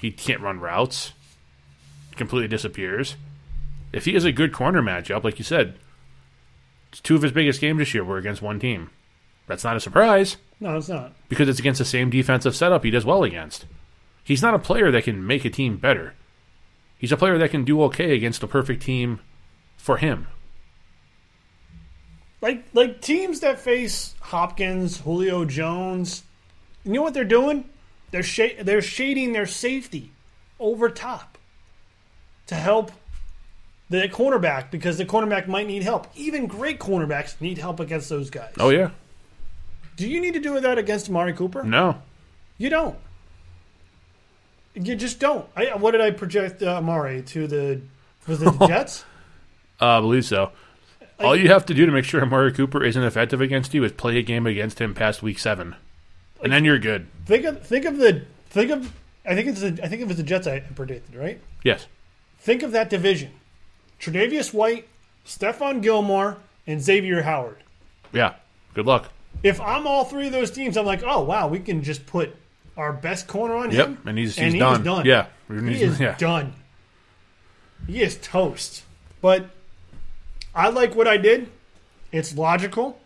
He 0.00 0.10
can't 0.10 0.40
run 0.40 0.58
routes. 0.58 1.12
Completely 2.16 2.48
disappears. 2.48 3.14
If 3.92 4.06
he 4.06 4.14
has 4.14 4.24
a 4.24 4.32
good 4.32 4.52
corner 4.52 4.82
matchup, 4.82 5.22
like 5.22 5.38
you 5.38 5.44
said, 5.44 5.74
two 6.90 7.14
of 7.14 7.22
his 7.22 7.30
biggest 7.30 7.60
games 7.60 7.78
this 7.78 7.94
year 7.94 8.02
were 8.02 8.18
against 8.18 8.42
one 8.42 8.58
team. 8.58 8.90
That's 9.46 9.62
not 9.62 9.76
a 9.76 9.80
surprise 9.80 10.38
No, 10.58 10.76
it's 10.76 10.88
not. 10.88 11.12
because 11.28 11.48
it's 11.48 11.60
against 11.60 11.78
the 11.78 11.84
same 11.84 12.10
defensive 12.10 12.56
setup 12.56 12.82
he 12.82 12.90
does 12.90 13.04
well 13.04 13.22
against. 13.22 13.66
He's 14.24 14.42
not 14.42 14.54
a 14.54 14.58
player 14.58 14.90
that 14.90 15.04
can 15.04 15.26
make 15.26 15.44
a 15.44 15.50
team 15.50 15.76
better. 15.76 16.14
He's 16.98 17.12
a 17.12 17.16
player 17.16 17.36
that 17.38 17.50
can 17.50 17.64
do 17.64 17.82
okay 17.84 18.14
against 18.14 18.42
a 18.42 18.46
perfect 18.46 18.82
team 18.82 19.20
for 19.76 19.98
him. 19.98 20.26
Like 22.40 22.64
like 22.74 23.00
teams 23.00 23.40
that 23.40 23.58
face 23.60 24.14
Hopkins, 24.20 25.00
Julio 25.00 25.44
Jones, 25.44 26.22
you 26.84 26.92
know 26.92 27.02
what 27.02 27.14
they're 27.14 27.24
doing? 27.24 27.64
They're 28.10 28.22
sh- 28.22 28.56
they're 28.60 28.82
shading 28.82 29.32
their 29.32 29.46
safety 29.46 30.12
over 30.60 30.88
top 30.90 31.38
to 32.46 32.54
help 32.54 32.92
the 33.88 34.08
cornerback 34.08 34.70
because 34.70 34.98
the 34.98 35.04
cornerback 35.06 35.48
might 35.48 35.66
need 35.66 35.82
help. 35.82 36.06
Even 36.14 36.46
great 36.46 36.78
cornerbacks 36.78 37.40
need 37.40 37.58
help 37.58 37.80
against 37.80 38.08
those 38.08 38.28
guys. 38.30 38.52
Oh 38.58 38.68
yeah, 38.70 38.90
Do 39.96 40.08
you 40.08 40.20
need 40.20 40.34
to 40.34 40.40
do 40.40 40.60
that 40.60 40.78
against 40.78 41.08
Amari 41.08 41.32
Cooper? 41.32 41.62
no, 41.62 42.00
You 42.58 42.68
don't. 42.70 42.96
You 44.74 44.96
just 44.96 45.20
don't. 45.20 45.46
I, 45.56 45.66
what 45.76 45.92
did 45.92 46.00
I 46.00 46.10
project 46.10 46.62
uh, 46.62 46.76
Amari 46.78 47.22
to 47.22 47.46
the 47.46 47.80
was 48.26 48.42
it 48.42 48.58
the 48.58 48.66
Jets? 48.68 49.04
uh, 49.80 49.98
I 49.98 50.00
believe 50.00 50.24
so. 50.24 50.50
All 51.20 51.36
you 51.36 51.48
have 51.48 51.64
to 51.66 51.74
do 51.74 51.86
to 51.86 51.92
make 51.92 52.04
sure 52.04 52.20
Amari 52.20 52.52
Cooper 52.52 52.82
isn't 52.82 53.02
effective 53.02 53.40
against 53.40 53.72
you 53.72 53.84
is 53.84 53.92
play 53.92 54.18
a 54.18 54.22
game 54.22 54.46
against 54.46 54.80
him 54.80 54.94
past 54.94 55.22
week 55.22 55.38
seven, 55.38 55.76
and 56.42 56.52
then 56.52 56.64
you're 56.64 56.78
good. 56.78 57.06
think 57.24 57.44
of 57.44 57.64
think 57.64 57.84
of 57.84 57.98
the 57.98 58.24
think 58.50 58.70
of 58.72 58.92
I 59.24 59.34
think 59.36 59.48
it's 59.48 59.60
the, 59.60 59.78
I 59.82 59.88
think 59.88 60.02
it 60.02 60.08
was 60.08 60.16
the 60.16 60.22
Jets 60.24 60.46
I 60.48 60.58
predicted 60.60 61.14
right. 61.14 61.40
Yes, 61.62 61.86
Think 62.38 62.62
of 62.64 62.72
that 62.72 62.90
division: 62.90 63.30
Tre'Davious 64.00 64.52
White, 64.52 64.88
Stephon 65.24 65.80
Gilmore, 65.82 66.38
and 66.66 66.80
Xavien 66.80 67.22
Howard. 67.22 67.58
yeah. 68.12 68.34
Good 68.74 68.86
luck. 68.86 69.10
If 69.44 69.60
I'm 69.60 69.86
all 69.86 70.04
three 70.04 70.26
of 70.26 70.32
those 70.32 70.50
teams, 70.50 70.76
I'm 70.76 70.84
like, 70.84 71.04
oh 71.06 71.22
wow, 71.22 71.46
we 71.46 71.60
can 71.60 71.82
just 71.84 72.06
put 72.06 72.34
our 72.76 72.92
best 72.92 73.26
corner 73.28 73.54
on 73.56 73.70
Yep, 73.70 73.86
him, 73.86 73.98
and 74.06 74.18
he's 74.18 74.36
and 74.36 74.46
he's 74.46 74.52
he 74.54 74.58
done. 74.58 74.82
done. 74.82 75.04
Yeah, 75.06 75.26
He 75.48 75.74
He's- 75.74 75.80
is 75.94 76.00
yeah. 76.00 76.16
done. 76.18 76.52
He 77.86 78.02
is 78.02 78.16
toast. 78.16 78.82
But 79.20 79.50
I 80.54 80.68
like 80.68 80.94
what 80.94 81.06
I 81.08 81.16
did. 81.16 81.48
It's 82.12 82.36
logical, 82.36 83.00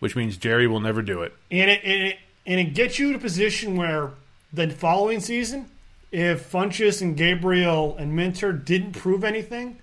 Which 0.00 0.14
means 0.16 0.36
Jerry 0.36 0.66
will 0.66 0.80
never 0.80 1.02
do 1.02 1.22
it. 1.22 1.32
and 1.50 1.70
it 1.70 1.80
and 1.84 2.02
it, 2.08 2.18
and 2.46 2.60
it 2.60 2.74
gets 2.74 2.98
you 2.98 3.10
to 3.12 3.18
a 3.18 3.20
position 3.20 3.76
where 3.76 4.10
the 4.52 4.68
following 4.70 5.20
season, 5.20 5.66
if 6.12 6.50
Funchess 6.50 7.00
and 7.02 7.16
Gabriel 7.16 7.96
and 7.98 8.14
Minter 8.14 8.52
didn't 8.52 8.92
prove 8.92 9.24
anything, 9.24 9.78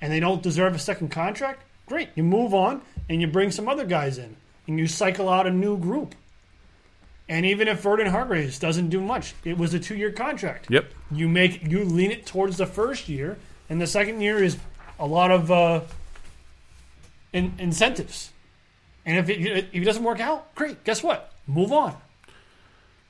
and 0.00 0.12
they 0.12 0.20
don't 0.20 0.42
deserve 0.42 0.74
a 0.74 0.78
second 0.78 1.10
contract, 1.10 1.62
great. 1.86 2.08
You 2.14 2.22
move 2.22 2.54
on 2.54 2.80
and 3.08 3.20
you 3.20 3.26
bring 3.26 3.50
some 3.50 3.68
other 3.68 3.84
guys 3.84 4.18
in, 4.18 4.36
and 4.66 4.78
you 4.78 4.86
cycle 4.86 5.28
out 5.28 5.46
a 5.46 5.50
new 5.50 5.76
group. 5.78 6.14
And 7.28 7.46
even 7.46 7.68
if 7.68 7.80
Vernon 7.80 8.08
Hargreaves 8.08 8.58
doesn't 8.58 8.90
do 8.90 9.00
much, 9.00 9.34
it 9.44 9.56
was 9.56 9.72
a 9.72 9.80
two-year 9.80 10.12
contract. 10.12 10.66
Yep. 10.70 10.90
You 11.10 11.28
make 11.28 11.62
you 11.62 11.82
lean 11.84 12.10
it 12.10 12.26
towards 12.26 12.58
the 12.58 12.66
first 12.66 13.08
year, 13.08 13.38
and 13.70 13.80
the 13.80 13.86
second 13.86 14.20
year 14.20 14.42
is 14.42 14.58
a 14.98 15.06
lot 15.06 15.30
of 15.30 15.50
uh, 15.50 15.80
in, 17.32 17.54
incentives. 17.58 18.30
And 19.06 19.18
if 19.18 19.28
it, 19.28 19.40
if 19.40 19.74
it 19.74 19.84
doesn't 19.84 20.04
work 20.04 20.20
out, 20.20 20.54
great. 20.54 20.84
Guess 20.84 21.02
what? 21.02 21.32
Move 21.46 21.72
on. 21.72 21.96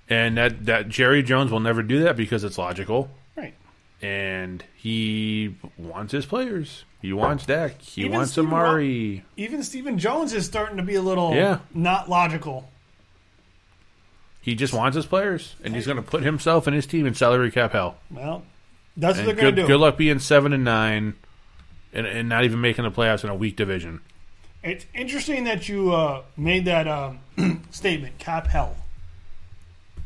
And 0.09 0.37
that 0.37 0.67
that 0.67 0.89
Jerry 0.89 1.23
Jones 1.23 1.51
will 1.51 1.61
never 1.61 1.83
do 1.83 2.03
that 2.05 2.17
because 2.17 2.45
it's 2.45 2.59
logical. 2.59 3.11
Right. 3.37 3.55
and 4.03 4.63
he 4.77 5.57
wants 5.77 6.13
his 6.13 6.27
players. 6.27 6.85
He 7.01 7.13
wants 7.13 7.47
Dak. 7.47 7.81
He 7.83 8.03
Even 8.03 8.13
wants 8.19 8.33
Steven 8.33 8.49
Amari. 8.53 9.25
Even 9.37 9.63
Stephen 9.63 9.99
Jones 9.99 10.33
is 10.33 10.47
starting 10.47 10.77
to 10.77 10.83
be 10.83 10.95
a 10.95 11.03
little 11.03 11.35
Yeah. 11.35 11.59
not 11.75 12.09
logical. 12.09 12.71
He 14.45 14.55
just 14.55 14.75
wants 14.75 14.95
his 14.95 15.07
players, 15.07 15.55
and 15.65 15.75
he's 15.75 15.87
going 15.87 15.97
to 15.97 16.03
put 16.03 16.23
himself 16.23 16.67
and 16.67 16.77
his 16.77 16.87
team 16.87 17.07
in 17.07 17.15
salary 17.15 17.51
cap 17.51 17.73
hell. 17.73 17.97
Well, 18.11 18.43
that's 18.95 19.17
what 19.19 19.21
And 19.21 19.29
they're 19.29 19.35
going 19.37 19.55
good, 19.55 19.57
to 19.57 19.63
do. 19.63 19.67
good 19.69 19.81
luck 19.81 19.97
being 19.97 20.19
seven 20.19 20.53
and 20.53 20.63
nine, 20.65 21.15
and, 21.95 22.07
and 22.07 22.29
not 22.29 22.45
even 22.45 22.61
making 22.61 22.85
the 22.85 22.91
playoffs 22.91 23.25
in 23.25 23.31
a 23.31 23.35
weak 23.35 23.57
division. 23.57 24.01
It's 24.63 24.85
interesting 24.93 25.45
that 25.45 25.67
you 25.69 25.95
uh, 25.95 26.23
made 26.37 26.67
that 26.67 26.87
um, 26.87 27.21
statement, 27.71 28.19
cap 28.19 28.47
hell. 28.49 28.77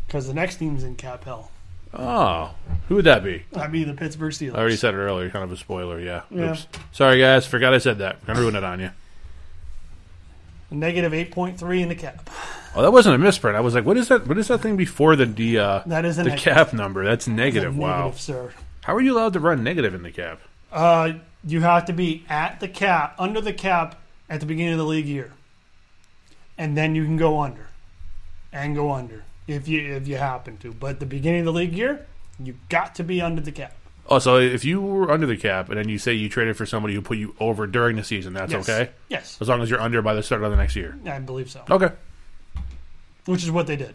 Because 0.07 0.28
the 0.28 0.34
next 0.34 0.57
team's 0.57 0.84
in 0.84 0.95
cap 0.95 1.24
hell. 1.24 1.51
Oh, 1.93 2.55
who 2.86 2.95
would 2.97 3.07
that 3.07 3.24
be? 3.24 3.43
That'd 3.51 3.72
be 3.72 3.82
the 3.82 3.95
Pittsburgh 3.95 4.32
Steelers. 4.32 4.55
I 4.55 4.59
already 4.59 4.76
said 4.76 4.95
it 4.95 4.99
earlier. 4.99 5.30
Kind 5.30 5.43
of 5.45 5.51
a 5.51 5.57
spoiler. 5.57 5.99
Yeah. 5.99 6.22
Yeah. 6.30 6.53
Oops. 6.53 6.66
Sorry, 6.93 7.18
guys. 7.18 7.45
Forgot 7.45 7.74
I 7.74 7.78
said 7.78 7.99
that. 7.99 8.24
Gonna 8.24 8.39
ruin 8.41 8.55
it 8.55 8.62
on 8.62 8.78
you. 8.78 8.91
Negative 10.70 11.11
8.3 11.12 11.80
in 11.80 11.89
the 11.89 11.95
cap. 11.95 12.28
Oh, 12.75 12.83
that 12.83 12.93
wasn't 12.93 13.14
a 13.14 13.19
misprint. 13.19 13.57
I 13.57 13.61
was 13.61 13.75
like, 13.75 13.85
what 13.85 13.97
is 13.97 14.09
that? 14.09 14.27
What 14.27 14.39
is 14.39 14.49
that 14.49 14.59
thing 14.59 14.77
before 14.77 15.16
the 15.16 15.27
the 15.27 15.59
uh, 15.59 15.83
That 15.87 16.05
is 16.05 16.16
the 16.16 16.25
negative. 16.25 16.43
cap 16.45 16.73
number? 16.73 17.05
That's 17.05 17.27
That's 17.27 17.37
negative. 17.37 17.77
Wow. 17.77 17.99
negative, 18.05 18.21
sir. 18.21 18.51
How 18.83 18.95
are 18.95 19.01
you 19.01 19.14
allowed 19.16 19.33
to 19.35 19.41
run 19.41 19.62
negative 19.64 19.95
in 19.95 20.03
the 20.03 20.11
cap? 20.11 20.41
Uh, 20.73 21.12
you 21.45 21.61
have 21.61 21.87
to 21.87 21.93
be 21.93 22.25
at 22.29 22.61
the 22.61 22.69
cap, 22.69 23.14
under 23.19 23.41
the 23.41 23.53
cap 23.53 24.01
at 24.29 24.41
the 24.41 24.47
beginning 24.47 24.73
of 24.73 24.79
the 24.79 24.85
league 24.85 25.07
year, 25.07 25.33
and 26.57 26.77
then 26.77 26.95
you 26.95 27.05
can 27.05 27.16
go 27.16 27.41
under, 27.41 27.69
and 28.53 28.75
go 28.75 28.93
under 28.93 29.25
if 29.47 29.66
you 29.69 29.95
if 29.95 30.07
you 30.09 30.16
happen 30.16 30.57
to. 30.59 30.73
But 30.73 31.01
the 31.01 31.07
beginning 31.07 31.41
of 31.41 31.47
the 31.47 31.53
league 31.53 31.73
year, 31.75 32.07
you 32.43 32.55
got 32.69 32.95
to 32.97 33.05
be 33.05 33.21
under 33.23 33.41
the 33.41 33.53
cap. 33.53 33.75
Oh, 34.11 34.19
so 34.19 34.39
if 34.39 34.64
you 34.64 34.81
were 34.81 35.11
under 35.11 35.27
the 35.27 35.37
cap 35.37 35.69
and 35.69 35.79
then 35.79 35.89
you 35.91 35.99
say 35.99 36.14
you 36.14 36.31
traded 36.31 36.57
for 36.57 36.64
somebody 36.64 36.95
who 36.95 37.03
put 37.03 37.19
you 37.19 37.35
over 37.41 37.66
during 37.66 37.97
the 37.97 38.05
season, 38.05 38.33
that's 38.33 38.53
Yes. 38.53 38.66
okay? 38.66 38.91
Yes, 39.11 39.37
As 39.39 39.51
long 39.51 39.61
as 39.61 39.69
you're 39.69 39.83
under 39.83 40.01
by 40.01 40.14
the 40.14 40.23
start 40.23 40.43
of 40.43 40.51
the 40.51 40.57
next 40.57 40.77
year. 40.77 40.97
I 41.05 41.19
believe 41.19 41.51
so. 41.51 41.62
Okay. 41.69 41.91
Which 43.29 43.43
is 43.43 43.51
what 43.51 43.66
they 43.66 43.76
did, 43.76 43.95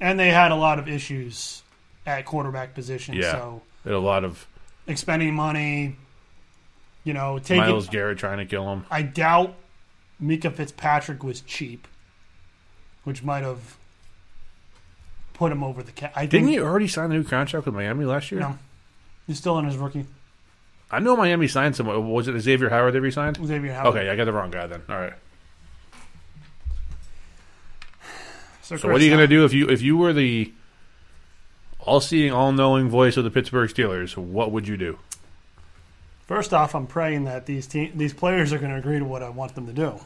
and 0.00 0.18
they 0.18 0.30
had 0.30 0.52
a 0.52 0.54
lot 0.54 0.78
of 0.78 0.88
issues 0.88 1.62
at 2.06 2.24
quarterback 2.24 2.72
position. 2.72 3.14
Yeah. 3.14 3.32
So 3.32 3.62
a 3.84 3.90
lot 3.90 4.24
of 4.24 4.46
expending 4.86 5.34
money, 5.34 5.96
you 7.04 7.12
know, 7.12 7.38
taking. 7.38 7.58
Myles 7.58 7.90
Garrett 7.90 8.16
trying 8.16 8.38
to 8.38 8.46
kill 8.46 8.72
him. 8.72 8.86
I 8.90 9.02
doubt 9.02 9.54
Minkah 10.22 10.50
Fitzpatrick 10.50 11.22
was 11.22 11.42
cheap, 11.42 11.86
which 13.04 13.22
might 13.22 13.42
have 13.42 13.76
put 15.34 15.52
him 15.52 15.62
over 15.62 15.82
the 15.82 15.92
cap. 15.92 16.14
I 16.16 16.24
Didn't 16.24 16.48
he 16.48 16.58
already 16.58 16.88
sign 16.88 17.10
a 17.10 17.14
new 17.14 17.24
contract 17.24 17.66
with 17.66 17.74
Miami 17.74 18.06
last 18.06 18.32
year? 18.32 18.40
No, 18.40 18.58
he's 19.26 19.36
still 19.36 19.58
in 19.58 19.66
his 19.66 19.76
rookie. 19.76 20.06
I 20.90 21.00
know 21.00 21.16
Miami 21.16 21.48
signed 21.48 21.76
someone. 21.76 22.08
Was 22.08 22.28
it 22.28 22.34
Xavien 22.36 22.70
Howard 22.70 22.94
they 22.94 23.00
re-signed? 23.00 23.38
Xavien 23.38 23.74
Howard. 23.74 23.94
Okay, 23.94 24.08
I 24.08 24.16
got 24.16 24.24
the 24.24 24.32
wrong 24.32 24.50
guy 24.50 24.66
then. 24.66 24.80
All 24.88 24.96
right. 24.96 25.12
So, 28.62 28.76
So 28.76 28.88
what 28.88 29.00
are 29.00 29.04
you 29.04 29.10
going 29.10 29.20
to 29.20 29.26
do 29.26 29.44
if 29.44 29.52
you 29.52 29.68
if 29.68 29.82
you 29.82 29.96
were 29.96 30.12
the 30.12 30.52
all-seeing, 31.80 32.32
all-knowing 32.32 32.88
voice 32.88 33.16
of 33.16 33.24
the 33.24 33.30
Pittsburgh 33.30 33.68
Steelers? 33.68 34.16
What 34.16 34.52
would 34.52 34.68
you 34.68 34.76
do? 34.76 34.98
First 36.26 36.54
off, 36.54 36.74
I'm 36.74 36.86
praying 36.86 37.24
that 37.24 37.46
these 37.46 37.66
te- 37.66 37.92
these 37.94 38.14
players 38.14 38.52
are 38.52 38.58
going 38.58 38.70
to 38.70 38.78
agree 38.78 38.98
to 38.98 39.04
what 39.04 39.22
I 39.22 39.28
want 39.28 39.54
them 39.54 39.66
to 39.66 39.72
do. 39.72 40.00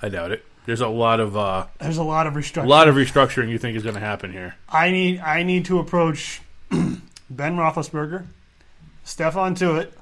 I 0.00 0.08
doubt 0.08 0.30
it. 0.32 0.44
There's 0.66 0.82
a 0.82 0.88
lot 0.88 1.18
of 1.18 1.36
uh, 1.36 1.66
There's 1.80 1.96
a 1.96 2.02
lot 2.02 2.26
of 2.26 2.34
restructuring. 2.34 2.64
a 2.66 2.68
lot 2.68 2.88
of 2.88 2.94
restructuring 2.94 3.48
you 3.48 3.58
think 3.58 3.76
is 3.76 3.82
going 3.82 3.94
to 3.94 4.00
happen 4.00 4.30
here. 4.32 4.56
I 4.68 4.90
need 4.90 5.20
I 5.20 5.42
need 5.42 5.64
to 5.64 5.78
approach 5.78 6.42
Ben 6.70 7.00
Roethlisberger, 7.56 8.26
Stephon 9.04 9.56
Tuitt, 9.56 9.92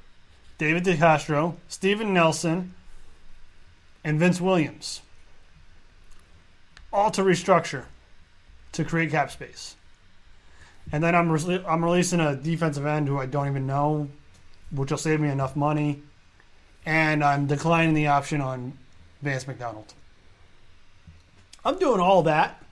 David 0.58 0.84
DeCastro, 0.84 1.54
Steven 1.68 2.12
Nelson, 2.12 2.74
and 4.02 4.18
Vince 4.18 4.40
Williams. 4.40 5.02
All 6.96 7.10
to 7.10 7.20
restructure 7.20 7.84
to 8.72 8.82
create 8.82 9.10
cap 9.10 9.30
space. 9.30 9.76
And 10.90 11.04
then 11.04 11.14
I'm 11.14 11.30
re- 11.30 11.62
I'm 11.68 11.84
releasing 11.84 12.20
a 12.20 12.34
defensive 12.34 12.86
end 12.86 13.06
who 13.06 13.18
I 13.18 13.26
don't 13.26 13.48
even 13.48 13.66
know, 13.66 14.08
which 14.70 14.90
will 14.90 14.96
save 14.96 15.20
me 15.20 15.28
enough 15.28 15.56
money. 15.56 16.00
And 16.86 17.22
I'm 17.22 17.46
declining 17.46 17.92
the 17.92 18.06
option 18.06 18.40
on 18.40 18.78
Vance 19.20 19.46
McDonald. 19.46 19.92
I'm 21.66 21.78
doing 21.78 22.00
all 22.00 22.22
that 22.22 22.62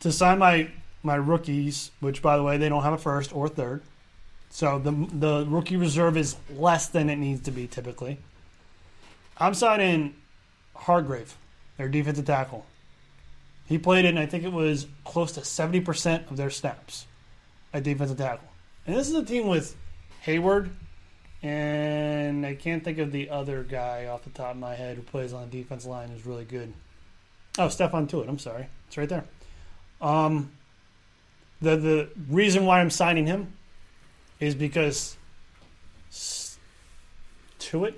to 0.00 0.10
sign 0.10 0.38
my 0.38 0.70
my 1.02 1.16
rookies, 1.16 1.90
which 2.00 2.22
by 2.22 2.38
the 2.38 2.42
way 2.42 2.56
they 2.56 2.70
don't 2.70 2.82
have 2.82 2.94
a 2.94 2.98
first 2.98 3.36
or 3.36 3.46
third. 3.46 3.82
So 4.48 4.78
the 4.78 4.92
the 5.12 5.44
rookie 5.46 5.76
reserve 5.76 6.16
is 6.16 6.36
less 6.56 6.88
than 6.88 7.10
it 7.10 7.16
needs 7.16 7.42
to 7.42 7.50
be 7.50 7.66
typically. 7.66 8.20
I'm 9.36 9.52
signing 9.52 10.14
Hargrave, 10.74 11.36
their 11.76 11.88
defensive 11.88 12.26
tackle. 12.26 12.66
He 13.66 13.78
played 13.78 14.04
in 14.04 14.18
I 14.18 14.26
think 14.26 14.44
it 14.44 14.52
was 14.52 14.86
close 15.04 15.32
to 15.32 15.44
seventy 15.44 15.80
percent 15.80 16.30
of 16.30 16.36
their 16.36 16.50
snaps 16.50 17.06
at 17.72 17.82
defensive 17.82 18.18
tackle. 18.18 18.48
And 18.86 18.96
this 18.96 19.08
is 19.08 19.14
a 19.14 19.24
team 19.24 19.46
with 19.46 19.76
Heyward 20.24 20.70
and 21.44 22.46
I 22.46 22.54
can't 22.54 22.82
think 22.82 22.98
of 22.98 23.12
the 23.12 23.28
other 23.28 23.62
guy 23.62 24.06
off 24.06 24.24
the 24.24 24.30
top 24.30 24.52
of 24.52 24.56
my 24.56 24.74
head 24.74 24.96
who 24.96 25.02
plays 25.02 25.34
on 25.34 25.50
the 25.50 25.62
defense 25.62 25.84
line 25.84 26.08
who's 26.08 26.24
really 26.24 26.46
good. 26.46 26.72
Oh, 27.58 27.66
Stephon 27.66 28.08
Tuitt. 28.08 28.28
I'm 28.28 28.38
sorry, 28.38 28.66
it's 28.88 28.96
right 28.96 29.08
there. 29.08 29.24
Um, 30.00 30.52
the 31.60 31.76
the 31.76 32.08
reason 32.28 32.64
why 32.64 32.80
I'm 32.80 32.90
signing 32.90 33.26
him 33.26 33.52
is 34.40 34.54
because 34.54 35.16
Tuitt, 37.58 37.94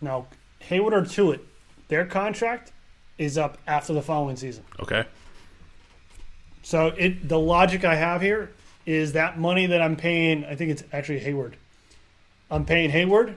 no 0.00 0.26
Heyward 0.68 0.92
or 0.92 1.02
Tuitt, 1.02 1.40
their 1.88 2.04
contract 2.04 2.71
is 3.18 3.38
up 3.38 3.58
after 3.66 3.92
the 3.92 4.02
following 4.02 4.36
season. 4.36 4.64
Okay. 4.80 5.04
So 6.62 6.88
it 6.88 7.28
the 7.28 7.38
logic 7.38 7.84
I 7.84 7.96
have 7.96 8.22
here 8.22 8.52
is 8.86 9.12
that 9.12 9.38
money 9.38 9.66
that 9.66 9.80
I'm 9.82 9.96
paying. 9.96 10.44
I 10.44 10.54
think 10.54 10.70
it's 10.70 10.84
actually 10.92 11.20
Heyward. 11.20 11.54
I'm 12.50 12.64
paying 12.64 12.90
Heyward 12.90 13.34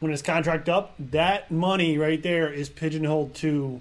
when 0.00 0.10
his 0.10 0.22
contract 0.22 0.68
up. 0.68 0.94
That 0.98 1.50
money 1.50 1.98
right 1.98 2.22
there 2.22 2.52
is 2.52 2.68
pigeonholed 2.68 3.34
to 3.36 3.80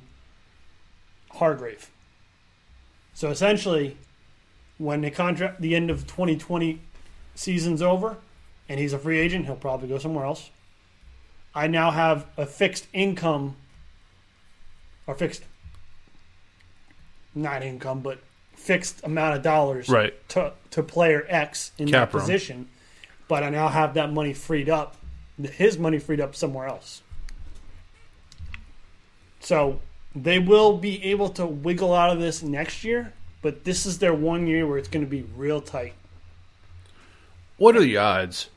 Hargrave. 1.31 1.89
So 3.13 3.29
essentially, 3.29 3.97
when 4.77 5.01
the 5.01 5.11
contract, 5.11 5.61
the 5.61 5.75
end 5.75 5.89
of 5.89 6.05
2020 6.07 6.81
season's 7.35 7.81
over, 7.81 8.17
and 8.69 8.79
he's 8.79 8.93
a 8.93 8.99
free 8.99 9.17
agent, 9.17 9.45
he'll 9.45 9.55
probably 9.55 9.87
go 9.87 9.97
somewhere 9.97 10.25
else. 10.25 10.49
I 11.55 11.67
now 11.67 11.91
have 11.91 12.27
a 12.37 12.45
fixed 12.45 12.87
income, 12.93 13.55
or 15.07 15.15
fixed, 15.15 15.43
not 17.33 17.63
income, 17.63 18.01
but 18.01 18.19
fixed 18.55 19.01
amount 19.03 19.35
of 19.37 19.41
dollars 19.41 19.87
Right. 19.89 20.13
to 20.29 20.53
to 20.71 20.83
player 20.83 21.25
X 21.29 21.71
in 21.77 21.87
Cap 21.89 22.11
that 22.11 22.13
room. 22.15 22.21
position, 22.21 22.67
but 23.27 23.41
I 23.43 23.49
now 23.49 23.69
have 23.69 23.93
that 23.95 24.11
money 24.11 24.33
freed 24.33 24.69
up, 24.69 24.97
his 25.41 25.77
money 25.77 25.97
freed 25.99 26.19
up 26.19 26.35
somewhere 26.35 26.67
else. 26.67 27.01
So 29.39 29.79
they 30.15 30.39
will 30.39 30.77
be 30.77 31.03
able 31.05 31.29
to 31.29 31.45
wiggle 31.45 31.93
out 31.93 32.09
of 32.11 32.19
this 32.19 32.41
next 32.43 32.83
year, 32.83 33.13
but 33.41 33.63
this 33.63 33.85
is 33.85 33.99
their 33.99 34.13
one 34.13 34.47
year 34.47 34.67
where 34.67 34.77
it's 34.77 34.87
going 34.87 35.05
to 35.05 35.09
be 35.09 35.21
real 35.35 35.61
tight. 35.61 35.93
What 37.57 37.75
are 37.75 37.81
the 37.81 37.97
odds 37.97 38.49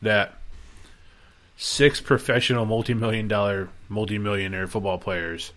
that 0.00 0.34
six 1.56 2.00
professional 2.00 2.64
multi-million 2.64 3.28
dollar, 3.28 3.68
multi-millionaire 3.88 4.66
football 4.66 4.98
players 4.98 5.52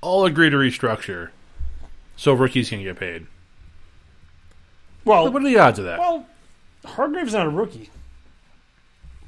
all 0.00 0.24
agree 0.24 0.50
to 0.50 0.56
restructure 0.56 1.30
so 2.16 2.32
rookies 2.32 2.68
can 2.70 2.82
get 2.82 2.98
paid? 2.98 3.26
Well, 5.04 5.30
What 5.32 5.42
are 5.42 5.46
the 5.48 5.58
odds 5.58 5.78
of 5.78 5.84
that? 5.86 5.98
well, 5.98 6.26
Hargrave's 6.84 7.32
not 7.34 7.46
a 7.46 7.50
rookie. 7.50 7.90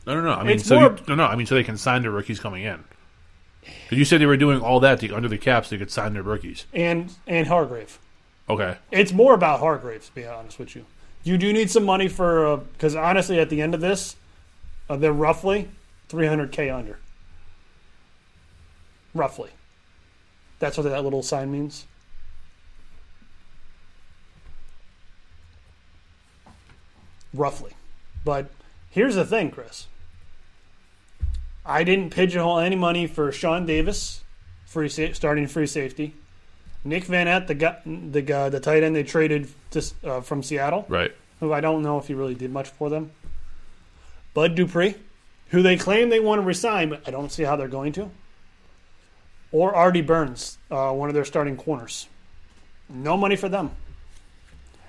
No, 0.07 0.15
no, 0.15 0.21
no. 0.23 0.33
I 0.33 0.43
mean, 0.43 0.57
It's 0.57 0.67
so 0.67 0.81
more- 0.81 0.91
you, 0.93 0.99
no, 1.09 1.15
no. 1.15 1.25
I 1.27 1.37
mean, 1.37 1.47
so 1.47 1.55
they 1.55 1.63
can 1.65 1.77
sign 1.79 2.03
their 2.03 2.11
rookies 2.11 2.41
coming 2.41 2.65
in. 2.65 2.85
'Cause 3.65 3.99
you 3.99 4.05
said 4.05 4.21
they 4.21 4.27
were 4.27 4.37
doing 4.37 4.61
all 4.61 4.81
that 4.81 4.99
to, 5.01 5.13
under 5.15 5.29
the 5.29 5.39
cap 5.39 5.65
so 5.65 5.71
they 5.71 5.79
could 5.79 5.91
sign 5.91 6.15
their 6.15 6.23
rookies. 6.23 6.67
and 6.75 7.15
and 7.29 7.47
Hargrave. 7.47 7.99
Okay. 8.51 8.77
It's 8.91 9.13
more 9.13 9.35
about 9.35 9.61
Hargrave, 9.61 10.05
to 10.07 10.15
be 10.15 10.27
honest 10.27 10.59
with 10.59 10.75
you. 10.75 10.85
You 11.23 11.39
do 11.39 11.53
need 11.53 11.71
some 11.71 11.85
money 11.85 12.09
for 12.09 12.57
because 12.57 12.97
honestly, 12.97 13.39
at 13.39 13.49
the 13.51 13.63
end 13.63 13.75
of 13.75 13.81
this, 13.81 14.17
uh, 14.91 14.97
they're 14.97 15.13
roughly 15.13 15.69
300k 16.09 16.69
under. 16.69 16.99
Roughly. 19.15 19.51
That's 20.63 20.77
what 20.79 20.85
that 20.85 21.03
little 21.03 21.25
sign 21.25 21.51
means. 21.51 21.87
Roughly, 27.35 27.73
but 28.25 28.51
here's 28.91 29.17
the 29.17 29.25
thing, 29.25 29.51
Chris. 29.51 29.87
I 31.67 31.83
didn't 31.83 32.11
pigeonhole 32.11 32.59
any 32.61 32.77
money 32.77 33.09
for 33.09 33.33
Sean 33.33 33.67
Davis, 33.67 34.21
free 34.67 34.89
sa- 34.89 35.13
starting 35.15 35.49
free 35.49 35.67
safety. 35.67 36.15
Nick 36.85 37.05
Van 37.05 37.47
the 37.47 37.55
guy, 37.55 37.79
the 37.87 38.23
guy, 38.23 38.49
the 38.51 38.61
tight 38.61 38.85
end 38.85 38.95
they 38.95 39.03
traded 39.03 39.49
to, 39.73 39.83
uh, 40.05 40.21
from 40.21 40.43
Seattle, 40.45 40.85
Right. 40.89 41.13
who 41.41 41.53
I 41.53 41.61
don't 41.61 41.83
know 41.83 41.99
if 41.99 42.07
he 42.07 42.15
really 42.15 42.35
did 42.35 42.53
much 42.53 42.69
for 42.69 42.89
them. 42.91 43.11
Bud 44.35 44.55
Dupree, 44.55 44.95
who 45.49 45.63
they 45.63 45.77
claim 45.77 46.11
they 46.11 46.21
want 46.21 46.41
to 46.41 46.47
resign, 46.47 46.91
but 46.91 47.03
I 47.07 47.11
don't 47.11 47.33
see 47.33 47.43
how 47.45 47.57
they're 47.57 47.67
going 47.67 47.93
to. 47.95 48.11
Or 49.53 49.75
Artie 49.75 50.01
Burns, 50.01 50.59
uh, 50.71 50.93
one 50.93 51.09
of 51.11 51.15
their 51.15 51.27
starting 51.27 51.57
corners. 51.57 52.09
No 52.89 53.17
money 53.17 53.37
for 53.37 53.49
them. 53.49 53.71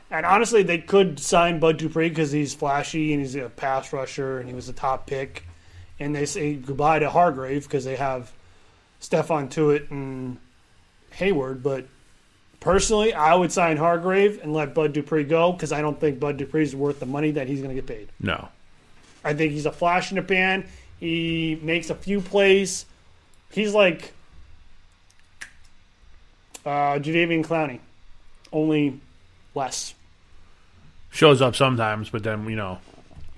And 0.09 0.25
honestly, 0.25 0.63
they 0.63 0.77
could 0.77 1.19
sign 1.19 1.59
Bud 1.59 1.77
Dupree 1.77 2.09
because 2.09 2.31
he's 2.31 2.53
flashy 2.53 3.13
and 3.13 3.21
he's 3.21 3.35
a 3.35 3.49
pass 3.49 3.91
rusher 3.91 4.39
and 4.39 4.47
he 4.47 4.53
was 4.53 4.69
a 4.69 4.73
top 4.73 5.07
pick. 5.07 5.43
And 5.99 6.15
they 6.15 6.25
say 6.25 6.53
goodbye 6.53 6.99
to 6.99 7.09
Hargrave 7.09 7.63
because 7.63 7.83
they 7.83 7.95
have 7.95 8.31
Stephon 9.01 9.49
Tuitt 9.49 9.89
and 9.91 10.37
Heyward. 11.17 11.63
But 11.63 11.87
personally, 12.59 13.13
I 13.13 13.33
would 13.33 13.51
sign 13.51 13.77
Hargrave 13.77 14.39
and 14.43 14.53
let 14.53 14.73
Bud 14.73 14.93
Dupree 14.93 15.23
go 15.23 15.51
because 15.51 15.71
I 15.71 15.81
don't 15.81 15.99
think 15.99 16.19
Bud 16.19 16.37
Dupree 16.37 16.63
is 16.63 16.75
worth 16.75 16.99
the 16.99 17.05
money 17.05 17.31
that 17.31 17.47
he's 17.47 17.59
going 17.61 17.75
to 17.75 17.81
get 17.81 17.87
paid. 17.87 18.09
No. 18.19 18.49
I 19.25 19.33
think 19.33 19.51
he's 19.53 19.65
a 19.65 19.71
flash 19.71 20.11
in 20.11 20.17
the 20.17 20.21
pan. 20.21 20.65
He 20.99 21.59
makes 21.61 21.89
a 21.89 21.95
few 21.95 22.21
plays. 22.21 22.85
He's 23.51 23.73
like 23.73 24.13
uh, 26.65 26.99
Jadeveon 26.99 27.43
Clowney, 27.45 27.79
only 28.51 28.99
less. 29.55 29.93
Shows 31.11 31.41
up 31.41 31.55
sometimes, 31.55 32.09
but 32.09 32.23
then, 32.23 32.49
you 32.49 32.55
know, 32.55 32.79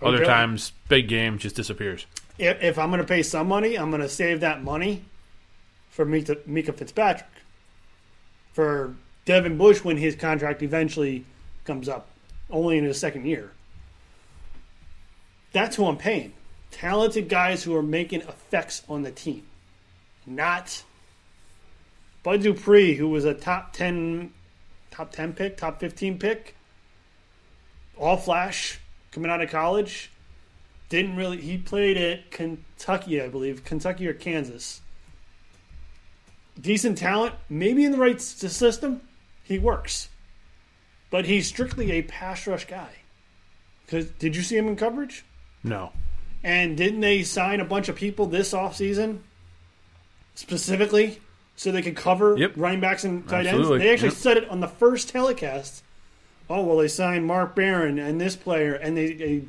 other 0.02 0.18
Okay. 0.18 0.26
times, 0.26 0.72
big 0.88 1.08
game 1.08 1.38
just 1.38 1.56
disappears. 1.56 2.06
If, 2.38 2.62
if 2.64 2.80
I'm 2.80 2.90
going 2.90 3.02
to 3.02 3.08
pay 3.08 3.24
some 3.24 3.48
money, 3.48 3.76
I'm 3.78 3.90
going 3.90 4.02
to 4.02 4.10
save 4.10 4.42
that 4.42 4.64
money 4.64 5.04
for 5.90 6.06
Minkah, 6.06 6.38
Minkah 6.48 6.76
Fitzpatrick, 6.76 7.30
for 8.54 8.94
Devin 9.26 9.58
Bush 9.58 9.84
when 9.84 9.98
his 9.98 10.16
contract 10.16 10.62
eventually 10.62 11.26
comes 11.66 11.90
up. 11.90 12.08
only 12.50 12.78
in 12.78 12.84
his 12.86 13.00
second 13.00 13.26
year. 13.26 13.52
That's 15.52 15.76
who 15.78 15.86
I'm 15.88 15.98
paying. 15.98 16.34
Talented 16.72 17.30
guys 17.30 17.64
who 17.64 17.76
are 17.76 17.82
making 17.84 18.22
effects 18.22 18.84
on 18.90 19.04
the 19.04 19.12
team, 19.12 19.44
not 20.26 20.84
Bud 22.26 22.42
Dupree, 22.42 22.96
who 22.96 23.08
was 23.08 23.24
a 23.24 23.36
top 23.36 23.72
ten, 23.72 24.34
top 24.90 25.12
ten 25.12 25.32
pick, 25.32 25.58
top 25.58 25.80
fifteen 25.80 26.18
pick, 26.18 26.56
all 27.96 28.18
flash 28.18 28.80
coming 29.12 29.30
out 29.30 29.44
of 29.44 29.52
college. 29.52 30.10
Didn't 30.90 31.18
really. 31.18 31.40
He 31.40 31.60
played 31.60 31.98
at 31.98 32.32
Kentucky, 32.32 33.22
I 33.22 33.28
believe, 33.28 33.64
Kentucky 33.64 34.08
or 34.08 34.14
Kansas. 34.14 34.82
Decent 36.60 36.98
talent, 36.98 37.36
maybe 37.48 37.86
in 37.86 37.92
the 37.92 38.00
right 38.00 38.20
system, 38.20 39.02
he 39.44 39.60
works. 39.60 40.10
But 41.12 41.26
he's 41.26 41.48
strictly 41.48 41.92
a 41.92 42.02
pass 42.02 42.48
rush 42.48 42.66
guy. 42.66 42.90
Because 43.86 44.08
did 44.08 44.36
you 44.36 44.42
see 44.42 44.58
him 44.58 44.68
in 44.68 44.78
coverage? 44.78 45.26
No. 45.64 45.92
And 46.44 46.76
didn't 46.76 47.02
they 47.02 47.22
sign 47.22 47.60
a 47.60 47.66
bunch 47.66 47.88
of 47.88 47.96
people 47.96 48.26
this 48.26 48.52
offseason 48.52 49.20
specifically 50.34 51.20
so 51.56 51.72
they 51.72 51.82
could 51.82 51.96
cover 51.96 52.38
Yep. 52.38 52.54
running 52.56 52.80
backs 52.80 53.04
and 53.04 53.28
tight 53.28 53.46
ends? 53.46 53.68
They 53.70 53.92
actually 53.92 54.10
Yep. 54.10 54.18
said 54.18 54.38
it 54.38 54.50
on 54.50 54.60
the 54.60 54.68
first 54.68 55.10
telecast. 55.10 55.84
Oh 56.50 56.64
well, 56.64 56.78
they 56.78 56.88
signed 56.88 57.26
Mark 57.26 57.56
Barron 57.56 57.98
and 57.98 58.20
this 58.22 58.36
player, 58.36 58.74
and 58.74 58.96
they 58.98 59.14
they, 59.14 59.44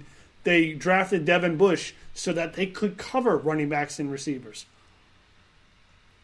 they 0.44 0.72
drafted 0.72 1.24
Devin 1.24 1.56
Bush 1.56 1.92
so 2.14 2.32
that 2.32 2.54
they 2.54 2.66
could 2.66 2.96
cover 2.96 3.36
running 3.36 3.68
backs 3.68 3.98
and 3.98 4.10
receivers. 4.10 4.64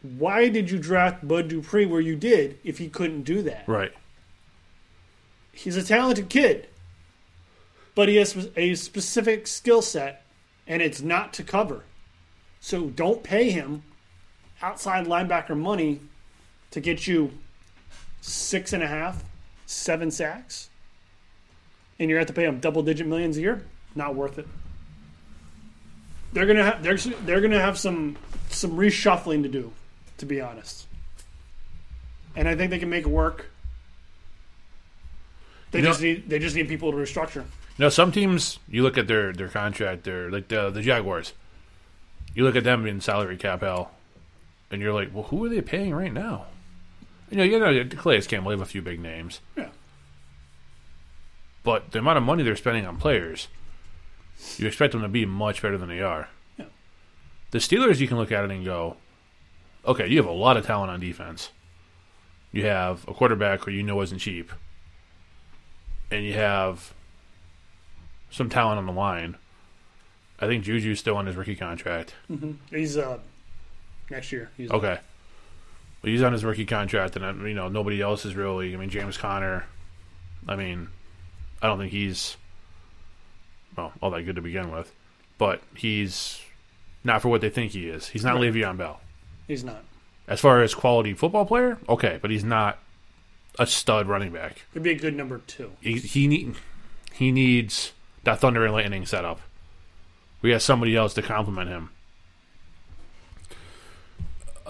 Why 0.03 0.49
did 0.49 0.71
you 0.71 0.79
draft 0.79 1.27
Bud 1.29 1.49
Dupree 1.49 1.87
where 1.87 2.01
you 2.01 2.17
did 2.17 2.59
if 2.65 2.79
he 2.79 2.89
couldn't 2.89 3.23
do 3.23 3.43
that? 3.43 3.65
Right. 3.69 3.93
he's 5.53 5.77
a 5.77 5.83
talented 5.85 6.29
kid, 6.31 6.67
but 7.95 8.09
he 8.09 8.17
has 8.17 8.49
a 8.57 8.75
specific 8.75 9.47
skill 9.47 9.83
set, 9.83 10.25
and 10.67 10.81
it's 10.81 11.03
not 11.03 11.33
to 11.35 11.43
cover. 11.45 11.85
So 12.61 12.87
don't 12.87 13.23
pay 13.23 13.51
him 13.51 13.83
outside 14.63 15.07
linebacker 15.07 15.57
money 15.57 16.01
to 16.71 16.81
get 16.81 17.07
you 17.07 17.31
six 18.21 18.73
and 18.73 18.83
a 18.83 18.87
half, 18.87 19.25
seven 19.67 20.11
sacks, 20.11 20.71
and 21.99 22.09
you're 22.09 22.19
going 22.19 22.27
to 22.27 22.31
have 22.31 22.35
to 22.37 22.41
pay 22.41 22.47
them 22.47 22.61
double 22.61 22.83
digit 22.83 23.07
millions 23.07 23.37
a 23.37 23.41
year. 23.41 23.65
Not 23.95 24.15
worth 24.15 24.39
it. 24.39 24.47
They're 26.33 26.47
gonna 26.47 26.65
have 26.65 26.83
they're, 26.83 26.97
they're 26.97 27.43
gonna 27.43 27.61
have 27.61 27.77
some 27.79 28.17
some 28.49 28.71
reshuffling 28.71 29.43
to 29.43 29.51
do, 29.51 29.71
to 30.17 30.25
be 30.25 30.41
honest. 30.41 30.87
And 32.35 32.49
I 32.49 32.57
think 32.57 32.71
they 32.71 32.79
can 32.79 32.89
make 32.89 33.05
it 33.05 33.11
work. 33.11 33.51
They 35.73 35.81
You 35.81 35.85
know- 35.85 35.91
just 35.91 36.01
need 36.01 36.31
they 36.31 36.39
just 36.39 36.57
need 36.57 36.69
people 36.69 36.91
to 36.91 36.97
restructure. 36.97 37.45
You 37.77 37.85
know, 37.85 37.89
some 37.91 38.13
teams 38.13 38.59
you 38.67 38.83
look 38.83 38.97
at 38.97 39.09
their 39.09 39.35
their 39.35 39.49
contract, 39.49 40.05
they're 40.05 40.31
like 40.31 40.49
the 40.49 40.71
the 40.71 40.81
Jaguars. 40.81 41.35
You 42.35 42.45
look 42.45 42.57
at 42.57 42.65
them 42.65 42.87
in 42.87 43.03
salary 43.03 43.37
cap 43.37 43.61
hell, 43.61 43.91
and 44.73 44.83
you're 44.83 44.93
like, 44.93 45.15
well, 45.15 45.25
who 45.25 45.45
are 45.45 45.49
they 45.49 45.61
paying 45.61 45.95
right 45.95 46.13
now? 46.13 46.47
You 47.31 47.37
know, 47.37 47.45
you 47.45 47.59
know, 47.61 47.85
Calais 47.97 48.23
Campbell 48.23 48.51
have 48.51 48.61
a 48.61 48.67
few 48.67 48.83
big 48.83 48.99
names, 49.01 49.41
Yeah. 49.57 49.69
but 51.63 51.93
the 51.93 52.01
amount 52.01 52.19
of 52.19 52.25
money 52.25 52.43
they're 52.43 52.57
spending 52.57 52.87
on 52.87 52.97
players, 52.97 53.49
you 54.57 54.67
expect 54.67 54.93
them 54.93 55.03
to 55.03 55.09
be 55.09 55.25
much 55.25 55.63
better 55.63 55.79
than 55.79 55.89
they 55.89 56.01
are. 56.01 56.29
Yeah. 56.59 56.67
The 57.53 57.59
Steelers, 57.59 58.01
you 58.01 58.09
can 58.09 58.17
look 58.17 58.33
at 58.33 58.45
it 58.45 58.51
and 58.51 58.65
go, 58.65 58.97
okay, 59.87 60.07
you 60.09 60.17
have 60.17 60.27
a 60.27 60.33
lot 60.33 60.57
of 60.57 60.67
talent 60.67 60.91
on 60.91 61.01
defense. 61.01 61.51
You 62.51 62.67
have 62.67 63.07
a 63.09 63.15
quarterback 63.15 63.61
who 63.65 63.71
you 63.71 63.83
know 63.83 64.01
isn't 64.03 64.19
cheap, 64.19 64.53
and 66.11 66.25
you 66.25 66.35
have 66.35 66.93
some 68.31 68.51
talent 68.51 68.79
on 68.79 68.87
the 68.87 68.93
line. 68.93 69.37
I 70.39 70.47
think 70.49 70.65
Juju's 70.65 70.99
still 70.99 71.17
on 71.17 71.27
his 71.27 71.37
rookie 71.37 71.57
contract. 71.57 72.15
He's 72.71 72.99
uh 72.99 73.21
next 74.13 74.31
year. 74.31 74.51
He's 74.57 74.71
Okay. 74.71 74.99
Well, 76.03 76.11
he's 76.13 76.23
on 76.23 76.33
his 76.33 76.45
rookie 76.45 76.67
contract, 76.67 77.17
and 77.17 77.47
you 77.49 77.55
know 77.55 77.69
nobody 77.69 78.01
else 78.01 78.25
is 78.25 78.35
really. 78.35 78.75
I 78.75 78.77
mean, 78.77 78.91
James 78.91 79.17
Conner. 79.17 79.65
I 80.49 80.57
mean, 80.57 80.89
I 81.61 81.67
don't 81.67 81.79
think 81.79 81.93
he's 81.93 82.37
well 83.77 83.93
all 84.01 84.11
that 84.11 84.23
good 84.23 84.37
to 84.37 84.43
begin 84.43 84.71
with, 84.71 84.93
but 85.39 85.61
he's 85.77 86.41
not 87.05 87.23
for 87.23 87.29
what 87.29 87.41
they 87.41 87.51
think 87.51 87.73
he 87.73 87.89
is. 87.89 88.09
He's 88.09 88.25
not 88.25 88.35
Right. 88.37 88.53
Le'Veon 88.53 88.77
Bell. 88.77 89.01
he's 89.49 89.65
not. 89.65 89.83
As 90.29 90.41
far 90.41 90.63
as 90.63 90.75
quality 90.75 91.15
football 91.15 91.45
player, 91.45 91.79
okay, 91.89 92.19
but 92.23 92.31
he's 92.31 92.45
not 92.45 92.79
a 93.59 93.67
stud 93.67 94.07
running 94.07 94.33
back. 94.33 94.63
Could 94.73 94.83
be 94.83 94.93
a 94.93 94.99
good 94.99 95.17
number 95.17 95.39
two. 95.39 95.73
He 95.81 95.99
he 95.99 96.27
need 96.27 96.55
he 97.13 97.31
needs 97.33 97.93
that 98.25 98.41
thunder 98.41 98.65
and 98.65 98.73
lightning 98.73 99.07
setup. 99.07 99.41
We 100.41 100.51
have 100.51 100.63
somebody 100.63 100.97
else 100.97 101.15
to 101.15 101.23
complement 101.23 101.69
him. 101.69 101.91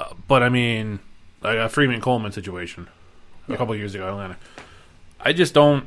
Uh, 0.03 0.15
but 0.27 0.43
I 0.43 0.49
mean, 0.49 0.99
like 1.43 1.59
a 1.59 1.69
Freeman 1.69 2.01
Coleman 2.01 2.33
situation 2.33 2.89
a 3.49 3.57
couple 3.57 3.75
years 3.77 3.95
ago, 3.95 4.09
Atlanta. 4.09 4.37
I 5.21 5.33
just 5.33 5.55
don't. 5.55 5.87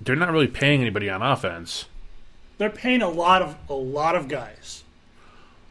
They're 0.00 0.16
not 0.16 0.32
really 0.32 0.46
paying 0.48 0.80
anybody 0.80 1.08
on 1.10 1.22
offense. 1.22 1.86
They're 2.58 2.70
paying 2.70 3.02
a 3.02 3.08
lot 3.08 3.42
of 3.42 3.56
a 3.68 3.74
lot 3.74 4.14
of 4.14 4.28
guys 4.28 4.84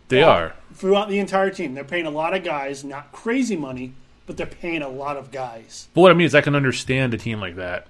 They 0.09 0.21
are. 0.21 0.53
throughout 0.73 1.09
the 1.09 1.19
entire 1.19 1.49
team. 1.49 1.73
They're 1.73 1.83
paying 1.83 2.05
a 2.05 2.09
lot 2.11 2.35
of 2.35 2.43
guys, 2.43 2.83
not 2.83 3.11
crazy 3.11 3.55
money, 3.55 3.93
but 4.25 4.37
they're 4.37 4.45
paying 4.45 4.81
a 4.81 4.89
lot 4.89 5.17
of 5.17 5.31
guys. 5.31 5.87
But 5.93 6.01
what 6.01 6.11
I 6.11 6.13
mean 6.13 6.25
is, 6.25 6.35
I 6.35 6.41
can 6.41 6.55
understand 6.55 7.13
a 7.13 7.17
team 7.17 7.39
like 7.39 7.55
that 7.55 7.87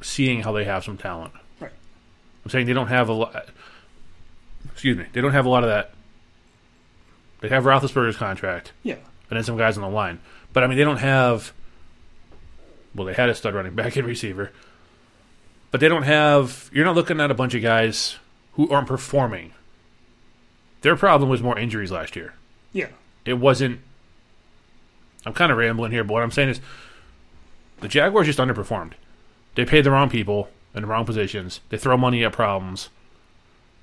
seeing 0.00 0.42
how 0.42 0.52
they 0.52 0.64
have 0.64 0.84
some 0.84 0.96
talent. 0.96 1.32
Right. 1.60 1.72
I'm 2.44 2.50
saying 2.50 2.66
they 2.66 2.72
don't 2.72 2.88
have 2.88 3.08
a 3.08 3.12
lot. 3.12 3.48
Excuse 4.72 4.96
me. 4.96 5.06
They 5.12 5.20
don't 5.20 5.32
have 5.32 5.46
a 5.46 5.50
lot 5.50 5.64
of 5.64 5.70
that. 5.70 5.92
They 7.40 7.48
have 7.48 7.64
Roethlisberger's 7.64 8.16
contract, 8.16 8.72
Yeah. 8.82 8.96
and 9.30 9.36
then 9.36 9.44
some 9.44 9.56
guys 9.56 9.76
on 9.76 9.82
the 9.82 9.88
line. 9.88 10.18
But 10.52 10.64
I 10.64 10.66
mean, 10.66 10.76
they 10.78 10.84
don't 10.84 10.96
have. 10.98 11.52
Well, 12.94 13.06
they 13.06 13.14
had 13.14 13.28
a 13.28 13.34
stud 13.34 13.54
running 13.54 13.74
back 13.74 13.94
and 13.96 14.06
receiver, 14.06 14.50
but 15.70 15.80
they 15.80 15.88
don't 15.88 16.02
have. 16.02 16.68
You're 16.72 16.84
not 16.84 16.94
looking 16.96 17.20
at 17.20 17.30
a 17.30 17.34
bunch 17.34 17.54
of 17.54 17.62
guys 17.62 18.16
who 18.54 18.68
aren't 18.70 18.88
performing. 18.88 19.52
Their 20.80 20.96
problem 20.96 21.28
was 21.30 21.42
more 21.42 21.58
injuries 21.58 21.90
last 21.92 22.16
year. 22.16 22.34
Yeah. 22.72 22.88
It 23.24 23.34
wasn't. 23.34 23.80
I'm 25.26 25.32
kind 25.34 25.50
of 25.52 25.58
rambling 25.58 25.92
here, 25.92 26.04
but 26.04 26.14
what 26.14 26.22
I'm 26.22 26.30
saying 26.30 26.48
is, 26.50 26.60
the 27.80 27.88
Jaguars 27.88 28.26
just 28.26 28.38
underperformed. 28.38 28.92
They 29.54 29.64
paid 29.64 29.82
the 29.84 29.90
wrong 29.90 30.08
people 30.08 30.48
in 30.74 30.82
the 30.82 30.88
wrong 30.88 31.04
positions. 31.04 31.60
They 31.68 31.76
throw 31.78 31.96
money 31.96 32.24
at 32.24 32.32
problems 32.32 32.88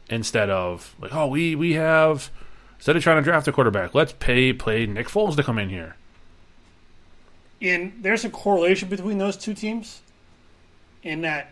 instead 0.10 0.50
of 0.50 0.96
like, 1.00 1.14
oh, 1.14 1.28
we 1.28 1.56
we 1.56 1.74
have 1.74 2.32
instead 2.78 2.96
of 2.96 3.04
trying 3.04 3.18
to 3.18 3.22
draft 3.24 3.48
a 3.48 3.52
quarterback, 3.52 3.94
let's 3.94 4.14
pay 4.14 4.54
play 4.54 4.86
Nick 4.86 5.08
Foles 5.08 5.36
to 5.36 5.44
come 5.44 5.58
in 5.58 5.70
here. 5.70 5.96
And 7.62 7.94
there's 8.02 8.26
a 8.26 8.30
correlation 8.30 8.90
between 8.90 9.18
those 9.18 9.38
two 9.38 9.54
teams 9.54 10.02
in 11.04 11.22
that 11.22 11.52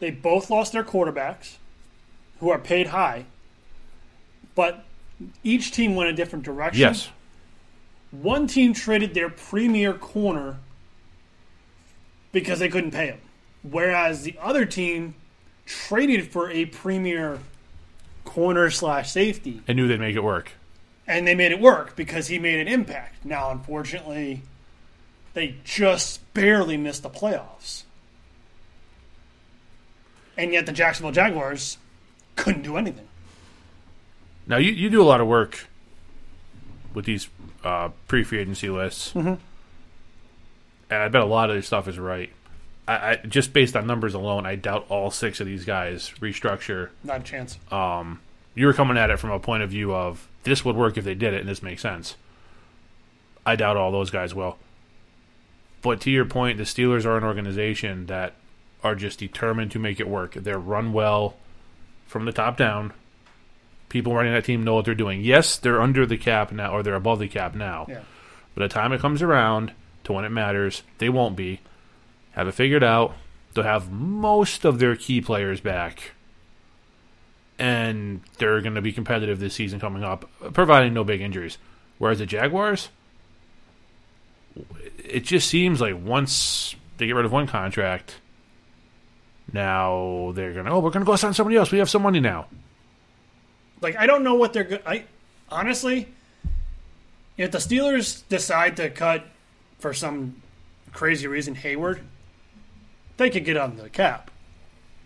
they 0.00 0.10
both 0.10 0.50
lost 0.50 0.72
their 0.72 0.84
quarterbacks 0.84 1.56
who 2.40 2.50
are 2.50 2.58
paid 2.58 2.88
high, 2.88 3.26
but 4.54 4.84
each 5.42 5.70
team 5.72 5.94
went 5.94 6.10
a 6.10 6.12
different 6.12 6.44
direction. 6.44 6.80
Yes, 6.80 7.08
One 8.10 8.46
team 8.46 8.72
traded 8.72 9.14
their 9.14 9.28
premier 9.30 9.92
corner 9.92 10.58
because 12.32 12.58
they 12.58 12.68
couldn't 12.68 12.90
pay 12.90 13.06
him, 13.06 13.20
whereas 13.62 14.22
the 14.22 14.36
other 14.40 14.64
team 14.64 15.14
traded 15.66 16.30
for 16.30 16.50
a 16.50 16.66
premier 16.66 17.38
corner 18.34 18.68
slash 18.70 19.10
safety, 19.12 19.62
I 19.68 19.72
knew 19.74 19.86
they'd 19.86 20.00
make 20.00 20.16
it 20.16 20.24
work. 20.24 20.52
and 21.06 21.26
they 21.26 21.34
made 21.34 21.52
it 21.52 21.60
work 21.60 21.94
because 21.96 22.26
he 22.28 22.38
made 22.38 22.58
an 22.60 22.66
impact. 22.68 23.24
Now, 23.24 23.50
unfortunately, 23.50 24.42
they 25.34 25.56
just 25.64 26.20
barely 26.34 26.76
missed 26.76 27.02
the 27.02 27.10
playoffs, 27.10 27.82
and 30.36 30.52
yet 30.52 30.66
the 30.66 30.72
Jacksonville 30.72 31.12
Jaguars 31.12 31.78
couldn't 32.36 32.62
do 32.62 32.76
anything. 32.76 33.06
Now 34.46 34.56
you 34.56 34.72
you 34.72 34.90
do 34.90 35.00
a 35.02 35.04
lot 35.04 35.20
of 35.20 35.26
work 35.26 35.66
with 36.92 37.04
these 37.06 37.28
uh, 37.64 37.88
pre-free 38.08 38.38
agency 38.40 38.68
lists, 38.68 39.12
Mhm. 39.14 39.38
and 40.90 40.98
I 41.02 41.08
bet 41.08 41.22
a 41.22 41.26
lot 41.26 41.50
of 41.50 41.56
this 41.56 41.66
stuff 41.66 41.88
is 41.88 41.98
right. 41.98 42.30
I, 42.86 42.92
I 42.94 43.16
just 43.16 43.52
based 43.52 43.76
on 43.76 43.86
numbers 43.86 44.14
alone, 44.14 44.46
I 44.46 44.56
doubt 44.56 44.86
all 44.88 45.10
six 45.10 45.40
of 45.40 45.46
these 45.46 45.64
guys 45.64 46.10
restructure. 46.20 46.90
Not 47.02 47.20
a 47.20 47.24
chance. 47.24 47.58
Um, 47.70 48.20
you 48.54 48.66
were 48.66 48.72
coming 48.72 48.96
at 48.96 49.10
it 49.10 49.18
from 49.18 49.30
a 49.30 49.40
point 49.40 49.62
of 49.62 49.70
view 49.70 49.94
of 49.94 50.28
this 50.44 50.64
would 50.64 50.76
work 50.76 50.96
if 50.96 51.04
they 51.04 51.14
did 51.14 51.34
it, 51.34 51.40
and 51.40 51.48
this 51.48 51.62
makes 51.62 51.82
sense. 51.82 52.16
I 53.46 53.56
doubt 53.56 53.76
all 53.76 53.92
those 53.92 54.10
guys 54.10 54.34
will. 54.34 54.58
But 55.82 56.00
to 56.02 56.10
your 56.10 56.24
point, 56.24 56.58
the 56.58 56.64
Steelers 56.64 57.04
are 57.04 57.16
an 57.16 57.24
organization 57.24 58.06
that 58.06 58.34
are 58.82 58.94
just 58.94 59.18
determined 59.18 59.70
to 59.72 59.78
make 59.78 60.00
it 60.00 60.08
work. 60.08 60.34
They're 60.34 60.58
run 60.58 60.92
well 60.92 61.36
from 62.06 62.24
the 62.24 62.32
top 62.32 62.56
down. 62.56 62.92
People 63.88 64.14
running 64.14 64.32
that 64.32 64.44
team 64.44 64.64
know 64.64 64.74
what 64.74 64.84
they're 64.84 64.94
doing. 64.94 65.22
Yes, 65.22 65.56
they're 65.56 65.80
under 65.80 66.06
the 66.06 66.16
cap 66.16 66.52
now, 66.52 66.72
or 66.72 66.82
they're 66.82 66.94
above 66.94 67.18
the 67.18 67.28
cap 67.28 67.54
now. 67.54 67.86
Yeah. 67.88 68.00
By 68.54 68.62
the 68.64 68.68
time 68.68 68.92
it 68.92 69.00
comes 69.00 69.22
around 69.22 69.72
to 70.04 70.12
when 70.12 70.24
it 70.24 70.30
matters, 70.30 70.82
they 70.98 71.08
won't 71.08 71.36
be. 71.36 71.60
Have 72.34 72.48
it 72.48 72.52
figured 72.52 72.84
out. 72.84 73.14
They'll 73.54 73.64
have 73.64 73.90
most 73.90 74.64
of 74.64 74.78
their 74.78 74.96
key 74.96 75.20
players 75.20 75.60
back. 75.60 76.12
And 77.58 78.20
they're 78.38 78.60
going 78.60 78.74
to 78.74 78.82
be 78.82 78.92
competitive 78.92 79.38
this 79.38 79.54
season 79.54 79.78
coming 79.78 80.02
up, 80.02 80.28
providing 80.52 80.92
no 80.92 81.04
big 81.04 81.20
injuries. 81.20 81.58
Whereas 81.98 82.18
the 82.18 82.26
Jaguars, 82.26 82.88
it 84.98 85.20
just 85.20 85.48
seems 85.48 85.80
like 85.80 85.94
once 85.96 86.74
they 86.98 87.06
get 87.06 87.14
rid 87.14 87.24
of 87.24 87.32
one 87.32 87.46
contract, 87.46 88.16
now 89.52 90.32
they're 90.34 90.52
going 90.52 90.64
to, 90.64 90.72
oh, 90.72 90.80
we're 90.80 90.90
going 90.90 91.04
to 91.04 91.06
go 91.06 91.14
sign 91.14 91.32
somebody 91.32 91.56
else. 91.56 91.70
We 91.70 91.78
have 91.78 91.90
some 91.90 92.02
money 92.02 92.18
now. 92.18 92.46
Like 93.80 93.96
I 93.96 94.06
don't 94.06 94.24
know 94.24 94.34
what 94.34 94.52
they're. 94.52 94.64
go- 94.64 94.78
I 94.86 95.04
honestly, 95.50 96.08
if 97.36 97.50
the 97.50 97.58
Steelers 97.58 98.22
decide 98.28 98.76
to 98.78 98.88
cut 98.88 99.26
for 99.78 99.92
some 99.92 100.42
crazy 100.92 101.26
reason 101.26 101.54
Heyward, 101.54 102.00
they 103.16 103.30
could 103.30 103.44
get 103.44 103.56
on 103.56 103.76
the 103.76 103.88
cap 103.88 104.30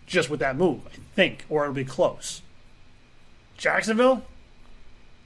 just 0.07 0.29
with 0.29 0.39
that 0.39 0.55
move. 0.55 0.81
I 0.87 0.97
think, 1.15 1.45
or 1.49 1.63
it'll 1.63 1.75
be 1.75 1.85
close. 1.85 2.41
Jacksonville, 3.57 4.23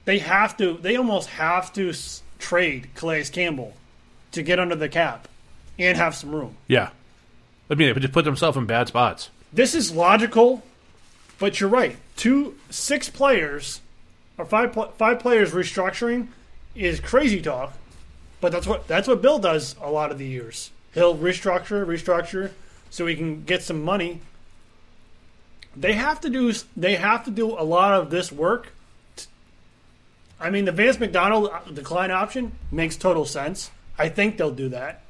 they 0.06 0.20
have 0.20 0.58
to. 0.58 0.78
They 0.78 0.96
almost 0.96 1.30
have 1.30 1.72
to 1.74 1.94
trade 2.40 2.90
Calais 2.96 3.26
Campbell 3.26 3.74
to 4.32 4.42
get 4.42 4.60
under 4.60 4.76
the 4.76 4.90
cap 4.90 5.28
and 5.80 5.98
have 5.98 6.16
some 6.16 6.34
room. 6.34 6.58
Yeah. 6.68 6.90
I 7.70 7.76
mean, 7.76 7.94
they 7.94 8.00
just 8.00 8.14
put 8.14 8.26
themselves 8.26 8.58
in 8.58 8.66
bad 8.66 8.88
spots. 8.88 9.30
this 9.52 9.74
is 9.74 9.92
logical, 9.92 10.64
but 11.40 11.60
you're 11.60 11.70
right. 11.70 11.96
Two, 12.16 12.56
six 12.70 13.10
players, 13.10 13.82
or 14.38 14.46
five, 14.46 14.78
five 14.98 15.20
players 15.20 15.52
restructuring 15.52 16.28
is 16.76 17.00
crazy 17.00 17.42
talk. 17.42 17.74
But 18.42 18.52
that's 18.52 18.68
what 18.68 18.88
that's 18.88 19.08
what 19.08 19.22
Bill 19.22 19.40
does 19.40 19.76
a 19.82 19.90
lot 19.90 20.12
of 20.12 20.18
the 20.18 20.26
years. 20.28 20.72
He'll 20.94 21.16
restructure, 21.16 21.86
restructure, 21.86 22.52
so 22.94 23.08
he 23.08 23.16
can 23.16 23.44
get 23.44 23.64
some 23.64 23.82
money. 23.82 24.22
They 25.76 25.94
have 25.94 26.22
to 26.22 26.30
do 26.30 26.54
they 26.78 26.96
have 26.96 27.26
to 27.26 27.32
do 27.32 27.50
a 27.50 27.66
lot 27.66 28.00
of 28.00 28.12
this 28.12 28.32
work. 28.32 28.72
I 30.40 30.52
mean, 30.52 30.66
the 30.66 30.72
Vance 30.72 31.00
McDonald 31.00 31.50
uh, 31.52 31.62
decline 31.74 32.12
option 32.12 32.52
makes 32.72 32.96
total 32.96 33.26
sense. 33.26 33.72
I 33.98 34.10
think 34.10 34.38
they'll 34.38 34.52
do 34.52 34.70
that. 34.70 35.02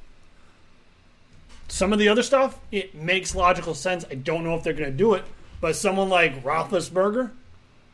Some 1.68 1.92
of 1.92 1.98
the 1.98 2.08
other 2.08 2.22
stuff, 2.22 2.58
it 2.72 2.94
makes 2.94 3.34
logical 3.34 3.74
sense. 3.74 4.06
I 4.10 4.14
don't 4.14 4.44
know 4.44 4.54
if 4.54 4.62
they're 4.62 4.72
going 4.72 4.90
to 4.90 4.96
do 4.96 5.12
it, 5.12 5.24
but 5.60 5.76
someone 5.76 6.08
like 6.08 6.42
Roethlisberger, 6.42 7.32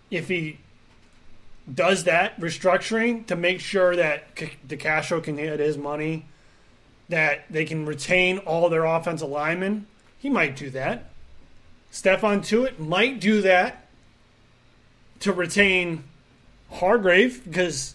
if 0.09 0.28
he 0.28 0.59
does 1.72 2.05
that 2.05 2.38
restructuring 2.41 3.26
to 3.26 3.34
make 3.34 3.59
sure 3.59 3.97
that 3.97 4.36
DeCastro 4.36 5.20
can 5.20 5.34
get 5.34 5.59
his 5.59 5.76
money, 5.76 6.26
that 7.11 7.45
they 7.51 7.65
can 7.65 7.87
retain 7.87 8.39
all 8.39 8.69
their 8.69 8.85
offensive 8.85 9.29
linemen, 9.29 9.87
he 10.19 10.31
might 10.31 10.57
do 10.57 10.71
that. 10.71 11.11
Stephon 11.93 12.41
Tuitt 12.41 12.79
might 12.79 13.21
do 13.21 13.43
that 13.43 13.87
to 15.21 15.33
retain 15.33 16.05
Hargrave 16.71 17.45
because 17.45 17.95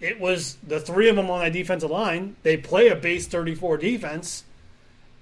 it 0.00 0.20
was 0.20 0.56
the 0.66 0.80
three 0.80 1.08
of 1.08 1.16
them 1.16 1.30
on 1.30 1.40
that 1.40 1.52
defensive 1.52 1.90
line. 1.90 2.36
They 2.42 2.56
play 2.56 2.88
a 2.88 2.96
base 2.96 3.26
34 3.26 3.78
defense 3.78 4.44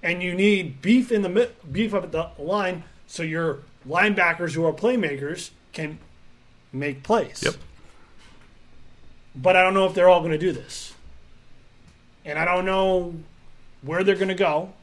and 0.03 0.21
you 0.21 0.33
need 0.33 0.81
beef 0.81 1.11
in 1.11 1.21
the 1.21 1.49
beef 1.71 1.93
up 1.93 2.03
at 2.03 2.11
the 2.11 2.29
line 2.37 2.83
so 3.07 3.23
your 3.23 3.59
linebackers 3.87 4.53
who 4.53 4.65
are 4.65 4.73
playmakers 4.73 5.51
can 5.73 5.99
make 6.71 7.03
plays. 7.03 7.41
Yep. 7.43 7.55
But 9.35 9.55
I 9.55 9.61
don't 9.61 9.73
know 9.73 9.85
if 9.85 9.93
they're 9.93 10.09
all 10.09 10.21
going 10.21 10.31
to 10.31 10.37
do 10.37 10.53
this, 10.53 10.93
and 12.23 12.39
I 12.39 12.45
don't 12.45 12.65
know 12.65 13.15
where 13.85 14.03
they're 14.03 14.15
going 14.15 14.29
to 14.29 14.35
go. 14.35 14.73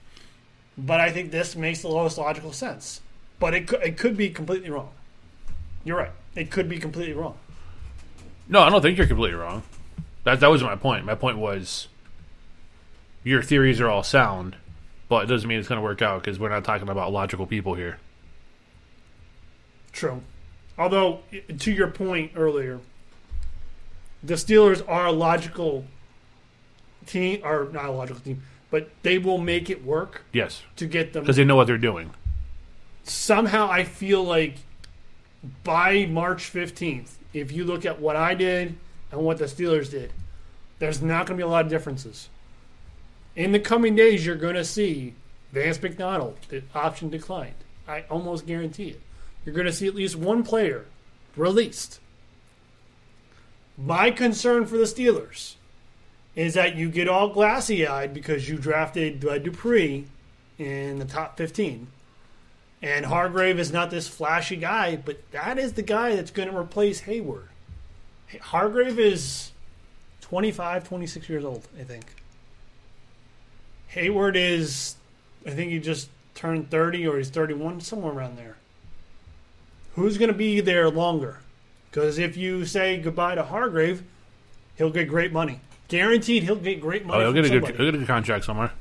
But 0.79 1.01
I 1.01 1.11
think 1.11 1.31
this 1.31 1.55
makes 1.55 1.83
the 1.83 1.89
lowest 1.89 2.17
logical 2.17 2.53
sense. 2.53 3.01
But 3.39 3.55
it 3.55 3.67
could, 3.67 3.83
it 3.83 3.99
could 3.99 4.17
be 4.17 4.31
completely 4.31 4.71
wrong. 4.71 4.91
You're 5.85 5.99
right. 5.99 6.13
It 6.35 6.51
could 6.51 6.69
be 6.69 6.79
completely 6.79 7.13
wrong. 7.13 7.37
No, 8.49 8.61
I 8.61 8.71
don't 8.71 8.81
think 8.81 8.97
you're 8.97 9.07
completely 9.07 9.37
wrong. 9.37 9.63
That 10.25 10.41
that 10.41 10.51
was 10.51 10.63
my 10.63 10.77
point. 10.77 11.05
My 11.05 11.15
point 11.15 11.39
was 11.39 11.89
your 13.25 13.43
theories 13.43 13.81
are 13.81 13.89
all 13.89 14.03
sound, 14.03 14.57
but 15.09 15.25
it 15.25 15.27
doesn't 15.27 15.49
mean 15.49 15.59
it's 15.59 15.69
going 15.69 15.81
to 15.81 15.83
work 15.83 16.03
out 16.03 16.23
because 16.23 16.39
we're 16.39 16.49
not 16.49 16.65
talking 16.65 16.89
about 16.89 17.13
logical 17.13 17.47
people 17.47 17.75
here. 17.75 17.99
True. 19.93 20.23
Although, 20.79 21.21
to 21.59 21.73
your 21.73 21.89
point 21.89 22.33
earlier, 22.35 22.81
the 24.23 24.35
Steelers 24.35 24.83
are 24.89 25.07
a 25.07 25.13
logical 25.13 25.85
team, 27.07 27.41
or 27.45 27.69
not 27.73 27.87
a 27.87 27.93
logical 27.93 28.23
team, 28.23 28.43
but 28.73 28.89
they 29.03 29.19
will 29.19 29.37
make 29.39 29.69
it 29.71 29.85
work 29.85 30.23
Yes, 30.33 30.63
to 30.77 30.87
get 30.87 31.13
them. 31.13 31.23
because 31.23 31.37
they 31.37 31.45
know 31.45 31.55
what 31.57 31.67
they're 31.69 31.77
doing. 31.79 32.11
Somehow, 33.05 33.71
I 33.71 33.85
feel 33.85 34.25
like 34.25 34.55
by 35.63 36.07
March 36.07 36.51
15th, 36.53 37.11
if 37.35 37.53
you 37.53 37.65
look 37.65 37.85
at 37.85 38.01
what 38.01 38.17
I 38.17 38.35
did 38.35 38.75
and 39.11 39.21
what 39.21 39.37
the 39.39 39.45
Steelers 39.45 39.91
did, 39.91 40.13
there's 40.79 41.03
not 41.03 41.27
going 41.27 41.37
to 41.39 41.45
be 41.45 41.47
a 41.47 41.51
lot 41.51 41.67
of 41.67 41.71
differences. 41.71 42.31
In 43.37 43.53
the 43.53 43.61
coming 43.61 43.95
days, 43.95 44.25
you're 44.25 44.37
going 44.37 44.55
to 44.55 44.65
see 44.65 45.15
Vance 45.53 45.81
McDonald, 45.83 46.39
the 46.49 46.63
option 46.75 47.11
declined. 47.11 47.55
I 47.87 48.05
almost 48.09 48.47
guarantee 48.47 48.89
it. 48.89 49.01
You're 49.45 49.55
going 49.55 49.67
to 49.67 49.73
see 49.73 49.87
at 49.87 49.95
least 49.95 50.17
one 50.17 50.45
player 50.45 50.87
released. 51.37 52.01
My 53.77 54.11
concern 54.11 54.65
for 54.65 54.77
the 54.79 54.85
Steelers 54.85 55.57
is 56.35 56.55
that 56.55 56.77
you 56.77 56.89
get 56.89 57.09
all 57.09 57.29
glassy 57.29 57.87
eyed 57.87 58.15
because 58.15 58.49
you 58.49 58.57
drafted 58.57 59.25
uh, 59.25 59.39
Dupree 59.39 60.07
in 60.59 60.99
the 60.99 61.05
top 61.05 61.37
15. 61.37 61.89
And 62.81 63.07
Hargrave 63.07 63.59
is 63.59 63.73
not 63.73 63.91
this 63.91 64.09
flashy 64.09 64.57
guy, 64.57 64.97
but 64.97 65.31
that 65.31 65.59
is 65.59 65.75
the 65.75 65.83
guy 65.83 66.17
that's 66.17 66.31
going 66.31 66.51
to 66.51 66.57
replace 66.57 67.03
Heyward. 67.03 67.45
Hargrave 68.41 68.99
is 68.99 69.53
25, 70.23 70.89
26 70.89 71.29
years 71.29 71.45
old, 71.45 71.69
I 71.79 71.85
think. 71.85 72.07
Heyward 73.95 74.35
is, 74.37 74.97
I 75.47 75.51
think 75.51 75.71
he 75.71 75.79
just 75.79 76.09
turned 76.35 76.71
30 76.71 77.07
or 77.07 77.19
he's 77.19 77.29
31, 77.29 77.83
somewhere 77.83 78.13
around 78.13 78.39
there. 78.39 78.57
Who's 79.95 80.17
going 80.17 80.31
to 80.31 80.37
be 80.37 80.61
there 80.61 80.89
longer? 80.89 81.41
Because 81.91 82.19
if 82.19 82.37
you 82.39 82.65
say 82.65 82.97
goodbye 82.97 83.35
to 83.35 83.43
Hargrave, 83.43 84.03
he'll 84.77 84.91
get 84.91 85.09
great 85.09 85.33
money. 85.33 85.61
Guaranteed 85.93 86.45
he'll 86.45 86.57
get 86.57 86.81
great 86.81 87.05
money. 87.05 87.23
Oh, 87.23 87.25
he'll 87.27 87.35
get 87.35 87.45
a 87.45 87.61
good, 87.61 87.77
he'll 87.77 87.85
get 87.85 87.95
a 87.95 87.99
good 87.99 88.07
contract 88.07 88.47
somewhere. 88.47 88.73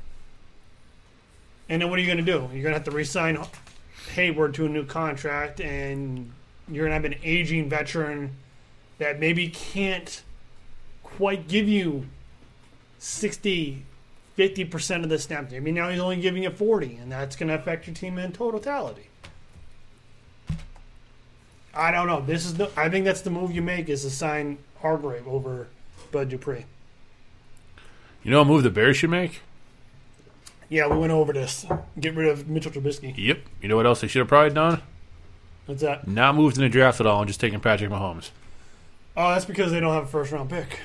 And 1.68 1.82
then 1.82 1.90
what 1.90 1.98
are 1.98 2.00
you 2.00 2.06
going 2.06 2.24
to 2.24 2.24
do? 2.24 2.48
You're 2.54 2.62
going 2.62 2.72
to 2.72 2.78
have 2.78 2.84
to 2.84 2.90
re-sign 2.90 3.36
Heyward 4.14 4.54
to 4.54 4.64
a 4.64 4.68
new 4.70 4.86
contract, 4.86 5.60
and 5.60 6.32
you're 6.70 6.88
going 6.88 6.90
to 6.90 6.94
have 6.94 7.04
an 7.04 7.22
aging 7.22 7.68
veteran 7.68 8.34
that 8.96 9.20
maybe 9.20 9.48
can't 9.48 10.22
quite 11.02 11.48
give 11.48 11.68
you 11.68 12.06
60, 12.98 13.84
50% 14.38 15.02
of 15.04 15.10
the 15.10 15.18
snaps. 15.18 15.52
I 15.52 15.60
mean, 15.60 15.74
now 15.74 15.90
he's 15.90 16.00
only 16.00 16.16
giving 16.18 16.44
you 16.44 16.50
40, 16.50 16.96
and 16.96 17.12
that's 17.12 17.36
going 17.36 17.48
to 17.48 17.56
affect 17.56 17.86
your 17.86 17.94
team 17.94 18.16
in 18.16 18.32
totality. 18.32 19.08
I 21.74 21.90
don't 21.90 22.06
know. 22.06 22.22
This 22.22 22.46
is 22.46 22.54
the. 22.54 22.70
I 22.74 22.88
think 22.88 23.04
that's 23.04 23.20
the 23.20 23.30
move 23.30 23.52
you 23.52 23.60
make 23.60 23.90
is 23.90 24.00
to 24.00 24.10
sign 24.10 24.56
Hargrave 24.80 25.28
over 25.28 25.68
Bud 26.10 26.30
Dupree. 26.30 26.64
You 28.22 28.30
know, 28.30 28.40
a 28.40 28.44
move 28.44 28.62
the 28.62 28.70
Bears 28.70 28.96
should 28.96 29.10
make. 29.10 29.40
Yeah, 30.68 30.86
we 30.86 30.96
went 30.96 31.12
over 31.12 31.32
this. 31.32 31.66
Get 32.00 32.14
rid 32.14 32.28
of 32.28 32.48
Mitchell 32.48 32.72
Trubisky. 32.72 33.12
Yep. 33.16 33.40
You 33.60 33.68
know 33.68 33.76
what 33.76 33.84
else 33.84 34.00
they 34.00 34.06
should 34.06 34.20
have 34.20 34.28
probably 34.28 34.54
done? 34.54 34.80
What's 35.66 35.82
that? 35.82 36.08
Not 36.08 36.34
moved 36.34 36.56
in 36.56 36.62
the 36.62 36.68
draft 36.68 37.00
at 37.00 37.06
all 37.06 37.20
and 37.20 37.28
just 37.28 37.40
taking 37.40 37.60
Patrick 37.60 37.90
Mahomes. 37.90 38.30
Oh, 39.16 39.28
that's 39.28 39.44
because 39.44 39.70
they 39.70 39.80
don't 39.80 39.92
have 39.92 40.04
a 40.04 40.08
first 40.08 40.32
round 40.32 40.48
pick. 40.48 40.78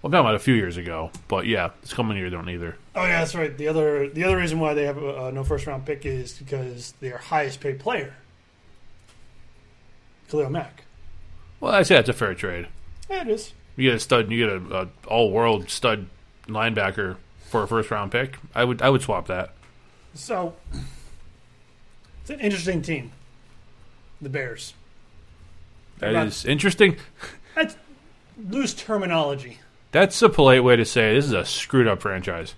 Well, 0.00 0.08
I'm 0.08 0.12
talking 0.12 0.26
about 0.26 0.34
a 0.36 0.38
few 0.38 0.54
years 0.54 0.76
ago, 0.76 1.10
but 1.28 1.46
yeah, 1.46 1.70
this 1.82 1.92
coming 1.92 2.16
year 2.16 2.30
they 2.30 2.36
don't 2.36 2.48
either. 2.48 2.76
Oh 2.94 3.02
yeah, 3.04 3.18
that's 3.18 3.34
right. 3.34 3.56
The 3.56 3.68
other 3.68 4.08
the 4.08 4.24
other 4.24 4.36
reason 4.36 4.58
why 4.58 4.72
they 4.72 4.84
have 4.84 4.96
uh, 4.96 5.30
no 5.30 5.44
first 5.44 5.66
round 5.66 5.84
pick 5.84 6.06
is 6.06 6.38
because 6.38 6.92
their 7.00 7.18
highest 7.18 7.60
paid 7.60 7.80
player, 7.80 8.14
Khalil 10.30 10.48
Mack. 10.48 10.84
Well, 11.58 11.72
I 11.72 11.82
say 11.82 11.96
that's 11.96 12.08
a 12.08 12.14
fair 12.14 12.34
trade. 12.34 12.68
Yeah, 13.10 13.22
it 13.22 13.28
is. 13.28 13.52
You 13.76 13.90
get 13.90 13.96
a 13.96 14.00
stud, 14.00 14.30
you 14.30 14.46
get 14.46 14.72
a, 14.72 14.82
a 14.82 14.88
all 15.08 15.32
world 15.32 15.68
stud 15.68 16.06
linebacker 16.52 17.16
for 17.48 17.62
a 17.62 17.68
first 17.68 17.90
round 17.90 18.12
pick. 18.12 18.36
I 18.54 18.64
would 18.64 18.82
I 18.82 18.90
would 18.90 19.02
swap 19.02 19.26
that. 19.28 19.52
So 20.14 20.54
it's 22.20 22.30
an 22.30 22.40
interesting 22.40 22.82
team, 22.82 23.12
the 24.20 24.28
Bears. 24.28 24.74
That 25.98 26.10
About- 26.10 26.26
is 26.28 26.44
interesting. 26.44 26.96
That's 27.54 27.76
loose 28.48 28.74
terminology. 28.74 29.58
That's 29.92 30.20
a 30.22 30.28
polite 30.28 30.62
way 30.64 30.76
to 30.76 30.84
say 30.84 31.14
this 31.14 31.24
is 31.26 31.32
a 31.32 31.44
screwed 31.44 31.88
up 31.88 32.00
franchise. 32.00 32.54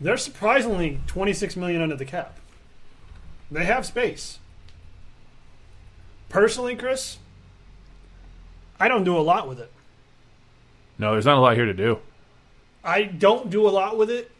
They're 0.00 0.16
surprisingly 0.16 1.00
twenty 1.06 1.32
six 1.32 1.56
million 1.56 1.82
under 1.82 1.96
the 1.96 2.04
cap. 2.04 2.38
They 3.50 3.64
have 3.64 3.86
space. 3.86 4.38
Personally, 6.28 6.74
Chris, 6.76 7.18
I 8.80 8.88
don't 8.88 9.04
do 9.04 9.16
a 9.16 9.20
lot 9.20 9.48
with 9.48 9.60
it. 9.60 9.70
No, 10.98 11.12
there's 11.12 11.24
not 11.26 11.38
a 11.38 11.40
lot 11.40 11.56
here 11.56 11.66
to 11.66 11.74
do. 11.74 11.98
I 12.86 13.02
don't 13.02 13.50
do 13.50 13.68
a 13.68 13.70
lot 13.70 13.98
with 13.98 14.10
it 14.10 14.30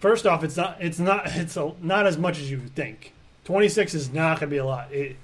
first 0.00 0.26
off, 0.26 0.42
it's 0.42 0.56
not. 0.56 0.78
It's 0.80 0.98
not. 0.98 1.26
It's 1.36 1.56
a, 1.56 1.72
not 1.80 2.06
as 2.06 2.18
much 2.18 2.38
as 2.38 2.50
you 2.50 2.58
think. 2.58 3.12
Twenty 3.44 3.68
six 3.68 3.94
is 3.94 4.12
not 4.12 4.40
going 4.40 4.50
to 4.50 4.54
be 4.54 4.56
a 4.56 4.64
lot. 4.64 4.92
It, 4.92 5.16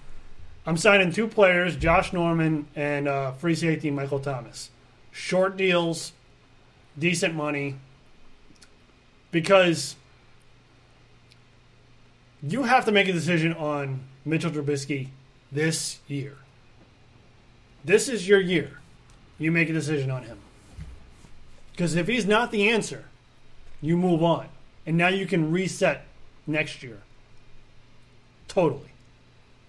I'm 0.64 0.76
signing 0.76 1.12
two 1.12 1.26
players, 1.26 1.76
Josh 1.76 2.12
Norman 2.12 2.66
and 2.74 3.08
uh, 3.08 3.32
free 3.32 3.54
safety 3.54 3.90
Michael 3.90 4.18
Thomas. 4.18 4.70
Short 5.10 5.56
deals, 5.56 6.12
decent 6.98 7.34
money. 7.34 7.76
Because 9.30 9.96
you 12.42 12.62
have 12.64 12.84
to 12.86 12.92
make 12.92 13.08
a 13.08 13.12
decision 13.12 13.52
on 13.52 14.00
Mitchell 14.24 14.50
Trubisky 14.50 15.08
this 15.52 16.00
year. 16.06 16.36
This 17.84 18.08
is 18.08 18.26
your 18.26 18.40
year. 18.40 18.80
You 19.38 19.52
make 19.52 19.68
a 19.68 19.72
decision 19.72 20.10
on 20.10 20.24
him. 20.24 20.38
Because 21.76 21.94
if 21.94 22.06
he's 22.08 22.24
not 22.24 22.52
the 22.52 22.70
answer, 22.70 23.04
you 23.82 23.98
move 23.98 24.22
on. 24.22 24.48
And 24.86 24.96
now 24.96 25.08
you 25.08 25.26
can 25.26 25.52
reset 25.52 26.06
next 26.46 26.82
year. 26.82 27.02
Totally. 28.48 28.92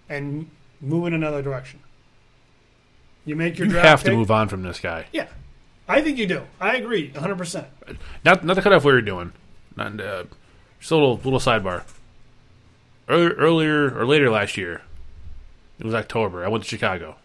And 0.07 0.49
move 0.79 1.07
in 1.07 1.13
another 1.13 1.41
direction. 1.41 1.81
You 3.25 3.35
make 3.35 3.59
your 3.59 3.67
You 3.67 3.75
have 3.75 4.05
to 4.05 4.13
move 4.13 4.31
on 4.31 4.47
from 4.47 4.63
this 4.63 4.79
guy. 4.79 5.07
Yeah. 5.11 5.27
I 5.89 6.01
think 6.01 6.17
you 6.17 6.27
do. 6.27 6.43
I 6.61 6.77
agree 6.77 7.11
100%. 7.11 7.65
Not 8.23 8.45
not 8.45 8.53
to 8.53 8.61
cut 8.61 8.71
off 8.71 8.85
what 8.85 8.91
you're 8.91 9.01
doing. 9.01 9.33
Not, 9.75 9.99
uh, 9.99 10.23
just 10.79 10.91
a 10.91 10.95
little 10.95 11.17
little 11.17 11.39
sidebar. 11.39 11.83
Earlier, 13.09 13.31
earlier 13.31 13.97
or 13.97 14.05
later 14.05 14.29
last 14.29 14.55
year, 14.55 14.81
it 15.77 15.85
was 15.85 15.93
October. 15.93 16.45
I 16.45 16.47
went 16.47 16.63
to 16.63 16.69
Chicago. 16.69 17.17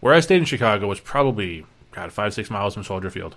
Where 0.00 0.14
I 0.14 0.20
stayed 0.20 0.38
in 0.38 0.44
Chicago 0.44 0.88
was 0.88 1.00
probably 1.00 1.64
God 1.96 2.12
five 2.12 2.34
six 2.34 2.50
miles 2.50 2.74
from 2.74 2.84
Soldier 2.84 3.08
Field. 3.08 3.36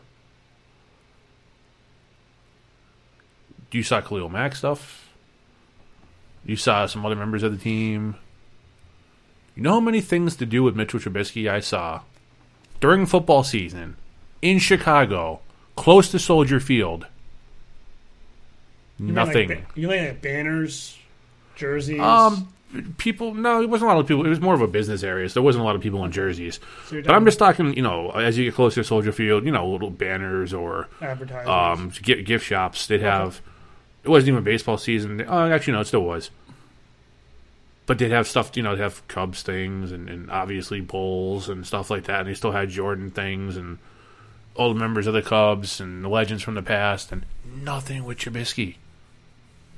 You 3.71 3.83
saw 3.83 4.01
Khalil 4.01 4.27
Mack 4.27 4.53
stuff. 4.53 5.09
You 6.45 6.57
saw 6.57 6.85
some 6.85 7.05
other 7.05 7.15
members 7.15 7.41
of 7.41 7.53
the 7.53 7.57
team. 7.57 8.15
You 9.55 9.63
know 9.63 9.73
how 9.73 9.79
many 9.79 10.01
things 10.01 10.35
to 10.37 10.45
do 10.45 10.61
with 10.61 10.75
Mitchell 10.75 10.99
Trubisky 10.99 11.49
I 11.49 11.61
saw 11.61 12.01
during 12.81 13.05
football 13.05 13.43
season 13.43 13.95
in 14.41 14.59
Chicago, 14.59 15.39
close 15.77 16.11
to 16.11 16.19
Soldier 16.19 16.59
Field. 16.59 17.07
You 18.97 19.05
mean 19.05 19.15
Nothing. 19.15 19.49
Like, 19.49 19.67
ba- 19.73 19.79
you 19.79 19.87
mean 19.87 20.05
like 20.05 20.21
banners, 20.21 20.97
jerseys? 21.55 22.01
um, 22.01 22.51
people. 22.97 23.33
No, 23.33 23.61
it 23.61 23.69
wasn't 23.69 23.89
a 23.89 23.93
lot 23.93 23.99
of 23.99 24.07
people. 24.07 24.25
It 24.25 24.29
was 24.29 24.39
more 24.39 24.53
of 24.53 24.61
a 24.61 24.67
business 24.67 25.03
area, 25.03 25.27
so 25.29 25.35
there 25.35 25.43
wasn't 25.43 25.63
a 25.63 25.65
lot 25.65 25.75
of 25.75 25.81
people 25.81 26.03
in 26.05 26.11
jerseys. 26.11 26.59
so 26.87 27.01
But 27.01 27.11
I'm 27.11 27.25
just 27.25 27.39
talking, 27.39 27.75
you 27.75 27.81
know, 27.81 28.11
as 28.11 28.37
you 28.37 28.45
get 28.45 28.55
closer 28.55 28.81
to 28.81 28.87
Soldier 28.87 29.11
Field, 29.11 29.45
you 29.45 29.51
know, 29.51 29.69
little 29.69 29.89
banners 29.89 30.53
or 30.53 30.87
um, 31.47 31.91
gift, 32.01 32.25
gift 32.25 32.45
shops. 32.45 32.87
They'd 32.87 33.01
have. 33.01 33.41
It 34.03 34.09
wasn't 34.09 34.29
even 34.29 34.43
baseball 34.43 34.77
season. 34.77 35.23
Oh, 35.27 35.51
actually, 35.51 35.73
no, 35.73 35.81
it 35.81 35.85
still 35.85 36.03
was. 36.03 36.29
But 37.85 37.97
they'd 37.97 38.11
have 38.11 38.27
stuff, 38.27 38.55
you 38.55 38.63
know, 38.63 38.75
they'd 38.75 38.83
have 38.83 39.05
Cubs 39.07 39.41
things 39.41 39.91
and, 39.91 40.07
and 40.09 40.29
obviously 40.29 40.79
Bulls 40.79 41.49
and 41.49 41.65
stuff 41.65 41.89
like 41.89 42.03
that. 42.03 42.21
And 42.21 42.29
they 42.29 42.33
still 42.35 42.51
had 42.51 42.69
Jordan 42.69 43.09
things 43.09 43.57
and 43.57 43.79
all 44.55 44.73
the 44.73 44.79
members 44.79 45.07
of 45.07 45.13
the 45.13 45.21
Cubs 45.21 45.81
and 45.81 46.03
the 46.03 46.09
legends 46.09 46.43
from 46.43 46.55
the 46.55 46.61
past 46.61 47.11
and 47.11 47.25
nothing 47.45 48.03
with 48.03 48.19
Trubisky. 48.19 48.75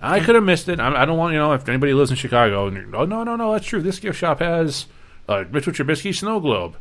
I 0.01 0.19
could 0.19 0.35
have 0.35 0.43
missed 0.43 0.67
it. 0.67 0.79
I, 0.79 1.03
I 1.03 1.05
don't 1.05 1.17
want, 1.17 1.33
you 1.33 1.39
know, 1.39 1.53
if 1.53 1.69
anybody 1.69 1.93
lives 1.93 2.09
in 2.09 2.17
Chicago 2.17 2.67
and 2.67 2.95
oh, 2.95 3.05
no, 3.05 3.23
no, 3.23 3.35
no, 3.35 3.53
that's 3.53 3.65
true. 3.65 3.81
This 3.81 3.99
gift 3.99 4.17
shop 4.17 4.39
has 4.39 4.87
uh, 5.29 5.43
Mitchell 5.51 5.73
Trubisky 5.73 6.15
snow 6.15 6.39
globe. 6.39 6.75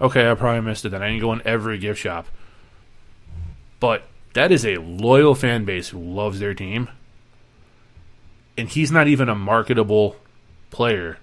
Okay, 0.00 0.30
I 0.30 0.34
probably 0.34 0.62
missed 0.62 0.84
it. 0.84 0.88
Then 0.90 1.02
I 1.02 1.08
didn't 1.08 1.20
go 1.20 1.32
in 1.32 1.42
every 1.44 1.78
gift 1.78 2.00
shop. 2.00 2.26
But 3.80 4.04
that 4.32 4.50
is 4.50 4.64
a 4.64 4.76
loyal 4.76 5.34
fan 5.34 5.64
base 5.64 5.88
who 5.90 5.98
loves 5.98 6.40
their 6.40 6.54
team. 6.54 6.88
And 8.56 8.68
he's 8.68 8.90
not 8.90 9.08
even 9.08 9.28
a 9.28 9.34
marketable 9.34 10.16
player. 10.70 11.18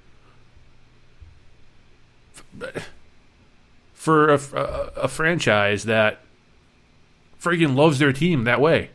For 3.93 4.29
a, 4.29 4.39
a, 4.53 4.91
a 5.03 5.07
franchise 5.07 5.83
that 5.83 6.21
friggin' 7.39 7.75
loves 7.75 7.99
their 7.99 8.13
team 8.13 8.45
that 8.45 8.59
way. 8.61 8.89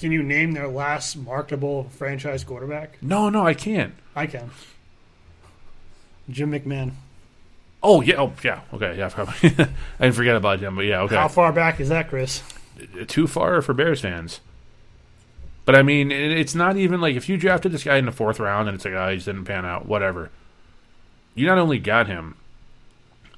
Can 0.00 0.12
you 0.12 0.22
name 0.22 0.52
their 0.52 0.68
last 0.68 1.16
marketable 1.16 1.88
franchise 1.90 2.44
quarterback? 2.44 3.02
No, 3.02 3.28
no, 3.30 3.46
I 3.46 3.54
can't. 3.54 3.94
I 4.14 4.26
can. 4.26 4.50
Jim 6.30 6.52
McMahon. 6.52 6.92
Oh, 7.82 8.00
yeah. 8.00 8.16
Oh, 8.16 8.32
yeah. 8.44 8.60
Okay, 8.72 8.96
yeah. 8.96 9.08
Probably. 9.12 9.50
I 9.50 9.68
didn't 10.00 10.14
forget 10.14 10.36
about 10.36 10.60
him, 10.60 10.76
but 10.76 10.82
yeah, 10.82 11.02
okay. 11.02 11.16
How 11.16 11.28
far 11.28 11.52
back 11.52 11.80
is 11.80 11.88
that, 11.88 12.08
Chris? 12.08 12.42
too 13.06 13.26
far 13.26 13.60
for 13.62 13.74
Bears 13.74 14.00
fans. 14.00 14.40
But 15.64 15.76
I 15.76 15.82
mean, 15.82 16.10
it's 16.10 16.54
not 16.54 16.76
even 16.76 17.00
like 17.00 17.14
if 17.16 17.28
you 17.28 17.36
drafted 17.36 17.72
this 17.72 17.84
guy 17.84 17.98
in 17.98 18.06
the 18.06 18.12
fourth 18.12 18.40
round 18.40 18.68
and 18.68 18.74
it's 18.74 18.84
like, 18.84 18.94
oh, 18.94 19.08
he 19.10 19.16
just 19.16 19.26
didn't 19.26 19.44
pan 19.44 19.66
out, 19.66 19.86
whatever. 19.86 20.30
You 21.34 21.46
not 21.46 21.58
only 21.58 21.78
got 21.78 22.06
him, 22.06 22.36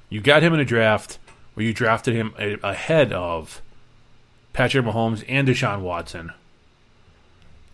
you 0.09 0.21
got 0.21 0.41
him 0.41 0.53
in 0.53 0.59
a 0.59 0.65
draft 0.65 1.19
where 1.53 1.65
you 1.65 1.73
drafted 1.73 2.15
him 2.15 2.33
ahead 2.63 3.11
of 3.11 3.61
Patrick 4.53 4.85
Mahomes 4.85 5.25
and 5.27 5.47
Deshaun 5.47 5.81
Watson. 5.81 6.31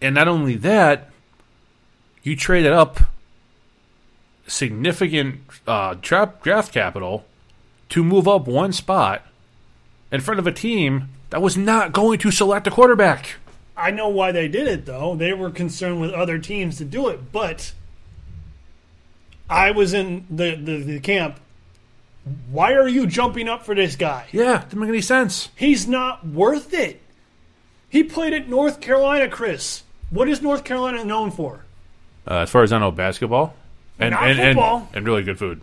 And 0.01 0.15
not 0.15 0.27
only 0.27 0.55
that, 0.55 1.09
you 2.23 2.35
traded 2.35 2.71
up 2.71 2.99
significant 4.47 5.41
uh, 5.65 5.95
tra- 6.01 6.33
draft 6.41 6.71
capital 6.71 7.25
to 7.89 8.03
move 8.03 8.27
up 8.27 8.47
one 8.47 8.73
spot 8.73 9.25
in 10.11 10.21
front 10.21 10.39
of 10.39 10.47
a 10.47 10.51
team 10.51 11.09
that 11.29 11.41
was 11.41 11.57
not 11.57 11.91
going 11.91 12.19
to 12.19 12.31
select 12.31 12.67
a 12.67 12.71
quarterback. 12.71 13.35
I 13.75 13.91
know 13.91 14.09
why 14.09 14.31
they 14.31 14.47
did 14.47 14.67
it, 14.67 14.85
though. 14.85 15.15
They 15.15 15.33
were 15.33 15.51
concerned 15.51 16.01
with 16.01 16.11
other 16.11 16.39
teams 16.39 16.77
to 16.77 16.85
do 16.85 17.09
it, 17.09 17.31
but 17.31 17.73
I 19.49 19.71
was 19.71 19.93
in 19.93 20.25
the, 20.29 20.55
the, 20.55 20.77
the 20.77 20.99
camp. 20.99 21.39
Why 22.49 22.73
are 22.73 22.87
you 22.87 23.07
jumping 23.07 23.47
up 23.47 23.63
for 23.63 23.75
this 23.75 23.95
guy? 23.95 24.27
Yeah, 24.31 24.63
didn't 24.63 24.79
make 24.79 24.89
any 24.89 25.01
sense. 25.01 25.49
He's 25.55 25.87
not 25.87 26.25
worth 26.25 26.73
it. 26.73 27.01
He 27.87 28.03
played 28.03 28.33
at 28.33 28.49
North 28.49 28.81
Carolina, 28.81 29.29
Chris. 29.29 29.83
What 30.09 30.29
is 30.29 30.41
North 30.41 30.63
Carolina 30.63 31.03
known 31.03 31.31
for? 31.31 31.65
Uh, 32.29 32.39
as 32.39 32.49
far 32.49 32.63
as 32.63 32.71
I 32.73 32.79
know, 32.79 32.91
basketball 32.91 33.53
and 33.99 34.11
Not 34.11 34.23
and, 34.29 34.39
and 34.39 34.55
football. 34.57 34.89
and 34.93 35.05
really 35.05 35.23
good 35.23 35.39
food. 35.39 35.61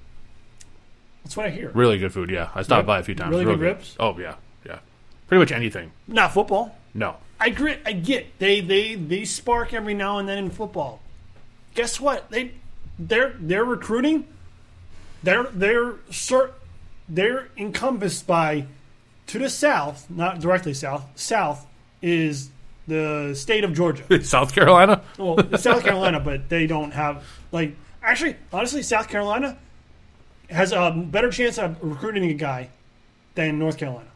That's 1.23 1.37
what 1.37 1.47
I 1.47 1.51
hear. 1.51 1.71
Really 1.71 1.99
good 1.99 2.13
food. 2.13 2.31
Yeah, 2.31 2.51
I 2.55 2.63
stopped 2.63 2.87
by 2.87 2.99
a 2.99 3.03
few 3.03 3.15
times. 3.15 3.31
really 3.31 3.45
Real 3.47 3.57
good 3.57 3.65
ribs? 3.65 3.97
Oh 3.99 4.19
yeah, 4.19 4.35
yeah. 4.67 4.79
Pretty 5.29 5.41
much 5.41 5.53
anything. 5.53 5.93
Not 6.07 6.33
football. 6.33 6.77
No. 6.93 7.17
I 7.41 7.51
grit. 7.51 7.81
I 7.87 7.93
get 7.93 8.39
they 8.39 8.61
they 8.61 8.95
they 8.95 9.25
spark 9.25 9.73
every 9.75 9.95
now 9.95 10.19
and 10.19 10.29
then 10.29 10.39
in 10.39 10.51
football. 10.51 11.01
Guess 11.75 12.01
what? 12.01 12.31
They 12.31 12.53
they're 12.99 13.35
they're 13.39 13.65
recruiting. 13.65 14.27
They're 15.23 15.45
they're 15.45 15.95
cer- 16.11 16.53
they're 17.09 17.49
encompassed 17.57 18.27
by 18.27 18.67
to 19.29 19.39
the 19.39 19.49
south, 19.51 20.07
not 20.11 20.41
directly 20.41 20.75
south. 20.75 21.05
South 21.17 21.67
is 22.03 22.51
the 22.87 23.35
state 23.35 23.65
of 23.65 23.73
Georgia. 23.75 24.23
South 24.25 24.55
Carolina. 24.55 25.03
Well, 25.19 25.39
it's 25.41 25.63
South 25.63 25.83
Carolina, 25.83 26.21
but 26.21 26.49
they 26.49 26.67
don't 26.67 26.93
have 26.93 27.25
like 27.53 27.75
actually 28.03 28.37
honestly 28.53 28.83
South 28.83 29.09
Carolina 29.09 29.57
has 30.51 30.73
a 30.73 30.91
better 30.91 31.31
chance 31.31 31.59
of 31.59 31.77
recruiting 31.83 32.25
a 32.31 32.35
guy 32.35 32.69
than 33.35 33.59
North 33.59 33.79
Carolina. 33.79 34.09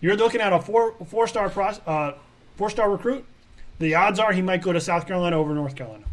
You're 0.00 0.16
looking 0.16 0.40
at 0.40 0.52
a 0.52 0.60
four 0.60 0.94
four 1.06 1.26
star 1.26 1.52
uh, 1.86 2.12
four 2.56 2.70
star 2.70 2.90
recruit. 2.90 3.24
The 3.78 3.94
odds 3.94 4.18
are 4.18 4.32
he 4.32 4.40
might 4.42 4.62
go 4.62 4.72
to 4.72 4.80
South 4.80 5.06
Carolina 5.06 5.38
over 5.38 5.54
North 5.54 5.76
Carolina. 5.76 6.04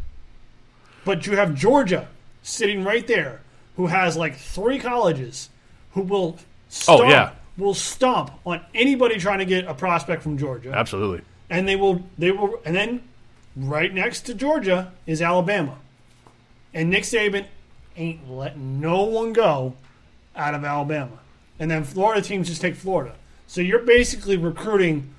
But 1.06 1.26
you 1.28 1.36
have 1.38 1.56
Georgia 1.56 2.08
sitting 2.42 2.84
right 2.84 3.06
there, 3.08 3.42
who 3.78 3.88
has 3.88 4.18
like 4.18 4.36
three 4.36 4.80
colleges, 4.80 5.50
who 5.94 6.02
will 6.02 6.38
stomp, 6.70 7.02
Oh, 7.02 7.10
yeah. 7.10 7.32
will 7.58 7.74
stomp 7.74 8.32
on 8.46 8.62
anybody 8.74 9.18
trying 9.18 9.40
to 9.40 9.46
get 9.46 9.66
a 9.66 9.74
prospect 9.74 10.24
from 10.24 10.38
Georgia 10.38 10.72
Absolutely. 10.74 11.22
And 11.50 11.68
they 11.68 11.76
will 11.76 12.04
they 12.18 12.32
will 12.32 12.60
and 12.66 12.76
then 12.76 13.04
right 13.56 13.94
next 13.94 14.22
to 14.22 14.34
Georgia 14.34 14.92
is 15.06 15.22
Alabama. 15.22 15.78
And 16.74 16.90
Nick 16.90 17.04
Saban 17.04 17.46
ain't 17.96 18.30
letting 18.30 18.80
no 18.80 19.04
one 19.04 19.34
go 19.34 19.76
out 20.36 20.56
of 20.56 20.64
Alabama. 20.64 21.20
And 21.60 21.70
then 21.70 21.84
Florida 21.84 22.22
teams 22.22 22.48
just 22.48 22.62
take 22.62 22.76
Florida. 22.76 23.16
So 23.48 23.62
you're 23.62 23.84
basically 23.84 24.38
recruiting 24.38 25.14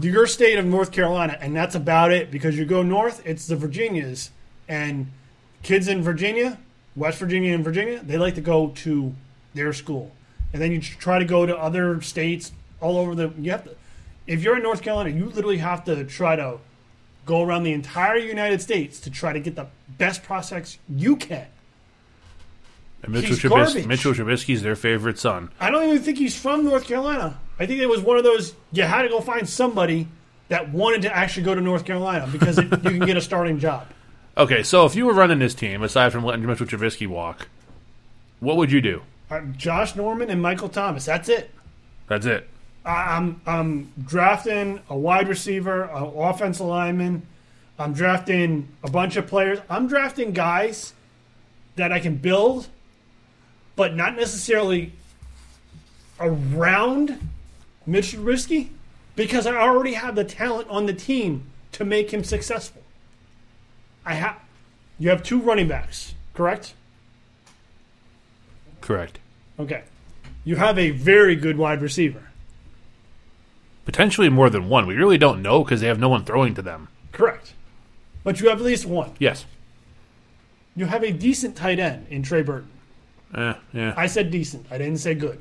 your 0.00 0.26
state 0.26 0.58
of 0.58 0.64
North 0.64 0.92
Carolina, 0.92 1.36
and 1.40 1.54
that's 1.54 1.74
about 1.74 2.12
it. 2.12 2.30
Because 2.30 2.58
you 2.58 2.64
go 2.64 2.82
north, 2.82 3.22
it's 3.24 3.46
the 3.46 3.56
Virginias, 3.56 4.30
and 4.68 5.10
kids 5.62 5.88
in 5.88 6.02
Virginia, 6.02 6.58
West 6.96 7.18
Virginia 7.18 7.54
and 7.54 7.64
Virginia, 7.64 8.00
they 8.02 8.18
like 8.18 8.34
to 8.34 8.40
go 8.40 8.68
to 8.68 9.14
their 9.54 9.72
school, 9.72 10.12
and 10.52 10.62
then 10.62 10.72
you 10.72 10.80
try 10.80 11.18
to 11.18 11.24
go 11.24 11.46
to 11.46 11.56
other 11.56 12.00
states 12.00 12.52
all 12.80 12.98
over 12.98 13.14
the. 13.14 13.32
You 13.38 13.50
have 13.52 13.64
to, 13.64 13.76
if 14.26 14.42
you're 14.42 14.56
in 14.56 14.62
North 14.62 14.82
Carolina, 14.82 15.10
you 15.10 15.26
literally 15.26 15.58
have 15.58 15.84
to 15.84 16.04
try 16.04 16.36
to 16.36 16.58
go 17.26 17.42
around 17.42 17.62
the 17.64 17.72
entire 17.72 18.16
United 18.16 18.60
States 18.60 19.00
to 19.00 19.10
try 19.10 19.32
to 19.32 19.40
get 19.40 19.56
the 19.56 19.66
best 19.98 20.22
prospects 20.22 20.78
you 20.88 21.16
can. 21.16 21.46
And 23.02 23.12
Mitchell, 23.12 23.36
Trubis- 23.36 23.86
Mitchell 23.86 24.12
Trubisky's 24.12 24.62
their 24.62 24.76
favorite 24.76 25.18
son. 25.18 25.50
I 25.58 25.70
don't 25.70 25.84
even 25.84 26.02
think 26.02 26.18
he's 26.18 26.38
from 26.38 26.64
North 26.64 26.84
Carolina. 26.86 27.38
I 27.58 27.66
think 27.66 27.80
it 27.80 27.88
was 27.88 28.00
one 28.00 28.16
of 28.18 28.24
those 28.24 28.54
you 28.72 28.82
had 28.82 29.02
to 29.02 29.08
go 29.08 29.20
find 29.20 29.48
somebody 29.48 30.08
that 30.48 30.70
wanted 30.70 31.02
to 31.02 31.16
actually 31.16 31.44
go 31.44 31.54
to 31.54 31.60
North 31.60 31.84
Carolina 31.84 32.28
because 32.30 32.58
it, 32.58 32.64
you 32.64 32.90
can 32.90 33.00
get 33.00 33.16
a 33.16 33.20
starting 33.20 33.58
job. 33.58 33.86
Okay, 34.36 34.62
so 34.62 34.86
if 34.86 34.94
you 34.94 35.04
were 35.04 35.12
running 35.12 35.40
this 35.40 35.54
team, 35.54 35.82
aside 35.82 36.12
from 36.12 36.24
letting 36.24 36.46
Mitchell 36.46 36.64
Trubisky 36.64 37.06
walk, 37.06 37.48
what 38.38 38.56
would 38.56 38.70
you 38.70 38.80
do? 38.80 39.02
Uh, 39.28 39.40
Josh 39.56 39.96
Norman 39.96 40.30
and 40.30 40.40
Michael 40.40 40.68
Thomas. 40.68 41.04
That's 41.04 41.28
it. 41.28 41.50
That's 42.06 42.24
it. 42.24 42.48
I- 42.84 43.16
I'm 43.16 43.40
I'm 43.46 43.92
drafting 44.04 44.80
a 44.88 44.96
wide 44.96 45.28
receiver, 45.28 45.82
an 45.84 46.04
offensive 46.16 46.66
lineman. 46.66 47.26
I'm 47.78 47.92
drafting 47.92 48.68
a 48.82 48.90
bunch 48.90 49.16
of 49.16 49.26
players. 49.26 49.58
I'm 49.68 49.86
drafting 49.88 50.32
guys 50.32 50.92
that 51.76 51.92
I 51.92 51.98
can 52.00 52.16
build, 52.16 52.68
but 53.76 53.94
not 53.96 54.16
necessarily 54.16 54.92
around 56.18 57.28
Mitch 57.86 58.12
Trubisky 58.14 58.68
because 59.16 59.46
I 59.46 59.54
already 59.56 59.94
have 59.94 60.14
the 60.14 60.24
talent 60.24 60.68
on 60.68 60.86
the 60.86 60.92
team 60.92 61.44
to 61.72 61.84
make 61.84 62.10
him 62.12 62.22
successful. 62.24 62.82
I 64.04 64.14
have. 64.14 64.36
You 64.98 65.08
have 65.10 65.22
two 65.22 65.40
running 65.40 65.68
backs, 65.68 66.14
correct? 66.34 66.74
Correct. 68.82 69.18
Okay. 69.58 69.82
You 70.44 70.56
have 70.56 70.78
a 70.78 70.90
very 70.90 71.36
good 71.36 71.56
wide 71.56 71.80
receiver. 71.82 72.22
Potentially 73.90 74.28
more 74.28 74.48
than 74.48 74.68
one. 74.68 74.86
We 74.86 74.94
really 74.94 75.18
don't 75.18 75.42
know 75.42 75.64
because 75.64 75.80
they 75.80 75.88
have 75.88 75.98
no 75.98 76.08
one 76.08 76.24
throwing 76.24 76.54
to 76.54 76.62
them. 76.62 76.86
Correct. 77.10 77.54
But 78.22 78.40
you 78.40 78.48
have 78.48 78.60
at 78.60 78.64
least 78.64 78.86
one. 78.86 79.14
Yes. 79.18 79.46
You 80.76 80.86
have 80.86 81.02
a 81.02 81.10
decent 81.10 81.56
tight 81.56 81.80
end 81.80 82.06
in 82.08 82.22
Trey 82.22 82.42
Burton. 82.42 82.70
Eh, 83.34 83.54
yeah. 83.72 83.94
I 83.96 84.06
said 84.06 84.30
decent. 84.30 84.64
I 84.70 84.78
didn't 84.78 84.98
say 84.98 85.16
good. 85.16 85.40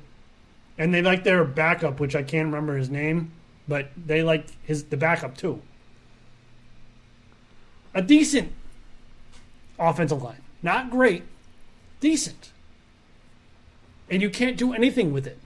And 0.80 0.92
they 0.92 1.04
like 1.04 1.24
their 1.24 1.44
backup, 1.46 2.00
which 2.00 2.16
I 2.16 2.24
can't 2.24 2.48
remember 2.48 2.76
his 2.76 2.90
name, 2.90 3.32
but 3.68 3.92
they 3.96 4.24
like 4.24 4.48
his 4.64 4.86
the 4.86 4.98
backup 4.98 5.38
too. 5.38 5.62
A 7.94 8.02
decent 8.02 8.52
offensive 9.78 10.24
line. 10.24 10.42
Not 10.64 10.90
great. 10.90 11.22
Decent. 12.00 12.52
And 14.10 14.24
you 14.24 14.32
can't 14.32 14.58
do 14.58 14.74
anything 14.74 15.14
with 15.14 15.28
it. 15.28 15.38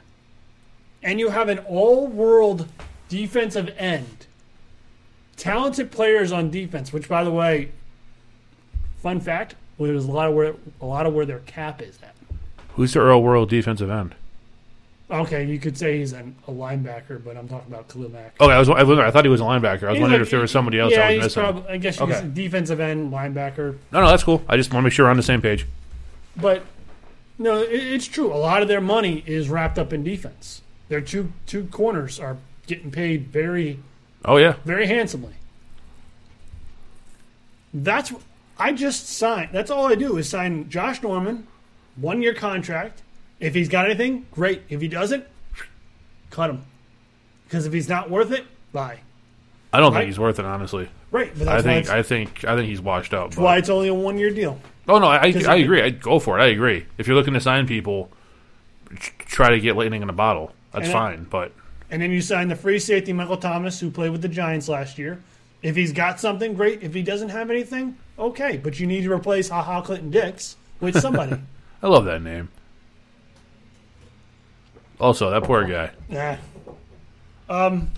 And 1.04 1.20
you 1.20 1.32
have 1.32 1.49
an 1.49 1.60
all-world 1.60 2.70
defensive 3.10 3.74
end. 3.78 4.28
Talented 5.36 5.91
players 5.91 6.32
on 6.32 6.49
defense, 6.51 6.93
which 6.93 7.10
by 7.10 7.24
the 7.24 7.32
way, 7.32 7.72
fun 9.01 9.20
fact, 9.20 9.56
was 9.78 10.06
a 10.06 10.12
lot 10.12 10.30
of 10.30 10.36
where 10.36 10.56
a 10.82 10.86
lot 10.86 11.06
of 11.06 11.14
where 11.14 11.26
their 11.26 11.39
cap 11.39 11.82
is 11.82 11.97
at. 12.04 12.16
Who's 12.76 12.93
the 12.93 12.99
Earl 12.99 13.22
World 13.24 13.49
defensive 13.49 13.89
end? 13.89 14.16
Okay, 15.12 15.43
you 15.45 15.60
could 15.60 15.78
say 15.78 15.99
he's 15.99 16.14
an, 16.14 16.36
a 16.47 16.51
linebacker, 16.51 17.24
but 17.24 17.36
I'm 17.38 17.47
talking 17.47 17.72
about 17.72 17.88
Khalil 17.89 18.10
Mack. 18.10 18.36
Okay, 18.39 18.51
I 18.54 18.58
was. 18.58 18.70
I, 18.70 18.84
was- 18.84 18.97
I 18.99 19.12
thought 19.12 19.26
he 19.26 19.30
was 19.30 19.41
a 19.41 19.43
linebacker. 19.43 19.84
I 19.84 19.89
was 19.89 19.95
He's 19.97 20.01
wondering 20.01 20.12
like- 20.12 20.22
if 20.22 20.30
there 20.32 20.39
was 20.39 20.49
somebody 20.51 20.80
else 20.80 20.91
yeah, 20.93 21.01
I 21.01 21.06
was 21.08 21.14
he's 21.16 21.24
missing. 21.24 21.43
probably. 21.43 21.70
I 21.74 21.78
guess 21.78 21.97
could 21.97 22.10
Okay. 22.12 22.30
defensive 22.34 22.80
end, 22.80 23.12
linebacker. 23.12 23.78
no, 23.91 24.01
no, 24.01 24.08
that's 24.10 24.24
cool. 24.24 24.43
I 24.47 24.56
just 24.58 24.72
want 24.72 24.84
to 24.84 24.86
make 24.86 24.93
sure 24.93 25.06
we're 25.06 25.12
on 25.12 25.18
the 25.18 25.24
same 25.24 25.41
page. 25.41 25.66
But 26.38 26.64
no, 27.38 27.58
it, 27.62 27.70
it's 27.74 28.08
true. 28.08 28.34
A 28.34 28.38
lot 28.38 28.62
of 28.62 28.68
their 28.68 28.82
money 28.82 29.24
is 29.28 29.49
wrapped 29.49 29.78
up 29.78 29.91
in 29.93 30.04
defense. 30.04 30.62
Their 30.89 31.01
two 31.01 31.32
two 31.45 31.66
corners 31.66 32.20
are 32.20 32.38
getting 32.68 32.91
paid 32.91 33.28
very 33.28 33.80
Oh 34.26 34.38
yeah, 34.38 34.55
very 34.66 34.88
handsomely. 34.88 35.34
That's 37.74 38.14
I 38.57 38.72
just 38.72 39.07
signed. 39.09 39.49
That's 39.51 39.72
all 39.72 39.88
I 39.88 39.95
do 39.95 40.18
is 40.18 40.30
sign 40.30 40.70
Josh 40.70 41.01
Norman, 41.01 41.47
one 41.95 42.22
year 42.22 42.34
contract. 42.34 43.01
If 43.39 43.53
he's 43.55 43.68
got 43.68 43.86
anything, 43.86 44.26
great. 44.32 44.61
If 44.70 44.80
he 44.80 44.88
doesn't, 44.88 45.26
cut 46.30 46.49
him. 46.51 46.64
Because 47.45 47.66
if 47.66 47.74
he's 47.74 47.89
not 47.89 48.09
worth 48.09 48.32
it, 48.32 48.45
bye. 48.72 48.99
I 49.74 49.80
don't 49.80 49.91
Right. 49.91 50.01
think 50.01 50.07
he's 50.09 50.20
worth 50.20 50.39
it. 50.39 50.45
Honestly, 50.45 50.88
Right, 51.11 51.32
but 51.38 51.47
I 51.47 51.61
think 51.61 51.89
I 51.89 52.03
think 52.03 52.45
I 52.45 52.55
think 52.55 52.70
he's 52.70 52.82
washed 52.82 53.14
out. 53.14 53.32
that's 53.32 53.38
why 53.39 53.57
it's 53.57 53.70
only 53.70 53.88
a 53.88 53.93
one 53.93 54.18
year 54.18 54.30
deal. 54.30 54.59
Oh 54.88 54.99
no, 54.99 55.07
I, 55.07 55.28
I, 55.28 55.43
I 55.47 55.55
agree. 55.55 55.82
I 55.82 55.89
go 55.89 56.20
for 56.20 56.38
it. 56.38 56.43
I 56.43 56.47
agree. 56.47 56.86
If 56.97 57.07
you're 57.07 57.16
looking 57.16 57.34
to 57.34 57.39
sign 57.39 57.66
people, 57.68 58.09
try 58.99 59.49
to 59.49 59.59
get 59.59 59.76
lightning 59.76 60.01
in 60.01 60.09
a 60.09 60.14
bottle. 60.14 60.51
That's 60.72 60.91
fine. 60.91 61.26
But 61.30 61.51
And 61.94 62.02
then 62.02 62.10
you 62.10 62.22
sign 62.22 62.48
the 62.48 62.56
free 62.56 62.80
safety 62.80 63.14
Michael 63.14 63.38
Thomas, 63.38 63.80
who 63.80 63.91
played 63.91 64.10
with 64.10 64.24
the 64.24 64.28
Giants 64.28 64.68
last 64.68 64.98
year. 64.98 65.22
If 65.62 65.76
he's 65.76 65.94
got 65.94 66.20
something, 66.20 66.56
great. 66.56 66.82
If 66.82 66.96
he 66.96 67.04
doesn't 67.04 67.30
have 67.30 67.52
anything, 67.52 68.00
okay. 68.18 68.58
But 68.58 68.80
you 68.80 68.88
need 68.88 69.04
to 69.04 69.14
replace 69.14 69.50
Ha 69.50 69.62
Ha 69.62 69.82
Clinton 69.84 70.10
Dix 70.10 70.56
with 70.80 71.00
somebody. 71.00 71.39
I 71.84 71.88
love 71.88 72.06
that 72.06 72.24
name. 72.24 72.50
Also, 75.00 75.30
that 75.30 75.44
poor 75.44 75.66
guy. 75.66 75.91
nah, 76.10 76.38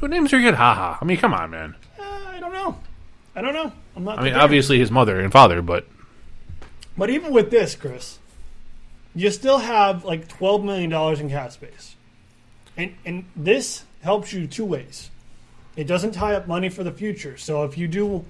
Who 0.02 0.10
names 0.10 0.30
your 0.34 0.42
kid 0.42 0.56
Haha? 0.56 0.98
I 1.00 1.06
mean, 1.06 1.16
come 1.16 1.34
on, 1.34 1.52
man. 1.52 1.76
uh, 1.98 2.04
I 2.04 2.40
don't 2.42 2.52
know. 2.52 2.78
I 3.34 3.42
don't 3.42 3.54
know. 3.54 3.72
I'm 3.96 4.04
not. 4.04 4.20
I 4.20 4.24
mean, 4.24 4.32
prepared. 4.32 4.44
obviously 4.44 4.78
his 4.78 4.92
mother 4.92 5.22
and 5.22 5.32
father, 5.32 5.62
but 5.62 5.88
But 6.98 7.10
even 7.10 7.32
with 7.32 7.50
this, 7.50 7.76
Chris, 7.76 8.20
you 9.16 9.32
still 9.32 9.60
have 9.60 10.04
like 10.04 10.28
twelve 10.28 10.66
million 10.66 10.90
dollars 10.90 11.22
in 11.22 11.30
cap 11.30 11.54
space, 11.54 11.96
and 12.76 12.94
and 13.06 13.24
this 13.38 13.85
helps 14.06 14.32
you 14.32 14.46
two 14.46 14.64
ways. 14.64 15.10
It 15.76 15.88
doesn't 15.88 16.12
tie 16.12 16.36
up 16.36 16.48
money 16.48 16.70
for 16.70 16.84
the 16.84 16.92
future. 16.92 17.38
So 17.38 17.64
if 17.64 17.76
you 17.76 17.88
do, 17.88 18.24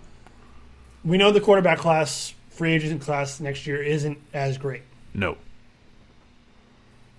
we 1.03 1.17
know 1.17 1.31
the 1.31 1.41
quarterback 1.41 1.79
class, 1.79 2.33
free 2.49 2.73
agent 2.73 3.01
class 3.01 3.41
next 3.41 3.67
year 3.67 3.83
isn't 3.83 4.17
as 4.33 4.57
great, 4.57 4.83
no. 5.13 5.37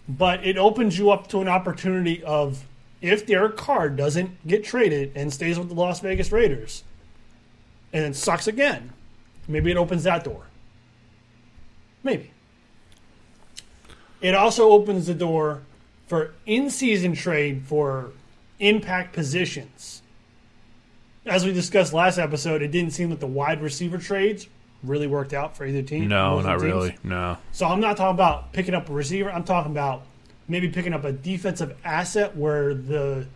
but 0.08 0.44
it 0.44 0.56
opens 0.56 0.98
you 0.98 1.10
up 1.10 1.28
to 1.28 1.42
an 1.42 1.48
opportunity 1.48 2.24
of 2.24 2.64
if 3.02 3.26
Derek 3.26 3.56
Carr 3.58 3.90
doesn't 3.90 4.44
get 4.46 4.64
traded 4.64 5.12
and 5.14 5.30
stays 5.32 5.58
with 5.58 5.68
the 5.68 5.74
Las 5.74 6.00
Vegas 6.00 6.32
Raiders, 6.32 6.82
and 7.92 8.04
it 8.06 8.16
sucks 8.16 8.46
again, 8.46 8.90
maybe 9.46 9.70
it 9.70 9.76
opens 9.76 10.04
that 10.04 10.24
door. 10.24 10.46
Maybe. 12.02 12.30
It 14.22 14.34
also 14.34 14.70
opens 14.70 15.06
the 15.06 15.14
door 15.14 15.62
for 16.06 16.32
in 16.46 16.70
season 16.70 17.14
trade 17.14 17.64
for 17.66 18.12
impact 18.58 19.12
positions. 19.12 20.02
As 21.24 21.44
we 21.44 21.52
discussed 21.52 21.92
last 21.92 22.18
episode, 22.18 22.62
it 22.62 22.68
didn't 22.68 22.92
seem 22.92 23.10
that 23.10 23.20
the 23.20 23.26
wide 23.26 23.60
receiver 23.60 23.98
trades 23.98 24.46
really 24.82 25.06
worked 25.06 25.32
out 25.32 25.56
for 25.56 25.66
either 25.66 25.82
team. 25.82 26.08
No, 26.08 26.30
most 26.30 26.38
of 26.38 26.44
the 26.44 26.50
not 26.50 26.60
really. 26.60 26.96
No. 27.02 27.38
So 27.52 27.66
I'm 27.66 27.80
not 27.80 27.96
talking 27.96 28.14
about 28.14 28.52
picking 28.52 28.74
up 28.74 28.88
a 28.88 28.92
receiver. 28.92 29.30
I'm 29.30 29.44
talking 29.44 29.72
about 29.72 30.02
maybe 30.48 30.68
picking 30.68 30.92
up 30.92 31.04
a 31.04 31.12
defensive 31.12 31.76
asset 31.84 32.36
where 32.36 32.74
the 32.74 33.26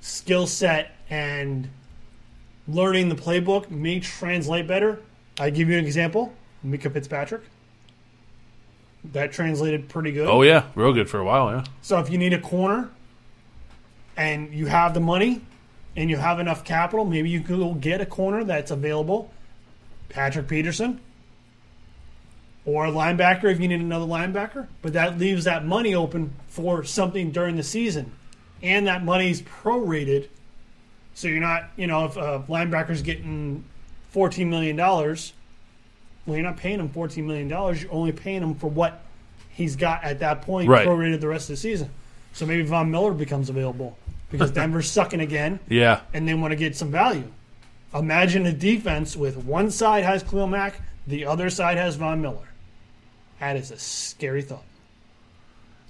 skill 0.00 0.46
set 0.46 0.96
and 1.08 1.68
learning 2.66 3.08
the 3.08 3.14
playbook 3.14 3.70
may 3.70 4.00
translate 4.00 4.66
better. 4.66 5.00
I 5.38 5.50
give 5.50 5.68
you 5.68 5.78
an 5.78 5.84
example: 5.84 6.32
Minkah 6.64 6.92
Fitzpatrick. 6.92 7.42
That 9.12 9.30
translated 9.30 9.88
pretty 9.88 10.10
good. 10.10 10.26
Oh 10.26 10.42
yeah, 10.42 10.64
real 10.74 10.92
good 10.92 11.08
for 11.08 11.20
a 11.20 11.24
while. 11.24 11.50
Yeah. 11.50 11.64
So 11.82 12.00
if 12.00 12.10
you 12.10 12.18
need 12.18 12.32
a 12.32 12.40
corner 12.40 12.90
and 14.16 14.52
you 14.52 14.66
have 14.66 14.94
the 14.94 15.00
money 15.00 15.42
and 15.96 16.10
you 16.10 16.16
have 16.16 16.38
enough 16.40 16.64
capital, 16.64 17.04
maybe 17.04 17.30
you 17.30 17.40
can 17.40 17.58
go 17.58 17.74
get 17.74 18.00
a 18.00 18.06
corner 18.06 18.44
that's 18.44 18.70
available. 18.70 19.32
Patrick 20.08 20.48
Peterson. 20.48 21.00
Or 22.64 22.86
a 22.86 22.90
linebacker 22.90 23.44
if 23.44 23.60
you 23.60 23.68
need 23.68 23.80
another 23.80 24.06
linebacker. 24.06 24.66
But 24.82 24.94
that 24.94 25.18
leaves 25.18 25.44
that 25.44 25.64
money 25.64 25.94
open 25.94 26.32
for 26.48 26.84
something 26.84 27.30
during 27.30 27.56
the 27.56 27.62
season. 27.62 28.12
And 28.62 28.86
that 28.88 29.04
money's 29.04 29.40
prorated. 29.42 30.28
So 31.14 31.28
you're 31.28 31.40
not, 31.40 31.70
you 31.76 31.86
know, 31.86 32.06
if 32.06 32.16
a 32.16 32.44
linebacker's 32.48 33.02
getting 33.02 33.64
$14 34.14 34.48
million, 34.48 34.76
well, 34.76 35.16
you're 36.36 36.42
not 36.42 36.56
paying 36.56 36.80
him 36.80 36.88
$14 36.88 37.24
million. 37.24 37.48
You're 37.48 37.92
only 37.92 38.12
paying 38.12 38.42
him 38.42 38.54
for 38.56 38.68
what 38.68 39.02
he's 39.48 39.76
got 39.76 40.02
at 40.04 40.18
that 40.18 40.42
point, 40.42 40.68
Right. 40.68 40.86
prorated 40.86 41.20
the 41.20 41.28
rest 41.28 41.48
of 41.48 41.54
the 41.54 41.60
season. 41.60 41.88
So 42.32 42.44
maybe 42.44 42.62
Von 42.64 42.90
Miller 42.90 43.14
becomes 43.14 43.48
available 43.48 43.96
because 44.30 44.50
Denver's 44.52 44.90
sucking 44.90 45.20
again 45.20 45.60
Yeah. 45.68 46.00
and 46.14 46.26
they 46.28 46.34
want 46.34 46.52
to 46.52 46.56
get 46.56 46.76
some 46.76 46.90
value. 46.90 47.30
Imagine 47.94 48.46
a 48.46 48.52
defense 48.52 49.16
with 49.16 49.36
one 49.36 49.70
side 49.70 50.04
has 50.04 50.22
Khalil 50.22 50.46
Mack, 50.48 50.80
the 51.06 51.24
other 51.26 51.48
side 51.50 51.76
has 51.76 51.96
Von 51.96 52.20
Miller. 52.20 52.48
That 53.40 53.56
is 53.56 53.70
a 53.70 53.78
scary 53.78 54.42
thought. 54.42 54.64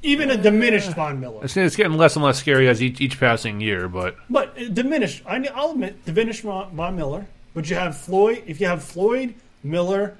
Even 0.02 0.30
a 0.30 0.36
diminished 0.36 0.90
Von 0.94 1.18
Miller. 1.20 1.44
It's, 1.44 1.56
it's 1.56 1.74
getting 1.74 1.96
less 1.96 2.14
and 2.16 2.24
less 2.24 2.38
scary 2.38 2.68
as 2.68 2.82
each, 2.82 3.00
each 3.00 3.18
passing 3.18 3.60
year, 3.60 3.88
but 3.88 4.16
But 4.28 4.56
uh, 4.60 4.68
diminished. 4.68 5.22
I, 5.26 5.44
I'll 5.54 5.70
admit, 5.70 6.04
diminished 6.04 6.42
Von 6.42 6.70
Von 6.76 6.94
Miller. 6.96 7.26
But 7.54 7.70
you 7.70 7.76
have 7.76 7.96
Floyd. 7.96 8.44
If 8.46 8.60
you 8.60 8.66
have 8.66 8.84
Floyd, 8.84 9.34
Miller, 9.64 10.16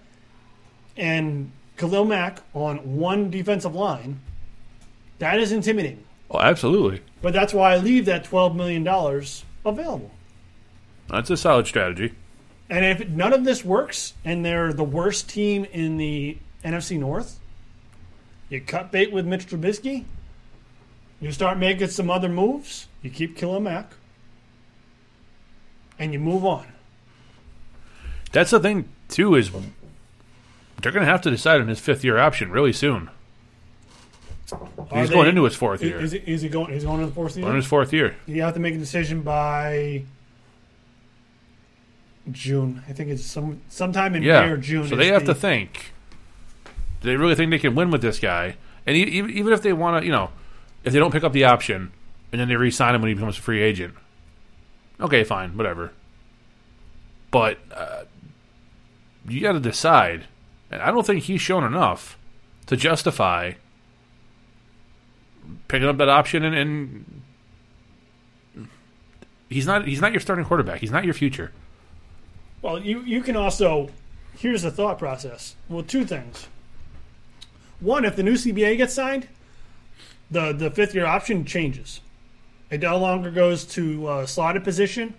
and 0.97 1.53
Khalil 1.77 2.07
Mack 2.07 2.41
on 2.55 2.97
one 2.97 3.29
defensive 3.31 3.75
line, 3.75 4.21
that 5.19 5.39
is 5.39 5.53
intimidating. 5.53 6.03
Oh, 6.31 6.41
absolutely, 6.41 7.03
But 7.23 7.33
that's 7.33 7.55
why 7.55 7.75
I 7.75 7.77
leave 7.79 8.05
that 8.07 8.25
$12 8.25 8.55
million 8.57 8.87
available. 9.65 10.11
that's 11.09 11.31
a 11.31 11.37
solid 11.37 11.67
strategy. 11.67 12.15
And 12.69 12.85
if 12.85 13.09
none 13.09 13.33
of 13.33 13.45
this 13.45 13.65
works 13.65 14.15
and 14.25 14.45
they're 14.45 14.73
the 14.73 14.83
worst 14.85 15.29
team 15.29 15.65
in 15.67 15.99
the 15.99 16.37
NFC 16.65 16.99
North, 16.99 17.39
You 18.49 18.61
cut 18.61 18.91
bait 18.91 19.13
with 19.13 19.25
Mitch 19.27 19.47
Trubisky. 19.47 20.05
You 21.21 21.31
start 21.33 21.59
making 21.59 21.89
some 21.89 22.11
other 22.11 22.29
moves. 22.29 22.89
You 23.03 23.11
keep 23.11 23.37
Khalil 23.37 23.61
Mack. 23.61 23.93
And 25.99 26.13
you 26.13 26.19
move 26.19 26.45
on. 26.45 26.67
That's 28.33 28.51
the 28.51 28.61
thing 28.61 28.89
too 29.09 29.35
is 29.37 29.51
they're 29.51 30.93
going 30.93 31.07
to 31.07 31.11
have 31.11 31.23
to 31.23 31.31
decide 31.31 31.61
on 31.61 31.69
his 31.69 31.81
fifth 31.81 32.05
year 32.05 32.19
option 32.19 32.51
really 32.51 32.73
soon. 32.73 33.09
He's 34.93 35.09
they- 35.09 35.15
going 35.15 35.29
into 35.29 35.45
his 35.45 35.57
fourth 35.57 35.83
year. 35.83 35.99
Is, 36.01 36.15
is 36.15 36.43
he 36.43 36.49
going? 36.49 36.73
He's 36.73 36.85
going 36.85 36.97
into 37.01 37.07
the 37.09 37.15
fourth 37.15 37.33
On 37.33 37.35
season. 37.43 37.57
his 37.57 37.67
fourth 37.67 37.93
year. 37.93 38.15
You 38.27 38.43
have 38.43 38.55
to 38.55 38.61
make 38.61 38.75
a 38.75 38.79
decision 38.79 39.23
by 39.23 40.03
June. 42.31 42.83
I 42.89 42.93
think 42.93 43.11
it's 43.11 43.25
some 43.25 43.61
sometime 43.69 44.15
in 44.15 44.23
May 44.23 44.49
or 44.49 44.57
June. 44.57 44.87
So 44.89 44.97
they 44.97 45.09
have 45.09 45.27
the- 45.27 45.35
to 45.35 45.41
think. 45.41 45.93
Do 47.01 47.09
they 47.09 47.17
really 47.17 47.35
think 47.35 47.51
they 47.51 47.59
can 47.59 47.75
win 47.75 47.91
with 47.91 48.03
this 48.03 48.19
guy? 48.19 48.57
And 48.87 48.97
even 48.97 49.31
even 49.31 49.53
if 49.53 49.63
they 49.63 49.73
want 49.73 50.01
to, 50.03 50.07
you 50.07 50.13
know, 50.13 50.31
if 50.85 50.93
they 50.93 50.99
don't 50.99 51.13
pick 51.13 51.25
up 51.25 51.33
the 51.33 51.45
option 51.45 51.93
and 52.33 52.41
then 52.41 52.49
they 52.49 52.57
re-sign 52.57 52.95
him 52.95 53.01
when 53.03 53.09
he 53.09 53.15
becomes 53.15 53.39
a 53.39 53.43
free 53.43 53.63
agent, 53.63 53.95
okay, 55.01 55.25
fine, 55.25 55.57
whatever. 55.57 55.93
But 57.31 57.59
uh, 57.75 58.05
you 59.29 59.41
got 59.41 59.53
to 59.53 59.61
decide, 59.61 60.27
and 60.71 60.81
I 60.81 60.91
don't 60.91 61.05
think 61.07 61.25
he's 61.25 61.41
shown 61.41 61.65
enough 61.65 62.17
to 62.67 62.77
justify 62.77 63.53
picking 65.69 65.89
up 65.89 65.97
that 65.99 66.09
option. 66.09 66.45
And, 66.45 66.55
and 66.55 67.21
he's 69.49 69.67
not 69.67 69.87
he's 69.87 70.01
not 70.01 70.13
your 70.13 70.21
starting 70.21 70.45
quarterback. 70.45 70.81
He's 70.81 70.91
not 70.91 71.05
your 71.05 71.15
future. 71.15 71.53
Well, 72.63 72.79
you 72.79 73.01
you 73.03 73.23
can 73.23 73.37
also. 73.37 73.89
Here's 74.39 74.63
the 74.63 74.71
thought 74.71 74.99
process. 74.99 75.57
Well, 75.69 75.83
two 75.83 76.05
things. 76.05 76.49
One, 77.81 78.05
if 78.05 78.17
the 78.17 78.23
new 78.23 78.35
CBA 78.35 78.77
gets 78.77 78.95
signed, 78.95 79.29
the 80.31 80.53
the 80.53 80.71
fifth 80.71 80.95
year 80.95 81.07
option 81.07 81.45
changes. 81.45 82.01
It 82.71 82.81
no 82.81 82.99
longer 82.99 83.31
goes 83.31 83.65
to 83.67 84.07
uh, 84.09 84.27
slotted 84.27 84.65
position. 84.65 85.15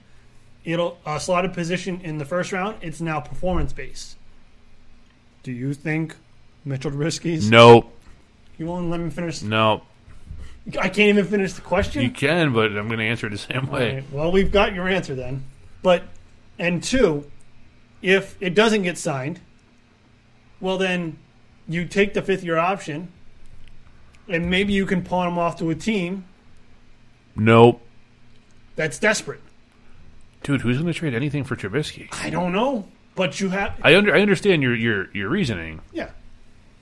It'll 0.65 0.97
uh, 1.05 1.17
slotted 1.17 1.53
position 1.53 2.01
in 2.01 2.17
the 2.17 2.25
first 2.25 2.51
round. 2.51 2.77
It's 2.81 2.99
now 2.99 3.21
performance 3.21 3.71
based. 3.71 4.17
Do 5.43 5.53
you 5.53 5.73
think 5.73 6.17
Mitchell 6.65 6.91
Trubisky's? 6.91 7.49
No, 7.49 7.89
You 8.57 8.65
won't 8.65 8.89
let 8.89 8.99
me 8.99 9.09
finish. 9.09 9.41
no, 9.41 9.83
I 10.79 10.89
can't 10.89 10.99
even 11.09 11.25
finish 11.25 11.53
the 11.53 11.61
question. 11.61 12.01
You 12.03 12.11
can, 12.11 12.51
but 12.51 12.77
I'm 12.77 12.87
going 12.87 12.99
to 12.99 13.05
answer 13.05 13.27
it 13.27 13.29
the 13.29 13.37
same 13.37 13.67
way. 13.67 13.89
Alright, 13.89 14.11
Well, 14.11 14.31
we've 14.31 14.51
got 14.51 14.73
your 14.73 14.87
answer 14.87 15.15
then. 15.15 15.45
But 15.81 16.03
and 16.59 16.83
two, 16.83 17.29
if 18.01 18.35
it 18.41 18.53
doesn't 18.53 18.81
get 18.83 18.97
signed, 18.97 19.39
well 20.59 20.77
then 20.77 21.17
you 21.69 21.85
take 21.85 22.13
the 22.13 22.21
fifth 22.21 22.43
year 22.43 22.57
option, 22.57 23.11
and 24.27 24.49
maybe 24.49 24.73
you 24.73 24.85
can 24.85 25.03
pawn 25.03 25.27
him 25.27 25.37
off 25.37 25.57
to 25.59 25.69
a 25.69 25.75
team 25.75 26.25
Nope. 27.35 27.81
that's 28.75 28.99
desperate. 28.99 29.41
Dude, 30.43 30.61
who's 30.61 30.77
going 30.77 30.91
to 30.91 30.97
trade 30.97 31.13
anything 31.13 31.43
for 31.43 31.55
Trubisky? 31.55 32.07
I 32.23 32.29
don't 32.29 32.51
know, 32.51 32.87
but 33.15 33.39
you 33.39 33.49
have 33.49 33.73
I 33.83 33.95
under 33.95 34.13
I 34.15 34.21
understand 34.21 34.63
your 34.63 34.75
your 34.75 35.09
your 35.13 35.29
reasoning, 35.29 35.81
yeah. 35.93 36.09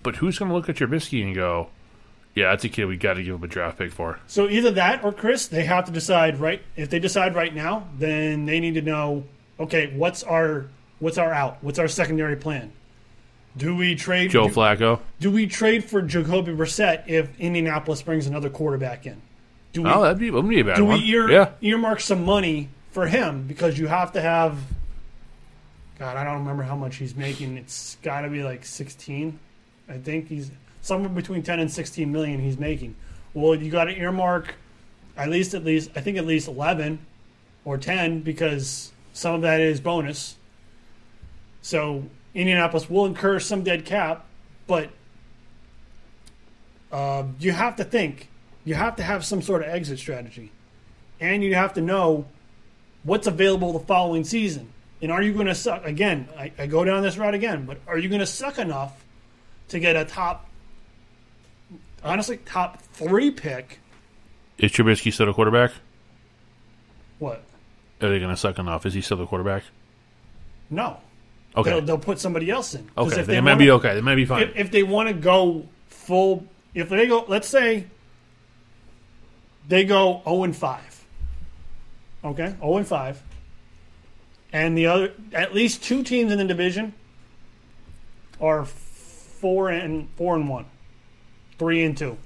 but 0.04 0.16
who's 0.18 0.40
going 0.40 0.50
to 0.50 0.56
look 0.56 0.70
at 0.70 0.76
Trubisky 0.78 1.24
and 1.24 1.36
go, 1.36 1.70
"Yeah, 2.36 2.50
that's 2.52 2.64
a 2.66 2.70
kid 2.70 2.86
we 2.86 2.98
got 2.98 3.14
to 3.16 3.24
give 3.24 3.36
him 3.36 3.44
a 3.44 3.48
draft 3.48 3.78
pick 3.80 3.92
for." 3.92 4.20
So 4.28 4.48
either 4.50 4.72
that 4.72 5.04
or 5.04 5.12
Chris, 5.12 5.48
they 5.48 5.64
have 5.64 5.86
to 5.86 5.92
decide 5.92 6.40
right. 6.40 6.62
If 6.76 6.90
they 6.90 7.00
decide 7.00 7.34
right 7.36 7.54
now, 7.56 7.88
then 7.98 8.46
they 8.46 8.60
need 8.60 8.76
to 8.76 8.82
know. 8.82 9.24
Okay, 9.60 9.92
what's 9.96 10.22
our 10.24 10.66
what's 11.00 11.18
our 11.18 11.32
out? 11.34 11.58
What's 11.62 11.80
our 11.80 11.88
secondary 11.88 12.36
plan? 12.36 12.72
Do 13.58 13.74
we 13.76 13.96
trade 13.96 14.32
Joe 14.32 14.50
do- 14.50 14.54
Flacco. 14.54 15.00
Do 15.22 15.32
we 15.32 15.48
trade 15.48 15.86
for 15.86 16.02
Jacoby 16.02 16.52
Brissett 16.52 17.04
if 17.08 17.30
Indianapolis 17.40 18.02
brings 18.02 18.28
another 18.28 18.50
quarterback 18.50 19.06
in? 19.06 19.22
Do 19.72 19.84
we, 19.84 19.90
Oh, 19.90 20.02
that'd 20.04 20.18
be 20.20 20.30
wouldn't 20.30 20.50
be 20.50 20.60
a 20.60 20.66
bad 20.66 20.76
do 20.76 20.86
one. 20.86 21.00
we 21.00 21.06
ear, 21.10 21.30
yeah, 21.32 21.50
earmark 21.62 22.00
some 22.02 22.24
money 22.26 22.68
for 22.92 23.08
him 23.08 23.44
because 23.48 23.78
you 23.80 23.88
have 23.88 24.12
to 24.14 24.22
have? 24.22 24.58
God, 26.00 26.18
I 26.18 26.26
don't 26.26 26.40
remember 26.40 26.64
how 26.64 26.76
much 26.76 26.98
he's 26.98 27.16
making. 27.16 27.56
It's 27.58 27.96
got 28.04 28.22
to 28.22 28.30
be 28.30 28.44
like 28.44 28.66
sixteen. 28.66 29.40
I 29.88 29.98
think 30.00 30.28
he's 30.28 30.52
somewhere 30.86 31.10
between 31.10 31.42
ten 31.42 31.60
and 31.60 31.72
sixteen 31.72 32.12
million. 32.12 32.40
He's 32.40 32.58
making. 32.58 32.96
Well, 33.34 33.56
you 33.56 33.72
got 33.72 33.86
to 33.86 33.98
earmark 33.98 34.56
at 35.18 35.30
least 35.30 35.54
at 35.54 35.64
least 35.64 35.92
I 35.96 36.02
think 36.02 36.18
at 36.18 36.26
least 36.26 36.48
eleven 36.48 37.00
or 37.64 37.78
ten 37.78 38.22
because 38.22 38.92
some 39.14 39.36
of 39.36 39.42
that 39.42 39.60
is 39.60 39.80
bonus. 39.80 40.36
So 41.62 42.04
Indianapolis 42.34 42.90
will 42.90 43.06
incur 43.06 43.40
some 43.40 43.64
dead 43.64 43.86
cap, 43.86 44.26
but 44.68 44.90
uh, 46.92 47.24
you 47.40 47.52
have 47.52 47.78
to 47.78 47.84
think. 47.84 48.30
You 48.64 48.76
have 48.76 48.96
to 48.98 49.04
have 49.04 49.24
some 49.26 49.42
sort 49.42 49.62
of 49.62 49.70
exit 49.70 50.00
strategy, 50.00 50.52
and 51.20 51.44
you 51.44 51.56
have 51.56 51.74
to 51.74 51.82
know 51.82 52.26
what's 53.04 53.28
available 53.28 53.74
the 53.74 53.80
following 53.80 54.24
season. 54.24 54.70
And 55.02 55.12
are 55.12 55.22
you 55.22 55.34
going 55.34 55.46
to 55.48 55.56
suck 55.56 55.86
again? 55.86 56.28
I, 56.38 56.52
I 56.58 56.66
go 56.66 56.84
down 56.84 57.04
this 57.04 57.18
route 57.18 57.36
again, 57.36 57.66
but 57.66 57.78
are 57.88 57.98
you 57.98 58.10
going 58.10 58.22
to 58.22 58.26
suck 58.26 58.58
enough 58.58 59.06
to 59.68 59.80
get 59.80 59.96
a 59.96 60.06
top, 60.06 60.50
honestly, 62.06 62.38
top 62.38 62.82
three 62.82 63.32
pick? 63.32 63.80
is 64.58 64.72
Trubisky 64.72 65.12
still 65.12 65.26
the 65.26 65.34
quarterback? 65.34 65.72
What? 67.20 67.44
Are 68.02 68.10
they 68.10 68.20
going 68.20 68.30
to 68.32 68.38
suck 68.38 68.58
enough? 68.60 68.86
Is 68.86 68.94
he 68.94 69.02
still 69.02 69.18
the 69.18 69.26
quarterback? 69.26 69.64
No. 70.70 70.98
Okay, 71.58 71.70
They'll, 71.70 71.82
they'll 71.82 71.98
put 71.98 72.20
somebody 72.20 72.50
else 72.50 72.74
in. 72.76 72.90
okay, 72.98 73.20
if 73.22 73.28
they, 73.28 73.36
they 73.36 73.42
might 73.42 73.52
wanna- 73.54 73.60
be 73.66 73.72
okay. 73.72 73.94
They 73.96 74.02
might 74.02 74.16
be 74.16 74.26
fine. 74.26 74.44
if, 74.44 74.56
if 74.58 74.72
they 74.72 74.84
want 74.84 75.08
to 75.10 75.14
go 75.14 75.66
full, 75.88 76.46
if 76.74 76.90
they 76.90 77.08
go, 77.08 77.24
let's 77.28 77.48
say 77.48 77.86
they 79.68 79.84
go 79.86 80.22
0 80.26 80.44
and 80.44 80.56
5. 80.56 81.06
Okay, 82.26 82.56
0 82.60 82.78
and 82.78 82.88
5. 82.88 83.24
And 84.52 84.78
the 84.78 84.88
other, 84.88 85.14
at 85.34 85.54
least 85.54 85.84
two 85.84 86.04
teams 86.04 86.32
in 86.32 86.38
the 86.38 86.46
division 86.46 86.94
are 88.42 88.66
4 88.66 89.70
and 89.70 90.10
4 90.18 90.36
and 90.36 90.50
1, 90.50 90.66
3 91.58 91.84
and 91.84 91.98
2. 91.98 92.18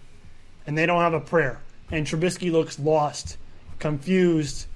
And 0.67 0.77
they 0.77 0.86
don't 0.86 1.01
have 1.01 1.13
a 1.13 1.19
prayer. 1.19 1.59
And 1.91 2.05
Trubisky 2.05 2.51
looks 2.51 2.77
lost, 2.80 3.38
confused, 3.80 4.67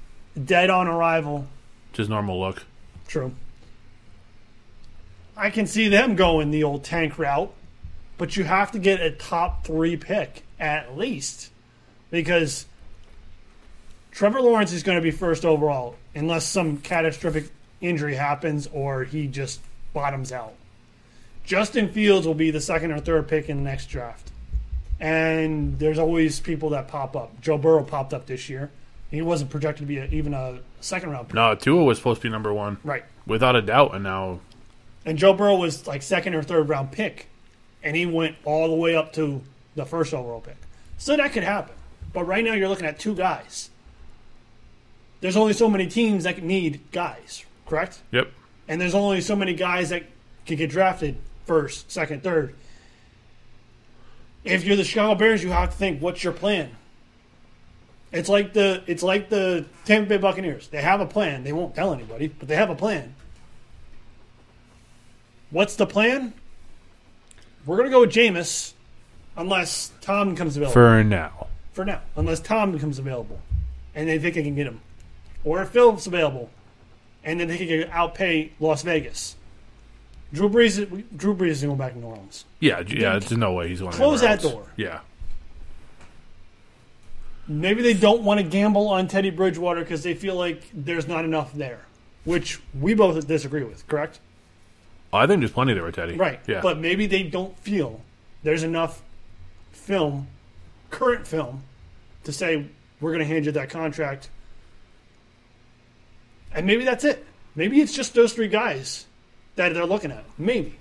dead 0.44 0.70
on 0.70 0.88
arrival. 0.88 1.48
Just 1.94 2.10
normal 2.10 2.40
look. 2.40 2.64
True. 3.08 3.34
I 5.36 5.50
can 5.50 5.68
see 5.68 5.88
them 5.88 6.16
going 6.16 6.52
the 6.52 6.64
old 6.64 6.84
tank 6.84 7.18
route, 7.18 7.52
but 8.18 8.38
you 8.38 8.44
have 8.44 8.72
to 8.72 8.80
get 8.80 9.02
a 9.02 9.12
top 9.12 9.66
three 9.66 9.98
pick 9.98 10.44
at 10.60 10.98
least 10.98 11.52
because 12.12 12.66
Trevor 14.12 14.42
Lawrence 14.42 14.72
is 14.72 14.84
going 14.84 14.98
to 14.98 15.02
be 15.02 15.12
first 15.12 15.44
overall 15.44 15.96
unless 16.14 16.48
some 16.48 16.78
catastrophic 16.78 17.50
injury 17.82 18.16
happens 18.16 18.68
or 18.72 19.04
he 19.04 19.28
just 19.28 19.60
bottoms 19.94 20.32
out. 20.32 20.54
Justin 21.44 21.92
Fields 21.92 22.26
will 22.26 22.36
be 22.36 22.52
the 22.52 22.62
second 22.62 22.92
or 22.92 23.00
third 23.00 23.28
pick 23.28 23.50
in 23.50 23.58
the 23.58 23.64
next 23.64 23.88
draft. 23.88 24.32
And 25.04 25.78
there's 25.80 26.00
always 26.00 26.40
people 26.40 26.70
that 26.70 26.88
pop 26.88 27.14
up. 27.18 27.42
Joe 27.42 27.58
Burrow 27.58 27.84
popped 27.84 28.14
up 28.14 28.26
this 28.26 28.48
year. 28.48 28.72
He 29.12 29.22
wasn't 29.22 29.50
projected 29.52 29.82
to 29.82 29.86
be 29.86 29.98
a, 29.98 30.06
even 30.06 30.34
a 30.34 30.60
second 30.80 31.10
round 31.12 31.28
pick. 31.28 31.36
No, 31.36 31.56
Tua 31.56 31.84
was 31.84 31.98
supposed 31.98 32.22
to 32.22 32.28
be 32.30 32.32
number 32.32 32.54
one 32.54 32.78
Right. 32.86 33.04
without 33.28 33.54
a 33.58 33.62
doubt, 33.62 33.94
and 33.94 34.04
now 34.06 34.40
And 35.06 35.18
Joe 35.18 35.34
Burrow 35.34 35.58
was 35.58 35.86
like 35.88 36.02
second 36.02 36.36
or 36.36 36.42
third 36.42 36.70
round 36.70 36.94
pick, 36.94 37.28
and 37.84 37.98
he 37.98 38.06
went 38.06 38.38
all 38.46 38.70
the 38.70 38.76
way 38.76 38.96
up 38.96 39.12
to 39.14 39.42
the 39.76 39.84
first 39.86 40.14
overall 40.14 40.40
pick. 40.40 40.56
So 40.98 41.18
that 41.18 41.34
could 41.34 41.44
happen. 41.44 41.76
But 42.14 42.24
right 42.24 42.44
now 42.46 42.54
you're 42.54 42.70
looking 42.70 42.86
at 42.88 42.98
two 42.98 43.14
guys. 43.14 43.70
There's 45.20 45.36
only 45.36 45.52
so 45.54 45.70
many 45.70 45.88
teams 45.88 46.24
that 46.24 46.42
need 46.42 46.80
guys, 46.94 47.44
correct? 47.66 48.00
yep. 48.12 48.32
And 48.70 48.80
there's 48.80 48.96
only 48.96 49.20
so 49.20 49.36
many 49.36 49.54
guys 49.54 49.90
that 49.90 50.04
can 50.46 50.56
get 50.56 50.70
drafted 50.70 51.18
first, 51.46 51.92
second, 51.92 52.24
third. 52.24 52.56
If 54.44 54.66
you're 54.66 54.76
the 54.76 54.84
Chicago 54.84 55.16
Bears, 55.16 55.44
you 55.44 55.52
have 55.52 55.72
to 55.72 55.76
think, 55.76 56.02
what's 56.02 56.24
your 56.24 56.34
plan? 56.34 56.72
It's 58.12 58.30
like 58.30 58.54
the 58.54 58.84
it's 58.86 59.02
like 59.02 59.30
the 59.30 59.66
Tampa 59.86 60.10
Bay 60.10 60.18
Buccaneers. 60.18 60.68
They 60.68 60.82
have 60.82 61.02
a 61.02 61.06
plan. 61.06 61.44
They 61.44 61.52
won't 61.52 61.74
tell 61.74 61.94
anybody, 61.94 62.28
but 62.28 62.48
they 62.48 62.56
have 62.56 62.70
a 62.70 62.76
plan. 62.76 63.16
What's 65.50 65.76
the 65.76 65.88
plan? 65.88 66.34
We're 67.66 67.78
gonna 67.78 67.90
go 67.90 68.02
with 68.02 68.12
Jameis, 68.12 68.74
unless 69.36 69.92
Tom 70.02 70.36
comes 70.36 70.58
available 70.58 70.74
For 70.74 71.04
now, 71.04 71.48
for 71.72 71.86
now, 71.86 72.02
unless 72.16 72.40
Tom 72.40 72.72
becomes 72.72 73.00
available, 73.00 73.40
and 73.96 74.08
they 74.08 74.20
think 74.20 74.36
they 74.36 74.44
can 74.44 74.56
get 74.56 74.68
him, 74.68 74.82
or 75.44 75.62
if 75.62 75.70
Phil's 75.70 76.06
available, 76.06 76.52
and 77.24 77.40
then 77.40 77.48
they 77.48 77.58
can 77.58 77.90
outpay 77.90 78.52
Las 78.60 78.84
Vegas. 78.84 79.38
Drew 80.34 80.50
Brees, 80.50 81.04
Drew 81.16 81.36
Brees 81.36 81.48
is 81.50 81.64
going 81.64 81.78
back 81.78 81.94
to 81.94 82.00
New 82.00 82.08
Orleans. 82.08 82.46
yeah, 82.60 82.82
yeah. 82.88 83.20
There's 83.20 83.32
no 83.32 83.54
way 83.54 83.70
he's 83.70 83.80
going. 83.80 83.92
To 83.92 83.98
close 83.98 84.22
that 84.22 84.44
else. 84.44 84.52
door. 84.54 84.66
Yeah, 84.76 85.00
Maybe 87.48 87.82
they 87.82 87.94
don't 87.94 88.24
want 88.24 88.40
to 88.40 88.46
gamble 88.46 88.88
on 88.88 89.08
Teddy 89.08 89.30
Bridgewater 89.30 89.82
because 89.82 90.02
they 90.04 90.14
feel 90.14 90.36
like 90.36 90.64
there's 90.74 91.08
not 91.08 91.26
enough 91.26 91.54
there, 91.54 91.82
which 92.24 92.62
we 92.80 92.94
both 92.94 93.28
disagree 93.28 93.64
with. 93.64 93.86
Correct? 93.88 94.20
oh, 95.12 95.18
I 95.18 95.28
think 95.28 95.42
there's 95.42 95.52
plenty 95.52 95.74
there 95.74 95.84
with 95.84 95.96
Teddy. 95.96 96.16
Right. 96.16 96.40
Yeah. 96.48 96.62
But 96.62 96.80
maybe 96.80 97.06
they 97.06 97.24
don't 97.24 97.58
feel 97.60 98.02
there's 98.44 98.64
enough 98.64 99.04
film, 99.72 100.28
current 100.90 101.28
film, 101.28 101.64
to 102.24 102.32
say 102.32 102.66
we're 103.02 103.12
going 103.12 103.20
to 103.20 103.32
hand 103.32 103.46
you 103.46 103.52
that 103.52 103.70
contract. 103.70 104.30
And 106.54 106.66
maybe 106.66 106.86
that's 106.86 107.04
it. 107.04 107.26
Maybe 107.56 107.82
it's 107.82 107.94
just 107.94 108.14
those 108.14 108.34
three 108.34 108.48
guys 108.48 109.06
that 109.56 109.74
they're 109.74 109.86
looking 109.86 110.12
at. 110.12 110.24
Maybe. 110.38 110.76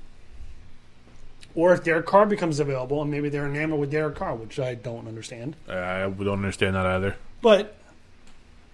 Or 1.55 1.75
if 1.75 1.85
Derek 1.85 2.07
Carr 2.07 2.25
becomes 2.27 2.61
available 2.61 3.03
and 3.03 3.11
maybe 3.11 3.29
they're 3.29 3.47
enamored 3.47 3.79
with 3.81 3.91
Derek 3.91 4.15
Carr, 4.17 4.35
which 4.35 4.59
I 4.59 4.75
don't 4.75 5.07
understand. 5.07 5.55
I 5.69 6.01
don't 6.09 6.29
understand 6.29 6.77
that 6.77 6.87
either. 6.87 7.17
But 7.43 7.77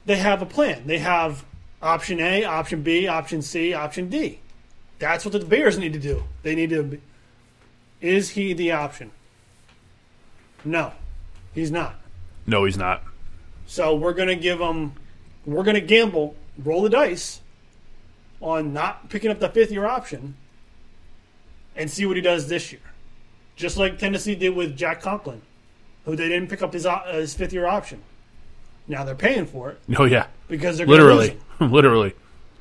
they 0.06 0.16
have 0.16 0.42
a 0.42 0.46
plan. 0.46 0.86
They 0.86 0.98
have 0.98 1.44
option 1.82 2.20
A, 2.20 2.44
option 2.44 2.82
B, 2.82 3.08
option 3.08 3.42
C, 3.42 3.74
option 3.74 4.08
D. 4.08 4.38
That's 5.00 5.24
what 5.24 5.32
the 5.32 5.40
Bears 5.40 5.78
need 5.78 5.92
to 5.92 5.98
do. 5.98 6.24
They 6.42 6.54
need 6.54 6.70
to. 6.70 6.82
be- 6.82 7.00
Is 8.00 8.30
he 8.30 8.52
the 8.52 8.72
option? 8.72 9.10
No, 10.64 10.92
he's 11.54 11.70
not. 11.70 11.96
No, 12.46 12.64
he's 12.64 12.76
not. 12.76 13.02
So 13.66 13.94
we're 13.94 14.12
going 14.14 14.28
to 14.28 14.36
give 14.36 14.60
him. 14.60 14.92
We're 15.46 15.62
going 15.62 15.74
to 15.76 15.80
gamble, 15.80 16.34
roll 16.62 16.82
the 16.82 16.90
dice 16.90 17.40
on 18.40 18.72
not 18.72 19.08
picking 19.08 19.30
up 19.30 19.40
the 19.40 19.48
fifth 19.48 19.70
year 19.70 19.86
option 19.86 20.34
and 21.74 21.90
see 21.90 22.06
what 22.06 22.16
he 22.16 22.22
does 22.22 22.48
this 22.48 22.72
year. 22.72 22.80
Just 23.56 23.76
like 23.76 23.98
Tennessee 23.98 24.34
did 24.34 24.54
with 24.54 24.76
Jack 24.76 25.00
Conklin, 25.02 25.42
who 26.04 26.14
they 26.16 26.28
didn't 26.28 26.48
pick 26.48 26.62
up 26.62 26.72
his, 26.72 26.86
uh, 26.86 27.00
his 27.12 27.34
fifth 27.34 27.52
year 27.52 27.66
option. 27.66 28.02
Now 28.86 29.04
they're 29.04 29.14
paying 29.14 29.44
for 29.46 29.70
it 29.70 29.80
Oh 29.98 30.04
yeah, 30.04 30.28
because 30.48 30.78
they're 30.78 30.86
literally, 30.86 31.38
literally. 31.60 32.14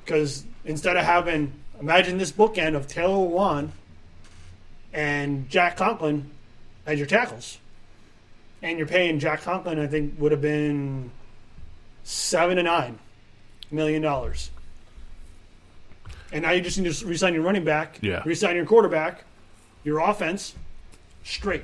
Because 0.04 0.44
instead 0.66 0.98
of 0.98 1.06
having, 1.06 1.54
imagine 1.80 2.18
this 2.18 2.32
bookend 2.32 2.76
of 2.76 2.88
Taylor 2.88 3.28
Lewan 3.30 3.70
and 4.92 5.50
Jack 5.50 5.78
Conklin 5.78 6.30
as 6.86 6.98
your 6.98 7.08
tackles. 7.08 7.60
And 8.62 8.78
you're 8.78 8.88
paying 8.88 9.20
Jack 9.20 9.44
Conklin, 9.44 9.80
I 9.80 9.88
think, 9.88 10.16
would 10.18 10.32
have 10.32 10.42
been 10.42 11.12
seven 12.04 12.58
to 12.58 12.64
nine 12.64 12.98
million 13.70 14.02
dollars. 14.02 14.50
And 16.32 16.42
now 16.44 16.52
you 16.52 16.62
just 16.62 16.78
need 16.78 16.92
to 16.94 17.06
resign 17.06 17.34
your 17.34 17.44
running 17.44 17.64
back, 17.64 18.00
Yeah. 18.02 18.22
resign 18.26 18.56
your 18.56 18.66
quarterback, 18.66 19.24
your 19.84 20.00
offense, 20.00 20.56
straight. 21.24 21.64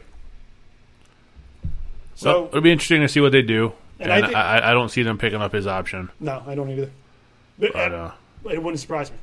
So 2.16 2.32
So 2.32 2.46
it'll 2.48 2.62
be 2.62 2.72
interesting 2.72 3.02
to 3.02 3.08
see 3.08 3.20
what 3.20 3.32
they 3.32 3.42
do. 3.42 3.74
And 4.00 4.12
And, 4.12 4.26
I 4.26 4.28
thi- 4.28 4.36
I, 4.36 4.72
I, 4.72 4.74
don't 4.74 4.90
see 4.90 5.04
them 5.04 5.18
picking 5.18 5.42
up 5.42 5.52
his 5.54 5.68
option. 5.68 6.10
no, 6.20 6.44
I 6.48 6.56
don't 6.56 6.70
either. 6.70 6.90
But, 7.60 7.74
But 7.74 7.92
uh, 7.94 8.12
it 8.50 8.62
wouldn't 8.62 8.80
surprise 8.80 9.12
me. 9.12 9.18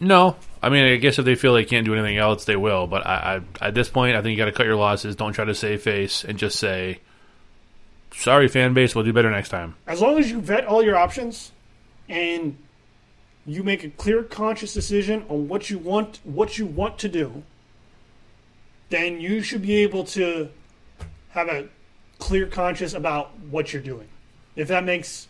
no, 0.00 0.36
I 0.62 0.68
mean, 0.68 0.84
I 0.84 0.96
guess 0.96 1.18
if 1.18 1.24
they 1.24 1.34
feel 1.34 1.54
they 1.54 1.64
can't 1.64 1.84
do 1.84 1.92
anything 1.94 2.16
else, 2.16 2.44
they 2.44 2.56
will. 2.56 2.86
But 2.86 3.06
I, 3.06 3.40
I 3.60 3.66
at 3.68 3.74
this 3.74 3.88
point, 3.88 4.16
I 4.16 4.22
think 4.22 4.32
you 4.32 4.36
got 4.36 4.46
to 4.46 4.52
cut 4.52 4.66
your 4.66 4.76
losses. 4.76 5.16
Don't 5.16 5.32
try 5.32 5.44
to 5.44 5.54
save 5.54 5.82
face 5.82 6.24
and 6.24 6.38
just 6.38 6.58
say, 6.58 7.00
"Sorry, 8.14 8.48
fan 8.48 8.72
base, 8.74 8.94
we'll 8.94 9.04
do 9.04 9.12
better 9.12 9.30
next 9.30 9.48
time." 9.50 9.74
as 9.86 10.00
long 10.00 10.18
as 10.18 10.30
you 10.30 10.40
vet 10.40 10.64
all 10.66 10.82
your 10.82 10.96
options 10.96 11.52
and 12.08 12.56
you 13.46 13.62
make 13.62 13.84
a 13.84 13.90
clear 13.90 14.22
conscious 14.22 14.72
decision 14.74 15.24
on 15.28 15.48
what 15.48 15.68
you 15.70 15.78
want 15.78 16.20
what 16.24 16.56
you 16.58 16.64
want 16.66 16.98
to 16.98 17.08
do 17.08 17.42
then 18.90 19.20
you 19.20 19.42
should 19.42 19.62
be 19.62 19.76
able 19.76 20.04
to 20.04 20.48
have 21.30 21.48
a 21.48 21.66
clear 22.18 22.46
conscious 22.46 22.94
about 22.94 23.36
what 23.50 23.72
you're 23.72 23.82
doing 23.82 24.08
if 24.56 24.68
that 24.68 24.84
makes 24.84 25.28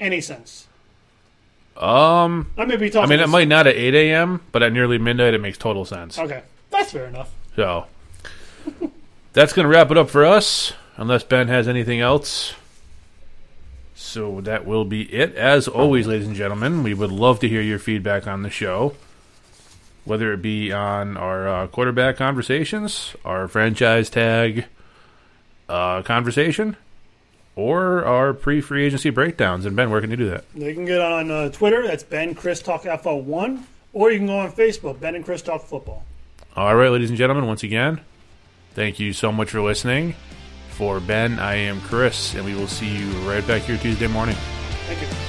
any 0.00 0.20
sense 0.20 0.66
Um, 1.76 2.50
i 2.56 2.64
may 2.64 2.76
be 2.76 2.90
talking 2.90 3.12
I 3.12 3.16
mean, 3.16 3.20
it 3.20 3.28
might 3.28 3.48
not 3.48 3.66
at 3.66 3.76
eight 3.76 3.94
a.m., 3.94 4.40
but 4.50 4.62
at 4.62 4.72
nearly 4.72 4.98
midnight, 4.98 5.34
it 5.34 5.40
makes 5.40 5.58
total 5.58 5.84
sense. 5.84 6.18
okay 6.18 6.42
that's 6.70 6.92
fair 6.92 7.06
enough 7.06 7.32
So 7.54 7.86
that's 9.32 9.52
going 9.52 9.64
to 9.64 9.68
wrap 9.68 9.90
it 9.90 9.96
up 9.98 10.10
for 10.10 10.24
us, 10.24 10.72
unless 10.96 11.22
Ben 11.22 11.48
has 11.48 11.68
anything 11.68 12.00
else. 12.00 12.54
So 14.16 14.40
that 14.40 14.64
will 14.64 14.86
be 14.86 15.02
it. 15.12 15.34
As 15.34 15.68
always, 15.68 16.06
ladies 16.06 16.26
and 16.26 16.34
gentlemen, 16.34 16.82
we 16.82 16.94
would 16.94 17.12
love 17.12 17.38
to 17.40 17.48
hear 17.50 17.60
your 17.60 17.78
feedback 17.78 18.26
on 18.26 18.44
the 18.44 18.48
show, 18.48 18.94
whether 20.06 20.32
it 20.32 20.40
be 20.40 20.72
on 20.72 21.18
our 21.18 21.46
uh, 21.46 21.66
quarterback 21.66 22.16
conversations, 22.16 23.14
our 23.26 23.46
franchise 23.46 24.08
tag 24.08 24.64
uh, 25.68 26.00
conversation, 26.00 26.78
or 27.56 28.06
our 28.06 28.32
pre-free 28.32 28.86
agency 28.86 29.10
breakdowns. 29.10 29.66
And 29.66 29.76
Ben, 29.76 29.90
where 29.90 30.00
can 30.00 30.10
you 30.10 30.16
do 30.16 30.30
that? 30.30 30.44
you 30.54 30.72
can 30.72 30.86
get 30.86 31.02
on 31.02 31.30
uh, 31.30 31.50
twitter 31.50 31.86
that's 31.86 32.02
ben 32.02 32.34
chris 32.34 32.62
talk 32.62 32.84
fo1 32.84 33.64
or 33.92 34.10
you 34.10 34.16
can 34.16 34.26
go 34.28 34.38
on 34.38 34.50
facebook 34.50 34.98
ben 34.98 35.14
and 35.14 35.26
chris 35.26 35.42
talk 35.42 35.62
football 35.62 36.04
All 36.56 36.74
right, 36.74 36.88
ladies 36.88 37.10
and 37.10 37.18
gentlemen, 37.18 37.46
once 37.46 37.62
again, 37.62 38.00
thank 38.72 38.98
you 38.98 39.12
so 39.12 39.30
much 39.30 39.50
for 39.50 39.60
listening. 39.60 40.14
For 40.76 41.00
Ben, 41.00 41.38
I 41.38 41.54
am 41.54 41.80
Chris, 41.80 42.34
and 42.34 42.44
we 42.44 42.54
will 42.54 42.66
see 42.66 42.86
you 42.86 43.08
right 43.26 43.46
back 43.46 43.62
here 43.62 43.78
Tuesday 43.78 44.08
morning. 44.08 44.36
thank 44.86 45.00
you 45.00 45.25